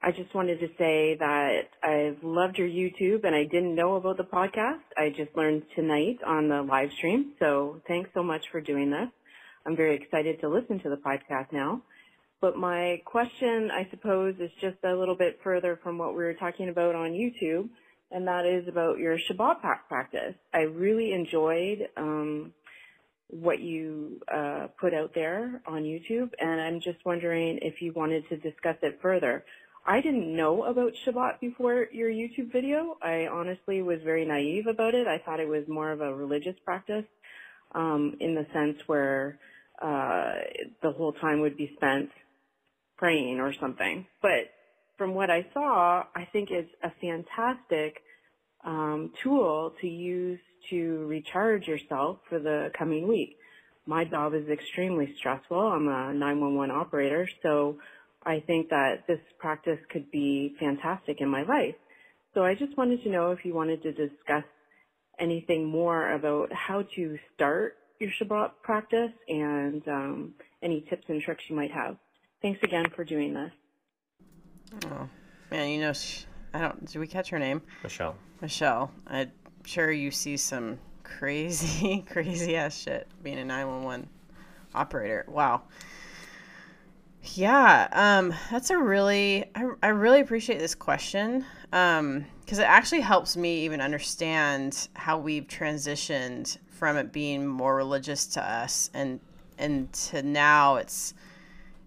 I 0.00 0.12
just 0.12 0.32
wanted 0.32 0.60
to 0.60 0.68
say 0.78 1.16
that 1.18 1.62
I've 1.82 2.22
loved 2.22 2.58
your 2.58 2.68
YouTube, 2.68 3.24
and 3.24 3.34
I 3.34 3.42
didn't 3.42 3.74
know 3.74 3.96
about 3.96 4.18
the 4.18 4.22
podcast. 4.22 4.86
I 4.96 5.08
just 5.08 5.36
learned 5.36 5.64
tonight 5.74 6.18
on 6.24 6.48
the 6.48 6.62
live 6.62 6.92
stream, 6.92 7.32
so 7.40 7.82
thanks 7.88 8.10
so 8.14 8.22
much 8.22 8.44
for 8.52 8.60
doing 8.60 8.92
this. 8.92 9.08
I'm 9.66 9.74
very 9.74 9.96
excited 9.96 10.40
to 10.42 10.48
listen 10.48 10.78
to 10.84 10.90
the 10.90 10.96
podcast 10.96 11.50
now. 11.50 11.82
But 12.44 12.58
my 12.58 13.00
question, 13.06 13.70
I 13.70 13.88
suppose, 13.90 14.34
is 14.38 14.50
just 14.60 14.76
a 14.84 14.94
little 14.94 15.14
bit 15.16 15.40
further 15.42 15.80
from 15.82 15.96
what 15.96 16.10
we 16.10 16.24
were 16.24 16.34
talking 16.34 16.68
about 16.68 16.94
on 16.94 17.12
YouTube 17.12 17.70
and 18.10 18.28
that 18.28 18.44
is 18.44 18.68
about 18.68 18.98
your 18.98 19.16
Shabbat 19.16 19.60
practice. 19.88 20.34
I 20.52 20.64
really 20.64 21.12
enjoyed 21.12 21.88
um, 21.96 22.52
what 23.28 23.60
you 23.60 24.20
uh, 24.30 24.66
put 24.78 24.92
out 24.92 25.14
there 25.14 25.62
on 25.66 25.84
YouTube, 25.84 26.32
and 26.38 26.60
I'm 26.60 26.80
just 26.80 26.98
wondering 27.06 27.60
if 27.62 27.80
you 27.80 27.94
wanted 27.94 28.28
to 28.28 28.36
discuss 28.36 28.76
it 28.82 28.98
further. 29.00 29.42
I 29.86 30.02
didn't 30.02 30.36
know 30.36 30.64
about 30.64 30.92
Shabbat 31.06 31.40
before 31.40 31.88
your 31.92 32.10
YouTube 32.10 32.52
video. 32.52 32.98
I 33.02 33.26
honestly 33.26 33.80
was 33.80 34.00
very 34.04 34.26
naive 34.26 34.66
about 34.66 34.94
it. 34.94 35.06
I 35.06 35.16
thought 35.16 35.40
it 35.40 35.48
was 35.48 35.66
more 35.66 35.92
of 35.92 36.02
a 36.02 36.14
religious 36.14 36.56
practice 36.62 37.06
um, 37.74 38.18
in 38.20 38.34
the 38.34 38.46
sense 38.52 38.76
where 38.86 39.38
uh, 39.80 40.34
the 40.82 40.92
whole 40.92 41.14
time 41.14 41.40
would 41.40 41.56
be 41.56 41.72
spent 41.76 42.10
praying 43.04 43.38
or 43.38 43.52
something. 43.60 44.06
But 44.22 44.48
from 44.96 45.14
what 45.14 45.28
I 45.28 45.46
saw, 45.52 46.04
I 46.16 46.26
think 46.32 46.48
it's 46.50 46.70
a 46.82 46.90
fantastic 47.02 48.00
um, 48.64 49.12
tool 49.22 49.74
to 49.82 49.86
use 49.86 50.40
to 50.70 51.04
recharge 51.06 51.68
yourself 51.68 52.20
for 52.30 52.38
the 52.38 52.70
coming 52.78 53.06
week. 53.06 53.36
My 53.84 54.06
job 54.06 54.32
is 54.32 54.48
extremely 54.48 55.14
stressful. 55.18 55.58
I'm 55.58 55.86
a 55.86 56.14
911 56.14 56.74
operator, 56.74 57.28
so 57.42 57.76
I 58.24 58.40
think 58.40 58.70
that 58.70 59.06
this 59.06 59.20
practice 59.38 59.80
could 59.90 60.10
be 60.10 60.56
fantastic 60.58 61.20
in 61.20 61.28
my 61.28 61.42
life. 61.42 61.74
So 62.32 62.42
I 62.42 62.54
just 62.54 62.74
wanted 62.78 63.02
to 63.02 63.10
know 63.10 63.32
if 63.32 63.44
you 63.44 63.52
wanted 63.52 63.82
to 63.82 63.92
discuss 63.92 64.44
anything 65.18 65.66
more 65.66 66.12
about 66.12 66.50
how 66.54 66.86
to 66.96 67.18
start 67.34 67.76
your 68.00 68.10
Shabbat 68.18 68.52
practice 68.62 69.12
and 69.28 69.86
um, 69.88 70.34
any 70.62 70.80
tips 70.88 71.04
and 71.08 71.20
tricks 71.20 71.44
you 71.50 71.54
might 71.54 71.70
have. 71.70 71.98
Thanks 72.44 72.62
again 72.62 72.84
for 72.94 73.04
doing 73.04 73.32
this. 73.32 73.50
Oh, 74.84 75.08
man, 75.50 75.70
you 75.70 75.80
know, 75.80 75.94
sh- 75.94 76.24
I 76.52 76.58
don't. 76.58 76.84
Did 76.84 76.98
we 76.98 77.06
catch 77.06 77.30
her 77.30 77.38
name? 77.38 77.62
Michelle. 77.82 78.16
Michelle. 78.42 78.90
I'm 79.06 79.32
sure 79.64 79.90
you 79.90 80.10
see 80.10 80.36
some 80.36 80.78
crazy, 81.04 82.04
crazy 82.10 82.54
ass 82.54 82.76
shit 82.76 83.08
being 83.22 83.38
a 83.38 83.46
911 83.46 84.10
operator. 84.74 85.24
Wow. 85.26 85.62
Yeah, 87.32 87.88
um, 87.92 88.34
that's 88.50 88.68
a 88.68 88.76
really, 88.76 89.46
I, 89.54 89.70
I 89.82 89.88
really 89.88 90.20
appreciate 90.20 90.58
this 90.58 90.74
question 90.74 91.46
um, 91.72 92.26
because 92.44 92.58
it 92.58 92.68
actually 92.68 93.00
helps 93.00 93.38
me 93.38 93.64
even 93.64 93.80
understand 93.80 94.88
how 94.92 95.16
we've 95.16 95.46
transitioned 95.46 96.58
from 96.66 96.98
it 96.98 97.10
being 97.10 97.46
more 97.46 97.74
religious 97.74 98.26
to 98.26 98.44
us 98.44 98.90
and 98.92 99.20
and 99.56 99.90
to 99.94 100.22
now 100.22 100.74
it's 100.76 101.14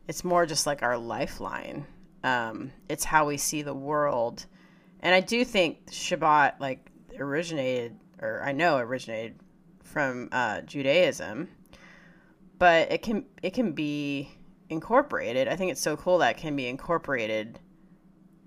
it's 0.08 0.24
more 0.24 0.46
just 0.46 0.66
like 0.66 0.84
our 0.84 0.98
lifeline. 0.98 1.86
Um, 2.24 2.72
it's 2.90 3.04
how 3.04 3.26
we 3.28 3.38
see 3.38 3.62
the 3.62 3.74
world, 3.74 4.46
and 5.02 5.14
I 5.14 5.22
do 5.22 5.46
think 5.46 5.88
Shabbat 5.88 6.60
like 6.60 6.92
originated, 7.20 7.98
or 8.22 8.42
I 8.44 8.52
know 8.52 8.78
originated 8.78 9.40
from 9.84 10.30
uh, 10.32 10.62
Judaism, 10.62 11.50
but 12.58 12.92
it 12.92 13.02
can 13.02 13.26
it 13.44 13.54
can 13.54 13.72
be 13.72 14.32
incorporated. 14.70 15.48
I 15.48 15.56
think 15.56 15.72
it's 15.72 15.82
so 15.82 15.96
cool 15.96 16.18
that 16.20 16.38
can 16.38 16.56
be 16.56 16.68
incorporated 16.68 17.60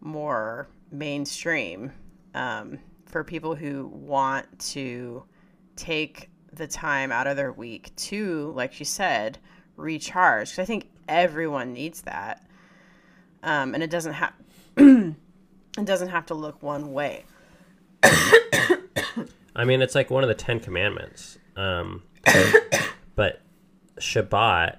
more 0.01 0.69
mainstream 0.91 1.93
um, 2.35 2.79
for 3.07 3.23
people 3.25 3.55
who 3.55 3.87
want 3.87 4.59
to 4.59 5.25
take 5.77 6.29
the 6.53 6.67
time 6.67 7.13
out 7.13 7.27
of 7.27 7.37
their 7.37 7.53
week 7.53 7.95
to, 7.97 8.53
like 8.57 8.73
she 8.73 8.85
said, 8.85 9.39
recharge. 9.77 10.51
'Cause 10.51 10.59
I 10.59 10.65
think 10.65 10.91
everyone 11.11 11.75
needs 11.75 12.03
that, 12.03 12.47
um, 13.43 13.75
and 13.75 13.83
it 13.83 13.91
doesn't 13.91 14.15
have 14.15 14.33
it 14.77 15.15
doesn't 15.85 16.09
have 16.09 16.27
to 16.27 16.35
look 16.35 16.63
one 16.63 16.93
way. 16.93 17.25
I 18.03 19.65
mean, 19.65 19.83
it's 19.83 19.95
like 19.95 20.11
one 20.11 20.23
of 20.23 20.29
the 20.29 20.35
Ten 20.35 20.61
Commandments. 20.61 21.39
Um, 21.57 22.05
but 23.15 23.43
Shabbat 23.99 24.79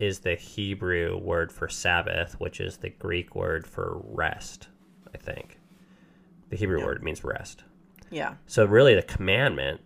is 0.00 0.20
the 0.20 0.34
Hebrew 0.34 1.18
word 1.18 1.52
for 1.52 1.68
Sabbath, 1.68 2.40
which 2.40 2.60
is 2.60 2.78
the 2.78 2.88
Greek 2.90 3.34
word 3.36 3.66
for 3.66 4.00
rest, 4.04 4.68
I 5.14 5.18
think. 5.18 5.58
The 6.48 6.56
Hebrew 6.56 6.84
word 6.84 7.04
means 7.04 7.22
rest. 7.22 7.64
Yeah, 8.10 8.34
So, 8.46 8.64
really, 8.64 8.96
the 8.96 9.02
commandment 9.02 9.82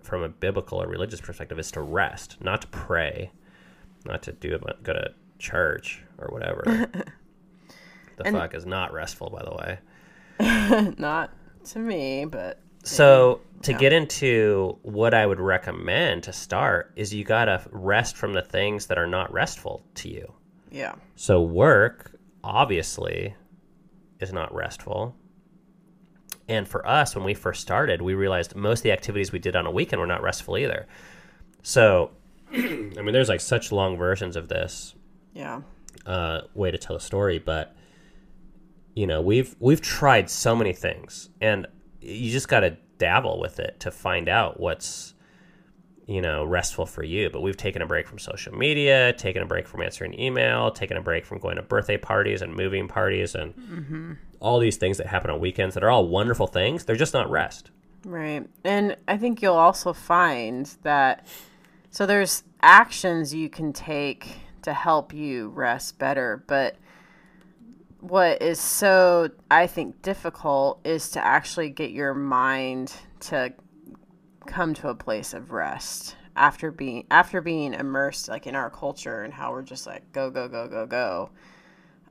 from 0.00 0.22
a 0.22 0.28
biblical 0.30 0.82
or 0.82 0.86
religious 0.86 1.20
perspective 1.20 1.58
is 1.58 1.70
to 1.72 1.82
rest, 1.82 2.38
not 2.40 2.62
to 2.62 2.68
pray, 2.68 3.32
not 4.04 4.22
to 4.24 4.32
do 4.32 4.54
it, 4.54 4.60
but 4.62 4.82
go 4.82 4.92
to 4.92 5.12
church 5.38 6.02
or 6.18 6.28
whatever. 6.28 6.62
the 8.16 8.26
And- 8.26 8.36
fuck 8.36 8.54
is 8.54 8.66
not 8.66 8.92
restful, 8.92 9.30
by 9.30 9.42
the 9.42 9.54
way. 9.54 9.78
Not 10.98 11.30
to 11.66 11.78
me, 11.78 12.24
but 12.24 12.58
So 12.82 13.40
to 13.62 13.72
get 13.72 13.92
into 13.92 14.76
what 14.82 15.14
I 15.14 15.24
would 15.26 15.38
recommend 15.38 16.24
to 16.24 16.32
start 16.32 16.92
is 16.96 17.14
you 17.14 17.22
gotta 17.24 17.62
rest 17.70 18.16
from 18.16 18.32
the 18.32 18.42
things 18.42 18.86
that 18.88 18.98
are 18.98 19.06
not 19.06 19.32
restful 19.32 19.84
to 19.96 20.08
you. 20.08 20.32
yeah. 20.72 20.96
So 21.14 21.40
work 21.40 22.10
obviously 22.42 23.34
is 24.20 24.32
not 24.32 24.52
restful. 24.52 25.14
And 26.48 26.66
for 26.68 26.86
us, 26.86 27.14
when 27.14 27.24
we 27.24 27.32
first 27.34 27.62
started, 27.62 28.02
we 28.02 28.14
realized 28.14 28.54
most 28.56 28.80
of 28.80 28.82
the 28.82 28.92
activities 28.92 29.30
we 29.32 29.38
did 29.38 29.54
on 29.56 29.66
a 29.66 29.70
weekend 29.70 30.00
were 30.00 30.06
not 30.06 30.20
restful 30.22 30.58
either. 30.58 30.86
So, 31.62 32.10
I 32.98 33.02
mean, 33.02 33.12
there's 33.12 33.28
like 33.28 33.40
such 33.40 33.72
long 33.72 33.96
versions 33.96 34.36
of 34.36 34.48
this 34.48 34.94
Yeah. 35.32 35.62
uh, 36.06 36.42
way 36.54 36.70
to 36.70 36.78
tell 36.78 36.96
a 36.96 37.00
story, 37.00 37.38
but 37.38 37.74
you 38.94 39.06
know, 39.06 39.20
we've 39.20 39.56
we've 39.58 39.80
tried 39.80 40.30
so 40.30 40.54
many 40.54 40.72
things, 40.72 41.28
and 41.40 41.66
you 42.00 42.30
just 42.30 42.48
got 42.48 42.60
to 42.60 42.76
dabble 42.98 43.40
with 43.40 43.58
it 43.58 43.80
to 43.80 43.90
find 43.90 44.28
out 44.28 44.60
what's 44.60 45.14
you 46.06 46.20
know 46.20 46.44
restful 46.44 46.86
for 46.86 47.02
you. 47.02 47.28
But 47.30 47.40
we've 47.40 47.56
taken 47.56 47.82
a 47.82 47.86
break 47.86 48.06
from 48.06 48.20
social 48.20 48.54
media, 48.54 49.12
taken 49.14 49.42
a 49.42 49.46
break 49.46 49.66
from 49.66 49.82
answering 49.82 50.18
email, 50.20 50.70
taken 50.70 50.96
a 50.96 51.00
break 51.02 51.24
from 51.26 51.38
going 51.38 51.56
to 51.56 51.62
birthday 51.62 51.96
parties 51.96 52.40
and 52.40 52.54
moving 52.54 52.86
parties, 52.86 53.34
and 53.34 54.16
all 54.38 54.60
these 54.60 54.76
things 54.76 54.98
that 54.98 55.08
happen 55.08 55.30
on 55.30 55.40
weekends 55.40 55.74
that 55.74 55.82
are 55.82 55.90
all 55.90 56.06
wonderful 56.06 56.46
things. 56.46 56.84
They're 56.84 56.94
just 56.94 57.14
not 57.14 57.28
rest. 57.30 57.70
Right. 58.04 58.46
And 58.62 58.96
I 59.08 59.16
think 59.16 59.40
you'll 59.42 59.54
also 59.54 59.92
find 59.94 60.66
that 60.82 61.26
so 61.94 62.06
there's 62.06 62.42
actions 62.60 63.32
you 63.32 63.48
can 63.48 63.72
take 63.72 64.26
to 64.62 64.74
help 64.74 65.14
you 65.14 65.46
rest 65.50 65.96
better, 65.96 66.42
but 66.48 66.74
what 68.00 68.42
is 68.42 68.60
so 68.60 69.30
I 69.48 69.68
think 69.68 70.02
difficult 70.02 70.80
is 70.82 71.10
to 71.10 71.24
actually 71.24 71.70
get 71.70 71.92
your 71.92 72.12
mind 72.12 72.92
to 73.20 73.52
come 74.44 74.74
to 74.74 74.88
a 74.88 74.94
place 74.96 75.34
of 75.34 75.52
rest 75.52 76.16
after 76.34 76.72
being 76.72 77.06
after 77.12 77.40
being 77.40 77.74
immersed 77.74 78.26
like 78.26 78.48
in 78.48 78.56
our 78.56 78.70
culture 78.70 79.22
and 79.22 79.32
how 79.32 79.52
we're 79.52 79.62
just 79.62 79.86
like 79.86 80.10
go 80.10 80.30
go 80.30 80.48
go 80.48 80.66
go 80.66 80.86
go. 80.86 81.30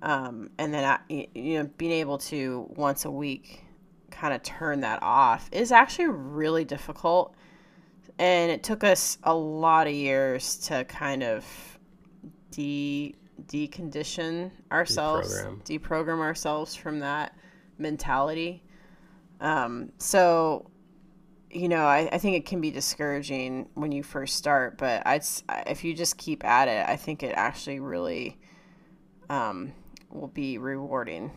Um, 0.01 0.49
and 0.57 0.73
then 0.73 0.86
I, 0.86 0.99
y- 1.09 1.27
you 1.36 1.61
know 1.61 1.69
being 1.77 1.91
able 1.91 2.19
to 2.19 2.67
once 2.69 3.03
a 3.03 3.11
week 3.11 3.65
kind 4.11 4.34
of 4.34 4.43
turn 4.43 4.79
that 4.79 5.03
off 5.03 5.49
is 5.51 5.73
actually 5.73 6.07
really 6.07 6.63
difficult 6.63 7.36
and 8.20 8.51
it 8.51 8.64
took 8.64 8.84
us 8.84 9.18
a 9.24 9.34
lot 9.34 9.88
of 9.88 9.93
years 9.93 10.57
to 10.57 10.84
kind 10.86 11.24
of 11.24 11.45
de 12.51 13.16
decondition 13.47 14.51
ourselves 14.72 15.34
Deprogram. 15.34 15.66
deprogram 15.66 16.20
ourselves 16.20 16.76
from 16.76 16.99
that 16.99 17.36
mentality 17.78 18.64
um, 19.41 19.91
so 19.97 20.70
you 21.49 21.68
know 21.68 21.86
I, 21.86 22.09
I 22.11 22.18
think 22.20 22.38
it 22.38 22.45
can 22.45 22.61
be 22.61 22.72
discouraging 22.72 23.70
when 23.74 23.91
you 23.91 24.03
first 24.03 24.36
start 24.36 24.78
but 24.78 25.05
I'd, 25.05 25.24
if 25.68 25.84
you 25.84 25.93
just 25.93 26.18
keep 26.18 26.45
at 26.45 26.68
it 26.68 26.88
i 26.88 26.95
think 26.95 27.24
it 27.24 27.34
actually 27.36 27.80
really 27.80 28.39
um, 29.30 29.74
will 30.11 30.28
be 30.28 30.57
rewarding 30.57 31.32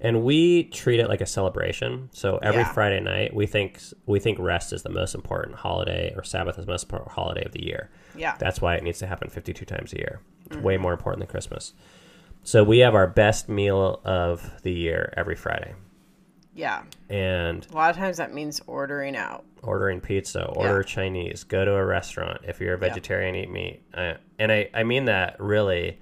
and 0.00 0.22
we 0.24 0.64
treat 0.64 0.98
it 1.00 1.08
like 1.08 1.20
a 1.20 1.26
celebration. 1.26 2.08
So 2.12 2.38
every 2.42 2.62
Yeah. 2.62 2.72
Friday 2.72 3.00
night, 3.00 3.34
we 3.34 3.46
think 3.46 3.78
we 4.06 4.18
think 4.18 4.38
rest 4.38 4.72
is 4.72 4.82
the 4.82 4.88
most 4.90 5.14
important 5.14 5.56
holiday, 5.56 6.12
or 6.16 6.22
Sabbath 6.24 6.58
is 6.58 6.64
the 6.66 6.72
most 6.72 6.84
important 6.84 7.12
holiday 7.12 7.44
of 7.44 7.52
the 7.52 7.64
year. 7.64 7.90
yeah 8.16 8.36
That's 8.38 8.60
why 8.60 8.74
it 8.76 8.82
needs 8.82 8.98
to 9.00 9.06
happen 9.06 9.28
52 9.28 9.64
times 9.64 9.92
a 9.92 9.98
year. 9.98 10.20
It's 10.46 10.56
way 10.56 10.76
more 10.78 10.92
important 10.92 11.20
than 11.20 11.30
Christmas. 11.30 11.74
So 12.42 12.64
we 12.64 12.78
have 12.78 12.94
our 12.94 13.06
best 13.06 13.48
meal 13.48 14.00
of 14.04 14.62
the 14.62 14.72
year 14.72 15.12
every 15.16 15.36
Friday, 15.36 15.74
yeah 16.54 16.82
and 17.08 17.66
a 17.70 17.74
lot 17.76 17.90
of 17.90 17.96
times 17.96 18.16
that 18.16 18.32
means 18.34 18.60
ordering 18.66 19.16
out 19.16 19.44
ordering 19.62 20.00
pizza, 20.00 20.46
order 20.46 20.78
Yeah. 20.78 20.82
Chinese, 20.94 21.44
go 21.44 21.64
to 21.66 21.74
a 21.74 21.84
restaurant. 21.84 22.40
If 22.48 22.60
you're 22.60 22.74
a 22.74 22.78
vegetarian, 22.78 23.34
eat 23.36 23.50
meat. 23.50 23.82
Uh, 23.92 24.14
and 24.38 24.50
I, 24.50 24.70
I 24.72 24.84
mean 24.84 25.04
that 25.04 25.38
really 25.38 25.98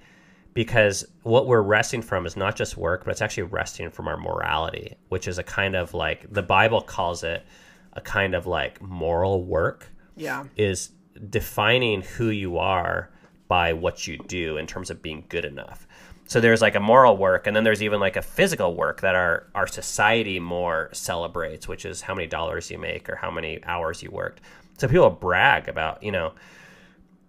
because 0.53 1.05
what 1.23 1.47
we're 1.47 1.61
resting 1.61 2.01
from 2.01 2.25
is 2.25 2.35
not 2.35 2.55
just 2.55 2.77
work, 2.77 3.05
but 3.05 3.11
it's 3.11 3.21
actually 3.21 3.43
resting 3.43 3.89
from 3.89 4.07
our 4.07 4.17
morality, 4.17 4.95
which 5.09 5.27
is 5.27 5.37
a 5.37 5.43
kind 5.43 5.75
of 5.75 5.93
like 5.93 6.31
the 6.31 6.41
Bible 6.41 6.81
calls 6.81 7.23
it 7.23 7.45
a 7.93 8.01
kind 8.01 8.35
of 8.35 8.45
like 8.45 8.81
moral 8.81 9.43
work 9.43 9.87
yeah 10.15 10.45
is 10.55 10.91
defining 11.29 12.01
who 12.01 12.29
you 12.29 12.57
are 12.57 13.09
by 13.47 13.73
what 13.73 14.07
you 14.07 14.17
do 14.27 14.57
in 14.57 14.67
terms 14.67 14.89
of 14.89 15.01
being 15.01 15.25
good 15.27 15.43
enough. 15.43 15.87
So 16.27 16.39
there's 16.39 16.61
like 16.61 16.75
a 16.75 16.79
moral 16.79 17.17
work, 17.17 17.47
and 17.47 17.55
then 17.55 17.63
there's 17.63 17.81
even 17.81 17.99
like 17.99 18.15
a 18.15 18.21
physical 18.21 18.75
work 18.75 19.01
that 19.01 19.15
our 19.15 19.47
our 19.55 19.65
society 19.65 20.39
more 20.39 20.89
celebrates, 20.93 21.67
which 21.67 21.85
is 21.85 22.01
how 22.01 22.13
many 22.13 22.27
dollars 22.27 22.69
you 22.69 22.77
make 22.77 23.09
or 23.09 23.15
how 23.15 23.31
many 23.31 23.63
hours 23.63 24.03
you 24.03 24.11
worked. 24.11 24.41
So 24.77 24.87
people 24.87 25.09
brag 25.09 25.67
about, 25.67 26.03
you 26.03 26.11
know, 26.11 26.33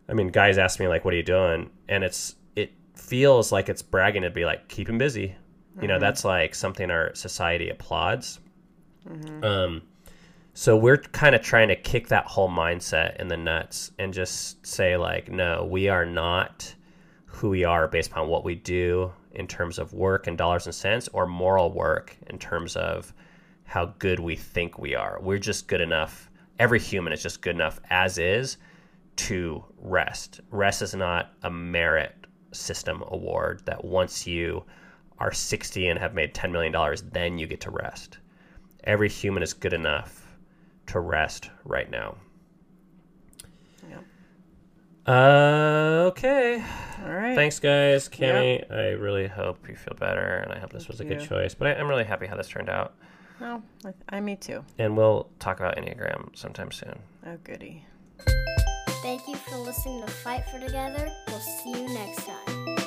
I 0.09 0.13
mean, 0.13 0.29
guys 0.29 0.59
ask 0.59 0.79
me 0.79 0.87
like, 0.87 1.05
"What 1.05 1.15
are 1.15 1.17
you 1.17 1.23
doing?" 1.23 1.71
And 1.89 2.05
it's 2.05 2.33
it 2.33 2.40
feels 3.01 3.53
like 3.53 3.69
it's 3.69 3.83
bragging 3.83 4.23
to 4.23 4.31
be 4.31 4.45
like, 4.45 4.69
"Keep 4.69 4.89
him 4.89 4.99
busy." 4.99 5.37
You 5.81 5.89
know, 5.89 5.99
that's 5.99 6.25
like 6.25 6.55
something 6.55 6.91
our 6.91 7.15
society 7.15 7.71
applauds. 7.71 8.41
Um, 9.45 9.83
so 10.53 10.77
we're 10.77 10.99
kind 10.99 11.35
of 11.35 11.43
trying 11.43 11.69
to 11.69 11.77
kick 11.77 12.09
that 12.09 12.27
whole 12.27 12.51
mindset 12.51 13.17
in 13.17 13.29
the 13.29 13.37
nuts 13.37 13.93
and 13.99 14.13
just 14.13 14.67
say 14.67 14.97
like, 14.97 15.31
no, 15.31 15.65
we 15.65 15.89
are 15.89 16.05
not 16.05 16.75
who 17.25 17.49
we 17.49 17.65
are 17.65 17.89
based 17.89 18.11
upon 18.11 18.29
what 18.29 18.45
we 18.45 18.57
do 18.57 19.13
in 19.33 19.47
terms 19.47 19.79
of 19.79 19.95
work 19.95 20.27
and 20.27 20.37
dollars 20.37 20.67
and 20.67 20.75
cents 20.75 21.09
or 21.13 21.27
moral 21.27 21.71
work 21.73 22.17
in 22.27 22.39
terms 22.39 22.77
of 22.77 23.15
how 23.65 23.87
good 23.99 24.19
we 24.19 24.35
think 24.35 24.79
we 24.79 24.95
are. 24.95 25.19
We're 25.23 25.39
just 25.39 25.69
good 25.69 25.81
enough. 25.81 26.29
Every 26.59 26.81
human 26.81 27.13
is 27.13 27.23
just 27.23 27.41
good 27.41 27.55
enough 27.55 27.81
as 27.89 28.19
is 28.19 28.59
to 29.17 29.65
rest. 29.79 30.41
Rest 30.51 30.83
is 30.83 30.95
not 30.95 31.33
a 31.43 31.51
merit 31.51 32.20
system 32.53 33.03
award 33.09 33.63
that 33.65 33.85
once 33.85 34.27
you 34.27 34.65
are 35.19 35.33
60 35.33 35.89
and 35.89 35.99
have 35.99 36.15
made 36.15 36.35
$10 36.35 36.51
million, 36.51 36.75
then 37.13 37.39
you 37.39 37.47
get 37.47 37.61
to 37.61 37.71
rest. 37.71 38.19
Every 38.85 39.09
human 39.09 39.43
is 39.43 39.53
good 39.53 39.73
enough 39.73 40.37
to 40.87 41.01
rest 41.01 41.51
right 41.65 41.91
now. 41.91 42.17
Uh, 45.07 46.05
okay. 46.09 46.63
all 47.03 47.13
right 47.13 47.35
Thanks, 47.35 47.59
guys. 47.59 48.09
Cami, 48.09 48.71
I 48.71 48.91
really 48.91 49.27
hope 49.27 49.69
you 49.69 49.75
feel 49.75 49.95
better, 49.95 50.37
and 50.37 50.53
I 50.53 50.59
hope 50.59 50.73
this 50.73 50.89
was 50.89 51.01
a 51.01 51.05
good 51.05 51.21
choice. 51.21 51.55
But 51.55 51.69
I, 51.69 51.75
I'm 51.75 51.89
really 51.89 52.05
happy 52.05 52.27
how 52.27 52.37
this 52.37 52.49
turned 52.49 52.69
out. 52.69 52.95
no 53.41 53.63
I, 53.85 54.17
I 54.17 54.21
me 54.21 54.37
too 54.37 54.65
And 54.79 54.97
we'll 54.97 55.29
talk 55.39 55.59
about 55.59 55.77
Enneagram 55.77 56.37
sometime 56.37 56.71
soon. 56.71 56.99
oh 57.27 57.39
goody 57.43 57.87
Thank 59.03 59.29
you 59.29 59.35
for 59.35 59.57
listening 59.57 60.03
to 60.03 60.07
Fight 60.09 60.47
for 60.51 60.59
Together. 60.61 61.11
We'll 61.29 61.41
see 61.41 61.71
you 61.71 61.89
next 61.89 62.27
time. 62.27 62.80